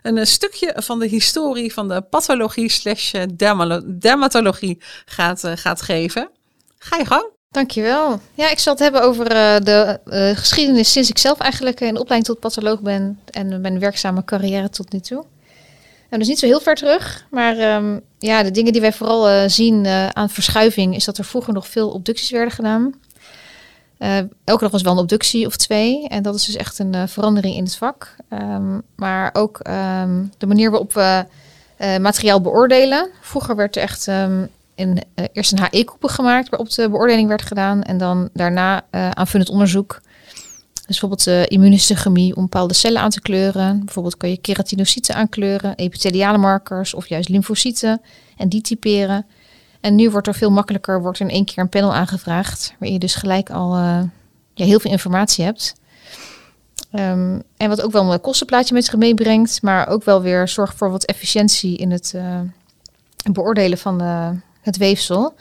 een 0.02 0.26
stukje 0.26 0.74
van 0.76 0.98
de 0.98 1.06
historie 1.06 1.72
van 1.72 1.88
de 1.88 2.02
pathologie 2.02 2.70
slash 2.70 3.12
dermatologie 3.98 4.82
gaat, 5.04 5.42
gaat 5.54 5.82
geven. 5.82 6.30
Ga 6.78 6.96
je 6.96 7.04
gang. 7.04 7.37
Dankjewel. 7.50 8.20
Ja, 8.34 8.50
ik 8.50 8.58
zal 8.58 8.72
het 8.72 8.82
hebben 8.82 9.02
over 9.02 9.26
eh, 9.26 9.60
de 9.60 10.00
eh, 10.04 10.36
geschiedenis 10.36 10.92
sinds 10.92 11.10
ik 11.10 11.18
zelf 11.18 11.38
eigenlijk 11.38 11.80
in 11.80 11.98
opleiding 11.98 12.24
tot 12.24 12.40
patholoog 12.40 12.80
ben 12.80 13.20
en 13.30 13.60
mijn 13.60 13.78
werkzame 13.78 14.24
carrière 14.24 14.70
tot 14.70 14.92
nu 14.92 15.00
toe. 15.00 15.24
En 16.08 16.18
dus 16.18 16.28
niet 16.28 16.38
zo 16.38 16.46
heel 16.46 16.60
ver 16.60 16.74
terug, 16.74 17.26
maar 17.30 17.58
ehm, 17.58 17.98
ja, 18.18 18.42
de 18.42 18.50
dingen 18.50 18.72
die 18.72 18.80
wij 18.80 18.92
vooral 18.92 19.28
eh, 19.28 19.42
zien 19.46 19.86
aan 20.12 20.30
verschuiving 20.30 20.94
is 20.94 21.04
dat 21.04 21.18
er 21.18 21.24
vroeger 21.24 21.52
nog 21.52 21.68
veel 21.68 21.90
obducties 21.90 22.30
werden 22.30 22.52
gedaan. 22.52 22.94
Elke 24.44 24.62
dag 24.62 24.70
was 24.70 24.82
wel 24.82 24.92
een 24.92 24.98
obductie 24.98 25.46
of 25.46 25.56
twee 25.56 26.08
en 26.08 26.22
dat 26.22 26.34
is 26.34 26.44
dus 26.44 26.56
echt 26.56 26.78
een 26.78 27.08
verandering 27.08 27.56
in 27.56 27.64
het 27.64 27.76
vak. 27.76 28.16
Ehm, 28.28 28.78
maar 28.96 29.30
ook 29.32 29.58
ehm, 29.58 30.24
de 30.38 30.46
manier 30.46 30.70
waarop 30.70 30.92
we 30.92 31.24
materiaal 32.00 32.40
beoordelen. 32.40 33.10
Vroeger 33.20 33.56
werd 33.56 33.76
er 33.76 33.82
echt 33.82 34.08
ehm, 34.78 34.96
eh, 35.14 35.24
eerst 35.32 35.52
een 35.52 35.68
HE-koepel 35.70 36.08
gemaakt 36.08 36.48
waarop 36.48 36.70
de 36.70 36.90
beoordeling 36.90 37.28
werd 37.28 37.42
gedaan. 37.42 37.82
En 37.82 37.98
dan 37.98 38.28
daarna 38.32 38.82
eh 38.90 39.10
aanvullend 39.10 39.50
onderzoek. 39.50 40.00
Dus 40.72 41.00
bijvoorbeeld 41.00 41.26
uh, 41.26 41.46
immunohistochemie 41.46 42.36
om 42.36 42.42
bepaalde 42.42 42.74
cellen 42.74 43.00
aan 43.00 43.10
te 43.10 43.20
kleuren. 43.20 43.84
Bijvoorbeeld 43.84 44.16
kan 44.16 44.30
je 44.30 44.40
keratinocyten 44.40 45.14
aankleuren, 45.14 45.74
epitheliale 45.74 46.38
markers 46.38 46.94
of 46.94 47.06
juist 47.06 47.28
lymfocyten 47.28 48.00
en 48.36 48.48
die 48.48 48.60
typeren. 48.60 49.26
En 49.80 49.94
nu 49.94 50.10
wordt 50.10 50.26
er 50.26 50.34
veel 50.34 50.50
makkelijker, 50.50 51.02
wordt 51.02 51.18
er 51.18 51.26
in 51.26 51.32
één 51.32 51.44
keer 51.44 51.58
een 51.58 51.68
panel 51.68 51.94
aangevraagd, 51.94 52.74
waarin 52.78 52.92
je 52.92 52.98
dus 52.98 53.14
gelijk 53.14 53.50
al 53.50 53.76
uh, 53.76 54.02
heel 54.54 54.80
veel 54.80 54.90
informatie 54.90 55.44
hebt. 55.44 55.74
Um, 56.92 57.42
en 57.56 57.68
wat 57.68 57.82
ook 57.82 57.92
wel 57.92 58.12
een 58.12 58.20
kostenplaatje 58.20 58.74
met 58.74 58.84
zich 58.84 58.96
meebrengt, 58.96 59.62
maar 59.62 59.88
ook 59.88 60.04
wel 60.04 60.22
weer 60.22 60.48
zorgt 60.48 60.76
voor 60.76 60.90
wat 60.90 61.04
efficiëntie 61.04 61.76
in 61.76 61.90
het 61.90 62.12
uh, 62.16 62.40
beoordelen 63.32 63.78
van 63.78 63.98
de, 63.98 64.34
het 64.60 64.76
weefsel. 64.76 65.34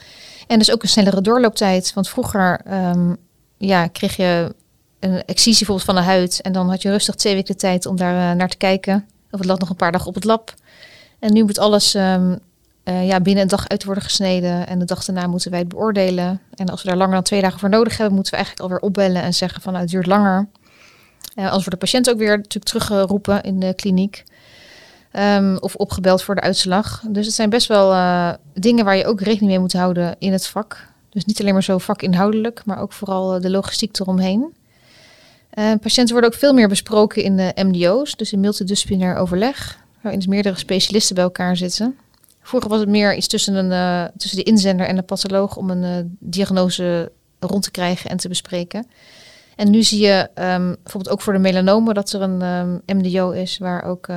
En 0.48 0.58
dus 0.58 0.72
ook 0.72 0.84
een 0.84 0.90
snellere 0.90 1.22
doorlooptijd. 1.22 1.94
Want 1.94 2.10
vroeger 2.10 2.62
um, 2.74 3.18
ja, 3.58 3.88
kreeg 3.88 4.16
je 4.16 4.56
een 5.00 5.26
excisie 5.26 5.66
bijvoorbeeld 5.66 5.86
van 5.86 5.96
de 5.96 6.02
huid. 6.02 6.42
En 6.42 6.52
dan 6.52 6.70
had 6.70 6.82
je 6.82 6.90
rustig 6.90 7.16
twee 7.16 7.34
weken 7.34 7.54
de 7.54 7.60
tijd 7.60 7.86
om 7.86 7.96
daar 7.98 8.32
uh, 8.32 8.38
naar 8.38 8.50
te 8.50 8.58
kijken. 8.58 9.08
Of 9.32 9.40
het 9.40 9.48
lag 9.48 9.58
nog 9.58 9.70
een 9.70 9.76
paar 9.76 9.92
dagen 9.92 10.08
op 10.08 10.16
het 10.16 10.24
lab. 10.24 10.54
En 11.20 11.34
nu 11.34 11.44
moet 11.44 11.60
alles 11.60 11.94
um, 11.94 12.40
uh, 12.84 13.08
ja, 13.08 13.20
binnen 13.20 13.44
een 13.44 13.50
dag 13.50 13.68
uit 13.68 13.84
worden 13.84 14.04
gesneden. 14.04 14.68
En 14.68 14.80
de 14.80 14.86
dag 14.86 15.06
daarna 15.06 15.28
moeten 15.28 15.52
wij 15.52 15.60
het 15.60 15.70
beoordelen. 15.70 16.42
En 16.56 16.70
als 16.70 16.82
we 16.84 16.88
daar 16.88 16.98
langer 16.98 17.14
dan 17.14 17.24
twee 17.24 17.42
dagen 17.42 17.60
voor 17.60 17.70
nodig 17.70 17.98
hebben, 17.98 18.16
moeten 18.16 18.32
we 18.32 18.38
eigenlijk 18.38 18.68
alweer 18.68 18.88
opbellen 18.88 19.22
en 19.22 19.34
zeggen 19.34 19.62
van 19.62 19.72
nou, 19.72 19.84
het 19.84 19.94
duurt 19.94 20.06
langer. 20.06 20.48
Uh, 21.36 21.44
anders 21.44 21.54
wordt 21.54 21.72
de 21.72 21.78
patiënt 21.78 22.10
ook 22.10 22.18
weer 22.18 22.38
natuurlijk 22.38 22.66
teruggeroepen 22.66 23.44
in 23.44 23.60
de 23.60 23.74
kliniek. 23.74 24.24
Um, 25.20 25.58
of 25.58 25.76
opgebeld 25.76 26.24
voor 26.24 26.36
de 26.36 26.42
uitslag. 26.42 27.04
Dus 27.10 27.26
het 27.26 27.36
zijn 27.36 27.50
best 27.50 27.68
wel 27.68 27.92
uh, 27.92 28.34
dingen 28.54 28.86
waar 28.86 28.98
je 28.98 29.06
ook 29.06 29.22
rekening 29.22 29.50
mee 29.52 29.60
moet 29.60 29.74
houden 29.74 30.16
in 30.20 30.32
het 30.32 30.48
vak. 30.48 30.88
Dus 31.10 31.26
niet 31.26 31.42
alleen 31.42 31.54
maar 31.54 31.64
zo 31.64 31.78
vakinhoudelijk, 31.78 32.62
maar 32.66 32.80
ook 32.80 32.94
vooral 32.94 33.36
uh, 33.36 33.42
de 33.42 33.50
logistiek 33.50 34.00
eromheen. 34.00 34.56
Uh, 35.54 35.72
patiënten 35.82 36.12
worden 36.12 36.32
ook 36.32 36.40
veel 36.40 36.54
meer 36.54 36.68
besproken 36.68 37.24
in 37.24 37.38
de 37.38 37.52
MDO's, 37.56 38.16
dus 38.16 38.34
in 38.34 38.40
multidisciplinair 38.40 39.16
overleg, 39.16 39.80
waarin 40.02 40.20
dus 40.20 40.30
meerdere 40.30 40.58
specialisten 40.58 41.16
bij 41.16 41.24
elkaar 41.24 41.58
zitten. 41.58 41.98
Vroeger 42.42 42.70
was 42.70 42.80
het 42.80 42.90
meer 42.90 43.16
iets 43.16 43.28
tussen, 43.28 43.56
een, 43.56 44.12
tussen 44.18 44.38
de 44.38 44.44
inzender 44.44 44.88
en 44.88 44.96
de 44.96 45.02
patholoog 45.02 45.56
om 45.56 45.70
een 45.70 46.18
diagnose 46.20 47.12
rond 47.40 47.64
te 47.64 47.72
krijgen 47.72 48.10
en 48.10 48.18
te 48.18 48.28
bespreken. 48.28 48.88
En 49.56 49.70
nu 49.70 49.84
zie 49.84 50.02
je 50.02 50.30
um, 50.36 50.76
bijvoorbeeld 50.84 51.10
ook 51.10 51.22
voor 51.22 51.34
de 51.34 51.40
melanomen 51.40 51.94
dat 51.94 52.12
er 52.12 52.22
een 52.22 52.42
um, 52.42 52.82
MDO 52.86 53.32
is 53.32 53.58
waar 53.58 53.84
ook 53.84 54.08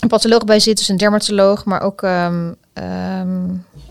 een 0.00 0.08
patholoog 0.08 0.44
bij 0.44 0.60
zit, 0.60 0.76
dus 0.76 0.88
een 0.88 0.96
dermatoloog, 0.96 1.64
maar 1.64 1.80
ook 1.80 2.02
um, 2.02 2.56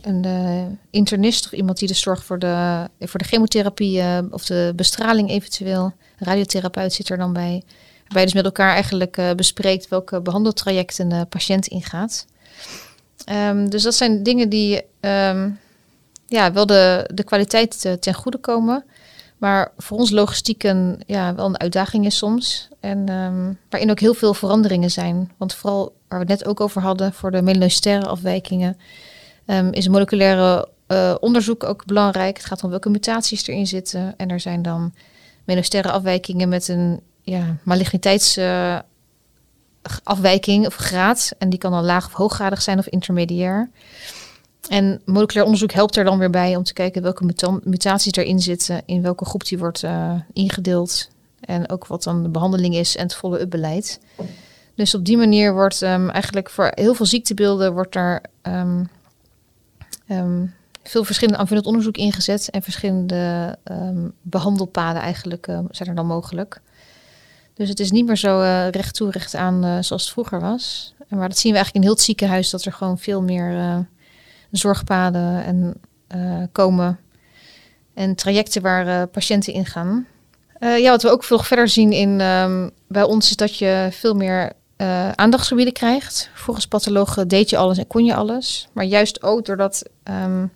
een 0.01 0.23
uh, 0.25 0.65
internist 0.89 1.45
of 1.45 1.51
iemand 1.51 1.77
die 1.77 1.87
de 1.87 1.93
zorg 1.93 2.23
voor 2.23 2.39
de, 2.39 2.87
voor 2.99 3.19
de 3.19 3.25
chemotherapie 3.25 3.97
uh, 3.97 4.17
of 4.29 4.45
de 4.45 4.73
bestraling 4.75 5.29
eventueel, 5.29 5.83
een 5.83 6.27
radiotherapeut 6.27 6.93
zit 6.93 7.09
er 7.09 7.17
dan 7.17 7.33
bij. 7.33 7.63
Waarbij 7.99 8.21
je 8.21 8.25
dus 8.25 8.33
met 8.33 8.45
elkaar 8.45 8.73
eigenlijk 8.73 9.17
uh, 9.17 9.31
bespreekt 9.31 9.87
welke 9.87 10.21
behandeltrajecten 10.21 11.09
de 11.09 11.25
patiënt 11.25 11.67
ingaat. 11.67 12.25
Um, 13.31 13.69
dus 13.69 13.83
dat 13.83 13.95
zijn 13.95 14.23
dingen 14.23 14.49
die 14.49 14.81
ja, 16.27 16.51
wel 16.51 16.65
de, 16.65 17.09
de 17.13 17.23
kwaliteit 17.23 17.97
ten 17.99 18.13
goede 18.13 18.37
komen. 18.37 18.83
Maar 19.37 19.71
voor 19.77 19.97
ons 19.97 20.09
logistiek 20.09 20.63
een, 20.63 21.01
ja, 21.05 21.35
wel 21.35 21.45
een 21.45 21.59
uitdaging 21.59 22.05
is 22.05 22.17
soms. 22.17 22.67
En 22.79 23.09
um, 23.09 23.57
waarin 23.69 23.89
ook 23.89 23.99
heel 23.99 24.13
veel 24.13 24.33
veranderingen 24.33 24.91
zijn. 24.91 25.31
Want 25.37 25.53
vooral 25.53 25.95
waar 26.07 26.19
we 26.19 26.31
het 26.31 26.39
net 26.39 26.49
ook 26.49 26.61
over 26.61 26.81
hadden, 26.81 27.13
voor 27.13 27.31
de 27.31 27.41
melanocitaire 27.41 28.05
afwijkingen, 28.05 28.77
um, 29.45 29.73
is 29.73 29.87
moleculaire 29.87 30.67
uh, 30.87 31.15
onderzoek 31.19 31.63
ook 31.63 31.85
belangrijk. 31.85 32.37
Het 32.37 32.45
gaat 32.45 32.63
om 32.63 32.69
welke 32.69 32.89
mutaties 32.89 33.47
erin 33.47 33.67
zitten. 33.67 34.13
En 34.17 34.29
er 34.29 34.39
zijn 34.39 34.61
dan 34.61 34.93
melanocitaire 35.43 35.91
afwijkingen 35.91 36.49
met 36.49 36.67
een 36.67 37.01
ja, 37.21 37.55
maligniteitsafwijking 37.63 40.61
uh, 40.61 40.67
of 40.67 40.75
graad. 40.75 41.31
En 41.37 41.49
die 41.49 41.59
kan 41.59 41.71
dan 41.71 41.85
laag 41.85 42.05
of 42.05 42.13
hooggradig 42.13 42.61
zijn 42.61 42.79
of 42.79 42.87
intermediair. 42.87 43.69
En 44.69 45.01
moleculair 45.05 45.45
onderzoek 45.45 45.71
helpt 45.71 45.95
er 45.95 46.03
dan 46.03 46.17
weer 46.17 46.29
bij 46.29 46.55
om 46.55 46.63
te 46.63 46.73
kijken 46.73 47.01
welke 47.01 47.25
muta 47.25 47.59
mutaties 47.63 48.11
erin 48.11 48.39
zitten, 48.39 48.81
in 48.85 49.01
welke 49.01 49.25
groep 49.25 49.45
die 49.45 49.57
wordt 49.57 49.83
uh, 49.83 50.13
ingedeeld 50.33 51.09
en 51.39 51.69
ook 51.69 51.87
wat 51.87 52.03
dan 52.03 52.23
de 52.23 52.29
behandeling 52.29 52.75
is 52.75 52.95
en 52.95 53.03
het 53.03 53.15
follow-up 53.15 53.49
beleid. 53.49 53.99
Dus 54.75 54.95
op 54.95 55.05
die 55.05 55.17
manier 55.17 55.53
wordt 55.53 55.81
um, 55.81 56.09
eigenlijk 56.09 56.49
voor 56.49 56.71
heel 56.75 56.93
veel 56.93 57.05
ziektebeelden 57.05 57.73
wordt 57.73 57.95
er 57.95 58.21
um, 58.41 58.89
um, 60.09 60.53
veel 60.83 61.03
verschillende 61.03 61.39
aanvullend 61.39 61.67
onderzoek 61.67 61.97
ingezet 61.97 62.49
en 62.49 62.61
verschillende 62.61 63.55
behandelpaden 64.21 65.01
eigenlijk 65.01 65.45
zijn 65.69 65.89
er 65.89 65.95
dan 65.95 66.07
mogelijk. 66.07 66.61
Dus 67.53 67.69
het 67.69 67.79
is 67.79 67.91
niet 67.91 68.05
meer 68.05 68.17
zo 68.17 68.41
uh, 68.41 68.69
recht 68.69 68.95
toe 68.95 69.11
recht 69.11 69.35
aan 69.35 69.65
uh, 69.65 69.77
zoals 69.81 70.03
het 70.03 70.11
vroeger 70.11 70.39
was. 70.39 70.93
Maar 71.09 71.29
dat 71.29 71.37
zien 71.37 71.51
we 71.51 71.57
eigenlijk 71.57 71.75
in 71.75 71.81
heel 71.81 71.91
het 71.91 72.01
ziekenhuis 72.01 72.49
dat 72.49 72.65
er 72.65 72.73
gewoon 72.73 72.97
veel 72.97 73.21
meer 73.21 73.85
zorgpaden 74.51 75.43
en, 75.43 75.73
uh, 76.15 76.43
komen 76.51 76.99
en 77.93 78.15
trajecten 78.15 78.61
waar 78.61 78.87
uh, 78.87 79.03
patiënten 79.11 79.53
ingaan. 79.53 80.07
Uh, 80.59 80.79
ja, 80.79 80.89
wat 80.89 81.01
we 81.01 81.09
ook 81.09 81.23
veel 81.23 81.39
verder 81.39 81.67
zien 81.67 81.91
in, 81.91 82.21
um, 82.21 82.71
bij 82.87 83.03
ons 83.03 83.29
is 83.29 83.35
dat 83.35 83.57
je 83.57 83.87
veel 83.91 84.13
meer 84.13 84.51
aandachtsgebieden 85.15 85.73
krijgt. 85.73 86.29
Volgens 86.33 86.67
pathologen 86.67 87.27
deed 87.27 87.49
je 87.49 87.57
alles 87.57 87.77
en 87.77 87.87
kon 87.87 88.05
je 88.05 88.15
alles. 88.15 88.67
Maar 88.73 88.85
juist 88.85 89.23
ook 89.23 89.45
doordat 89.45 89.83
um, 90.03 90.51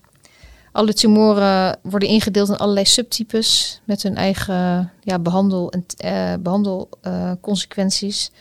alle 0.72 0.94
tumoren 0.94 1.80
worden 1.84 2.10
ingedeeld 2.10 2.50
in 2.50 2.58
allerlei 2.58 2.86
subtypes 2.86 3.82
met 3.84 4.04
hun 4.04 4.16
eigen 4.16 4.92
ja, 5.04 5.20
behandel- 5.20 5.72
en 5.72 6.42
behandelconsequenties. 6.42 8.32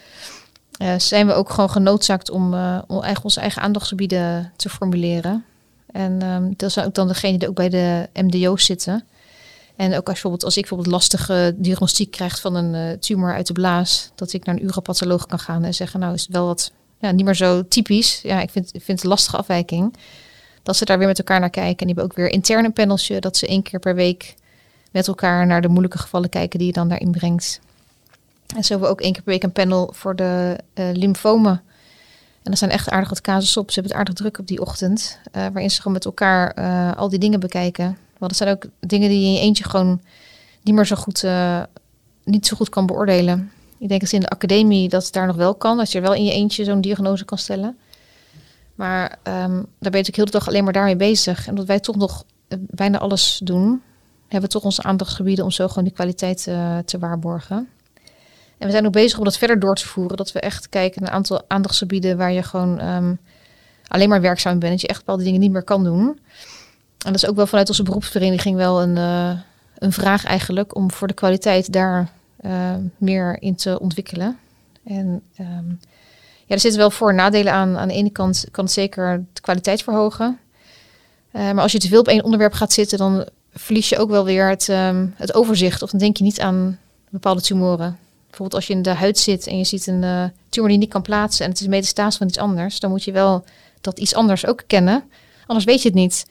Uh, 0.83 0.99
zijn 0.99 1.27
we 1.27 1.33
ook 1.33 1.51
gewoon 1.51 1.71
genoodzaakt 1.71 2.31
om, 2.31 2.55
uh, 2.55 2.79
onze 3.23 3.41
eigen 3.41 3.63
aandachtsgebieden 3.63 4.53
te 4.57 4.69
formuleren. 4.69 5.45
En 5.93 6.55
dat 6.57 6.73
zijn 6.73 6.87
ook 6.87 6.95
dan 6.95 7.09
degenen 7.09 7.39
die 7.39 7.49
ook 7.49 7.55
bij 7.55 7.69
de 7.69 8.09
MDO's 8.15 8.65
zitten. 8.65 9.05
En 9.81 9.91
ook 9.91 9.95
als, 9.95 10.05
bijvoorbeeld, 10.05 10.45
als 10.45 10.57
ik 10.57 10.61
bijvoorbeeld 10.61 10.95
lastige 10.95 11.55
diagnostiek 11.57 12.11
krijg 12.11 12.41
van 12.41 12.55
een 12.55 12.75
uh, 12.75 12.99
tumor 12.99 13.35
uit 13.35 13.47
de 13.47 13.53
blaas, 13.53 14.11
dat 14.15 14.33
ik 14.33 14.45
naar 14.45 14.55
een 14.55 14.65
uropatholoog 14.65 15.27
kan 15.27 15.39
gaan 15.39 15.65
en 15.65 15.75
zeggen, 15.75 16.01
nou 16.01 16.15
is 16.15 16.23
het 16.23 16.31
wel 16.31 16.47
wat 16.47 16.73
ja, 16.99 17.11
niet 17.11 17.25
meer 17.25 17.35
zo 17.35 17.69
typisch. 17.69 18.21
Ja, 18.23 18.41
ik 18.41 18.51
vind, 18.51 18.67
ik 18.67 18.83
vind 18.83 18.99
het 18.99 19.03
een 19.03 19.09
lastige 19.09 19.37
afwijking. 19.37 19.97
Dat 20.63 20.77
ze 20.77 20.85
daar 20.85 20.99
weer 20.99 21.07
met 21.07 21.19
elkaar 21.19 21.41
naar 21.41 21.51
kijken. 21.51 21.79
En 21.79 21.87
die 21.87 21.95
hebben 21.95 22.05
ook 22.05 22.17
weer 22.17 22.29
intern 22.29 22.65
een 22.65 22.73
paneltje, 22.73 23.21
dat 23.21 23.37
ze 23.37 23.47
één 23.47 23.63
keer 23.63 23.79
per 23.79 23.95
week 23.95 24.35
met 24.91 25.09
elkaar 25.09 25.47
naar 25.47 25.63
de 25.63 25.69
moeilijke 25.69 25.99
gevallen 25.99 26.29
kijken 26.29 26.59
die 26.59 26.69
je 26.69 26.75
dan 26.75 26.89
daarin 26.89 27.11
brengt. 27.11 27.61
En 28.57 28.65
zo 28.65 28.69
hebben 28.69 28.89
we 28.89 28.95
ook 28.95 29.01
één 29.01 29.13
keer 29.13 29.23
per 29.23 29.33
week 29.33 29.43
een 29.43 29.53
panel 29.53 29.91
voor 29.95 30.17
de 30.17 30.59
uh, 30.75 30.85
lymfomen. 30.93 31.63
En 32.43 32.51
er 32.51 32.57
zijn 32.57 32.71
echt 32.71 32.91
aardig 32.91 33.09
wat 33.09 33.21
casussen 33.21 33.61
op. 33.61 33.71
Ze 33.71 33.81
hebben 33.81 33.93
het 33.93 34.01
aardig 34.01 34.15
druk 34.15 34.39
op 34.39 34.47
die 34.47 34.61
ochtend. 34.61 35.19
Uh, 35.25 35.33
waarin 35.33 35.71
ze 35.71 35.77
gewoon 35.77 35.93
met 35.93 36.05
elkaar 36.05 36.59
uh, 36.59 36.97
al 36.97 37.09
die 37.09 37.19
dingen 37.19 37.41
bekijken. 37.41 37.85
Want 38.19 38.33
dat 38.33 38.37
zijn 38.37 38.51
ook 38.51 38.65
dingen 38.81 39.09
die 39.09 39.21
je 39.21 39.27
in 39.27 39.33
je 39.33 39.41
eentje 39.41 39.65
gewoon 39.65 40.01
niet 40.63 40.75
meer 40.75 40.87
zo 40.87 40.97
goed, 40.97 41.25
niet 42.25 42.47
zo 42.47 42.57
goed 42.57 42.69
kan 42.69 42.87
beoordelen. 42.87 43.53
Ik 43.79 43.89
denk 43.89 44.01
dat 44.01 44.13
in 44.13 44.21
de 44.21 44.29
academie 44.29 44.89
dat 44.89 45.05
het 45.05 45.13
daar 45.13 45.27
nog 45.27 45.37
wel 45.37 45.55
kan. 45.55 45.79
Als 45.79 45.93
je 45.93 46.01
wel 46.01 46.15
in 46.15 46.25
je 46.25 46.33
eentje 46.33 46.65
zo'n 46.65 46.81
diagnose 46.81 47.25
kan 47.25 47.39
stellen. 47.39 47.79
Maar 48.75 49.03
um, 49.11 49.15
daar 49.25 49.67
ben 49.79 49.91
natuurlijk 49.91 50.17
heel 50.17 50.25
de 50.25 50.31
dag 50.31 50.49
alleen 50.49 50.65
maar 50.65 50.73
daarmee 50.73 50.97
bezig. 50.97 51.47
En 51.47 51.55
dat 51.55 51.67
wij 51.67 51.81
toch 51.81 51.97
nog 51.97 52.25
bijna 52.59 52.99
alles 52.99 53.41
doen, 53.45 53.83
hebben 54.21 54.49
we 54.49 54.55
toch 54.55 54.65
onze 54.65 54.83
aandachtsgebieden 54.83 55.45
om 55.45 55.51
zo 55.51 55.69
gewoon 55.69 55.85
die 55.85 55.93
kwaliteit 55.93 56.43
te 56.85 56.99
waarborgen. 56.99 57.69
En 58.61 58.67
we 58.67 58.73
zijn 58.73 58.87
ook 58.87 58.93
bezig 58.93 59.19
om 59.19 59.25
dat 59.25 59.39
verder 59.39 59.59
door 59.59 59.75
te 59.75 59.87
voeren. 59.87 60.17
Dat 60.17 60.33
we 60.33 60.41
echt 60.41 60.69
kijken 60.69 61.03
naar 61.03 61.11
een 61.11 61.17
aantal 61.17 61.43
aandachtsgebieden 61.47 62.17
waar 62.17 62.33
je 62.33 62.43
gewoon 62.43 62.85
um, 62.85 63.19
alleen 63.87 64.09
maar 64.09 64.21
werkzaam 64.21 64.59
bent. 64.59 64.73
Dat 64.73 64.81
je 64.81 64.87
echt 64.87 64.99
bepaalde 64.99 65.25
dingen 65.25 65.41
niet 65.41 65.51
meer 65.53 65.63
kan 65.63 65.85
doen. 65.85 66.19
En 66.99 67.13
dat 67.13 67.15
is 67.15 67.27
ook 67.27 67.37
wel 67.37 67.47
vanuit 67.47 67.69
onze 67.69 67.83
beroepsvereniging 67.83 68.57
wel 68.57 68.83
een, 68.83 68.97
uh, 68.97 69.31
een 69.79 69.93
vraag 69.93 70.25
eigenlijk 70.25 70.75
om 70.75 70.91
voor 70.91 71.09
de 71.09 71.15
kwaliteit 71.15 71.73
daar 71.73 72.11
uh, 72.41 72.75
meer 72.97 73.43
in 73.43 73.55
te 73.55 73.81
ontwikkelen. 73.81 74.39
En 74.85 75.23
um, 75.41 75.81
ja, 76.47 76.55
er 76.55 76.61
zitten 76.61 76.81
wel 76.81 76.91
voor- 76.91 77.11
en 77.11 77.17
nadelen 77.17 77.53
aan. 77.53 77.79
Aan 77.79 77.89
de 77.89 77.95
ene 77.95 78.11
kant 78.11 78.47
kan 78.51 78.65
het 78.65 78.73
zeker 78.73 79.25
de 79.33 79.41
kwaliteit 79.41 79.83
verhogen. 79.83 80.39
Uh, 81.33 81.43
maar 81.43 81.63
als 81.63 81.73
je 81.73 81.79
te 81.79 81.89
veel 81.89 82.01
op 82.01 82.09
één 82.09 82.25
onderwerp 82.25 82.53
gaat 82.53 82.73
zitten, 82.73 82.99
dan 82.99 83.29
verlies 83.53 83.89
je 83.89 83.99
ook 83.99 84.11
wel 84.11 84.25
weer 84.25 84.49
het, 84.49 84.67
het 85.15 85.35
overzicht. 85.35 85.83
Of 85.83 85.91
dan 85.91 86.01
denk 86.01 86.17
je 86.17 86.25
niet 86.25 86.41
aan 86.41 86.79
bepaalde 87.11 87.41
tumoren 87.41 87.99
bijvoorbeeld 88.31 88.55
als 88.55 88.67
je 88.67 88.73
in 88.73 88.83
de 88.83 88.91
huid 88.95 89.19
zit 89.19 89.47
en 89.47 89.59
je 89.59 89.65
ziet 89.65 89.87
een 89.87 90.03
uh, 90.03 90.25
tumor 90.49 90.69
die 90.69 90.79
niet 90.79 90.91
kan 90.91 91.03
plaatsen 91.03 91.45
en 91.45 91.51
het 91.51 91.61
is 91.61 91.67
een 91.67 92.13
van 92.13 92.27
iets 92.27 92.39
anders, 92.39 92.81
dan 92.81 92.91
moet 92.91 93.05
je 93.05 93.13
wel 93.13 93.45
dat 93.81 93.99
iets 93.99 94.15
anders 94.15 94.47
ook 94.47 94.63
kennen. 94.67 95.05
Anders 95.47 95.67
weet 95.67 95.83
je 95.83 95.89
het 95.89 95.97
niet. 95.97 96.27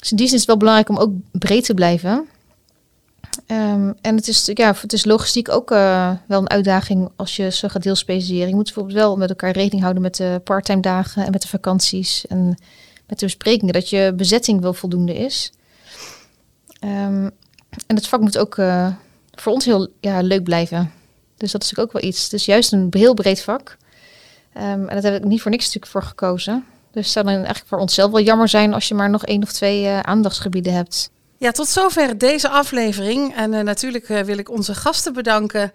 Dus 0.00 0.10
in 0.10 0.16
die 0.16 0.26
zin 0.26 0.34
is 0.34 0.40
het 0.40 0.46
wel 0.46 0.56
belangrijk 0.56 0.88
om 0.88 0.96
ook 0.96 1.12
breed 1.32 1.64
te 1.64 1.74
blijven. 1.74 2.26
Um, 3.46 3.94
en 4.00 4.16
het 4.16 4.28
is, 4.28 4.50
ja, 4.54 4.74
het 4.80 4.92
is 4.92 5.04
logistiek 5.04 5.48
ook 5.48 5.70
uh, 5.70 6.12
wel 6.26 6.40
een 6.40 6.50
uitdaging 6.50 7.08
als 7.16 7.36
je 7.36 7.50
zo 7.50 7.68
gaat 7.68 7.82
deelspecialiseren. 7.82 8.48
Je 8.48 8.54
moet 8.54 8.64
bijvoorbeeld 8.64 8.96
wel 8.96 9.16
met 9.16 9.28
elkaar 9.28 9.50
rekening 9.50 9.82
houden 9.82 10.02
met 10.02 10.16
de 10.16 10.40
parttime 10.44 10.80
dagen 10.80 11.24
en 11.24 11.30
met 11.30 11.42
de 11.42 11.48
vakanties 11.48 12.26
en 12.26 12.58
met 13.06 13.18
de 13.18 13.24
besprekingen, 13.26 13.72
dat 13.72 13.90
je 13.90 14.12
bezetting 14.16 14.60
wel 14.60 14.74
voldoende 14.74 15.14
is. 15.14 15.52
Um, 16.80 17.30
en 17.86 17.96
het 17.96 18.08
vak 18.08 18.20
moet 18.20 18.38
ook 18.38 18.56
uh, 18.56 18.92
voor 19.34 19.52
ons 19.52 19.64
heel 19.64 19.88
ja, 20.00 20.20
leuk 20.20 20.42
blijven. 20.42 20.92
Dus 21.36 21.52
dat 21.52 21.62
is 21.62 21.78
ook 21.78 21.92
wel 21.92 22.02
iets. 22.02 22.28
Dus 22.28 22.44
juist 22.44 22.72
een 22.72 22.86
heel 22.90 23.14
breed 23.14 23.42
vak. 23.42 23.76
Um, 24.56 24.88
en 24.88 24.94
dat 24.94 25.02
heb 25.02 25.14
ik 25.14 25.24
niet 25.24 25.42
voor 25.42 25.50
niks 25.50 25.64
natuurlijk 25.64 25.92
voor 25.92 26.02
gekozen. 26.02 26.64
Dus 26.92 27.04
het 27.04 27.12
zou 27.12 27.26
eigenlijk 27.26 27.64
voor 27.66 27.78
onszelf 27.78 28.10
wel 28.10 28.20
jammer 28.20 28.48
zijn 28.48 28.74
als 28.74 28.88
je 28.88 28.94
maar 28.94 29.10
nog 29.10 29.24
één 29.24 29.42
of 29.42 29.52
twee 29.52 29.82
uh, 29.82 30.00
aandachtsgebieden 30.00 30.72
hebt. 30.72 31.10
Ja, 31.38 31.50
tot 31.50 31.68
zover 31.68 32.18
deze 32.18 32.48
aflevering. 32.48 33.34
En 33.34 33.52
uh, 33.52 33.60
natuurlijk 33.60 34.08
uh, 34.08 34.20
wil 34.20 34.38
ik 34.38 34.50
onze 34.50 34.74
gasten 34.74 35.12
bedanken 35.12 35.72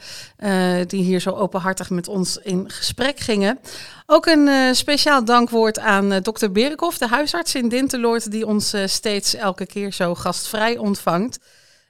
die 0.87 1.03
hier 1.03 1.19
zo 1.19 1.29
openhartig 1.29 1.89
met 1.89 2.07
ons 2.07 2.37
in 2.37 2.69
gesprek 2.69 3.19
gingen. 3.19 3.59
Ook 4.05 4.25
een 4.25 4.75
speciaal 4.75 5.25
dankwoord 5.25 5.79
aan 5.79 6.19
dokter 6.21 6.51
Berikhoff, 6.51 6.97
de 6.97 7.07
huisarts 7.07 7.55
in 7.55 7.69
Dinteloord, 7.69 8.31
die 8.31 8.47
ons 8.47 8.73
steeds 8.85 9.35
elke 9.35 9.65
keer 9.65 9.93
zo 9.93 10.15
gastvrij 10.15 10.77
ontvangt. 10.77 11.39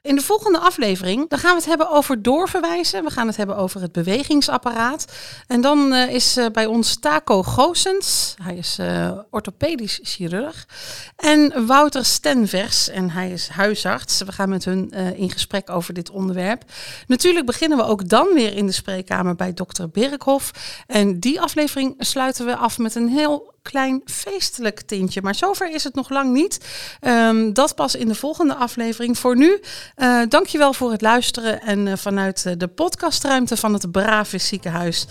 In 0.03 0.15
de 0.15 0.21
volgende 0.21 0.59
aflevering 0.59 1.29
dan 1.29 1.39
gaan 1.39 1.51
we 1.51 1.57
het 1.57 1.65
hebben 1.65 1.89
over 1.89 2.21
doorverwijzen. 2.21 3.03
We 3.03 3.09
gaan 3.09 3.27
het 3.27 3.37
hebben 3.37 3.55
over 3.55 3.81
het 3.81 3.91
bewegingsapparaat. 3.91 5.05
En 5.47 5.61
dan 5.61 5.93
uh, 5.93 6.13
is 6.13 6.37
uh, 6.37 6.45
bij 6.51 6.65
ons 6.65 6.99
Taco 6.99 7.43
Goosens. 7.43 8.35
Hij 8.43 8.55
is 8.55 8.77
uh, 8.79 9.11
orthopedisch 9.29 9.99
chirurg. 10.03 10.67
En 11.15 11.65
Wouter 11.65 12.05
Stenvers. 12.05 12.89
En 12.89 13.09
hij 13.09 13.31
is 13.31 13.47
huisarts. 13.47 14.21
We 14.21 14.31
gaan 14.31 14.49
met 14.49 14.65
hun 14.65 14.89
in 15.15 15.29
gesprek 15.29 15.69
over 15.69 15.93
dit 15.93 16.09
onderwerp. 16.09 16.63
Natuurlijk 17.07 17.45
beginnen 17.45 17.77
we 17.77 17.83
ook 17.83 18.09
dan 18.09 18.27
weer 18.33 18.55
in 18.55 18.65
de 18.65 18.71
spreekkamer 18.71 19.35
bij 19.35 19.53
dokter 19.53 19.89
Birkhoff. 19.89 20.51
En 20.87 21.19
die 21.19 21.41
aflevering 21.41 21.95
sluiten 21.97 22.45
we 22.45 22.55
af 22.55 22.77
met 22.77 22.95
een 22.95 23.07
heel 23.07 23.50
klein 23.61 24.01
feestelijk 24.05 24.81
tintje. 24.81 25.21
Maar 25.21 25.35
zover 25.35 25.73
is 25.73 25.83
het 25.83 25.95
nog 25.95 26.09
lang 26.09 26.33
niet. 26.33 26.59
Ehm, 26.99 27.53
dat 27.53 27.75
pas 27.75 27.95
in 27.95 28.07
de 28.07 28.15
volgende 28.15 28.55
aflevering. 28.55 29.17
Voor 29.17 29.37
nu, 29.37 29.59
uh, 29.97 30.21
dankjewel 30.29 30.73
voor 30.73 30.91
het 30.91 31.01
luisteren. 31.01 31.61
En 31.61 31.87
uh, 31.87 31.93
vanuit 31.95 32.59
de 32.59 32.67
podcastruimte 32.67 33.57
van 33.57 33.73
het 33.73 33.91
Bravis 33.91 34.47
Ziekenhuis 34.47 35.07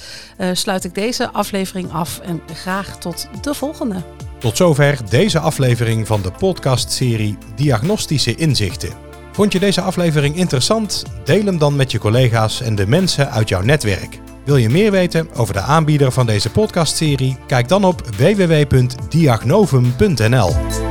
sluit 0.53 0.85
ik 0.85 0.95
deze 0.95 1.31
aflevering 1.31 1.93
af. 1.93 2.19
En 2.19 2.43
graag 2.55 2.99
tot 2.99 3.29
de 3.41 3.55
volgende. 3.55 4.03
Tot 4.39 4.57
zover 4.57 5.11
deze 5.11 5.39
aflevering 5.39 6.07
van 6.07 6.23
de 6.23 6.31
podcastserie 6.31 7.39
Diagnostische 7.57 8.35
Inzichten. 8.35 8.93
Vond 9.33 9.53
je 9.53 9.59
deze 9.59 9.81
aflevering 9.81 10.37
interessant? 10.37 11.05
Deel 11.25 11.45
hem 11.45 11.59
dan 11.59 11.77
met 11.77 11.91
je 11.91 11.99
collega's 11.99 12.61
en 12.61 12.75
de 12.75 12.87
mensen 12.87 13.31
uit 13.31 13.49
jouw 13.49 13.63
netwerk. 13.63 14.30
Wil 14.51 14.59
je 14.59 14.69
meer 14.69 14.91
weten 14.91 15.29
over 15.35 15.55
de 15.55 15.61
aanbieder 15.61 16.13
van 16.13 16.27
deze 16.27 16.51
podcastserie? 16.51 17.37
Kijk 17.47 17.69
dan 17.69 17.85
op 17.85 18.03
www.diagnovum.nl. 18.17 20.90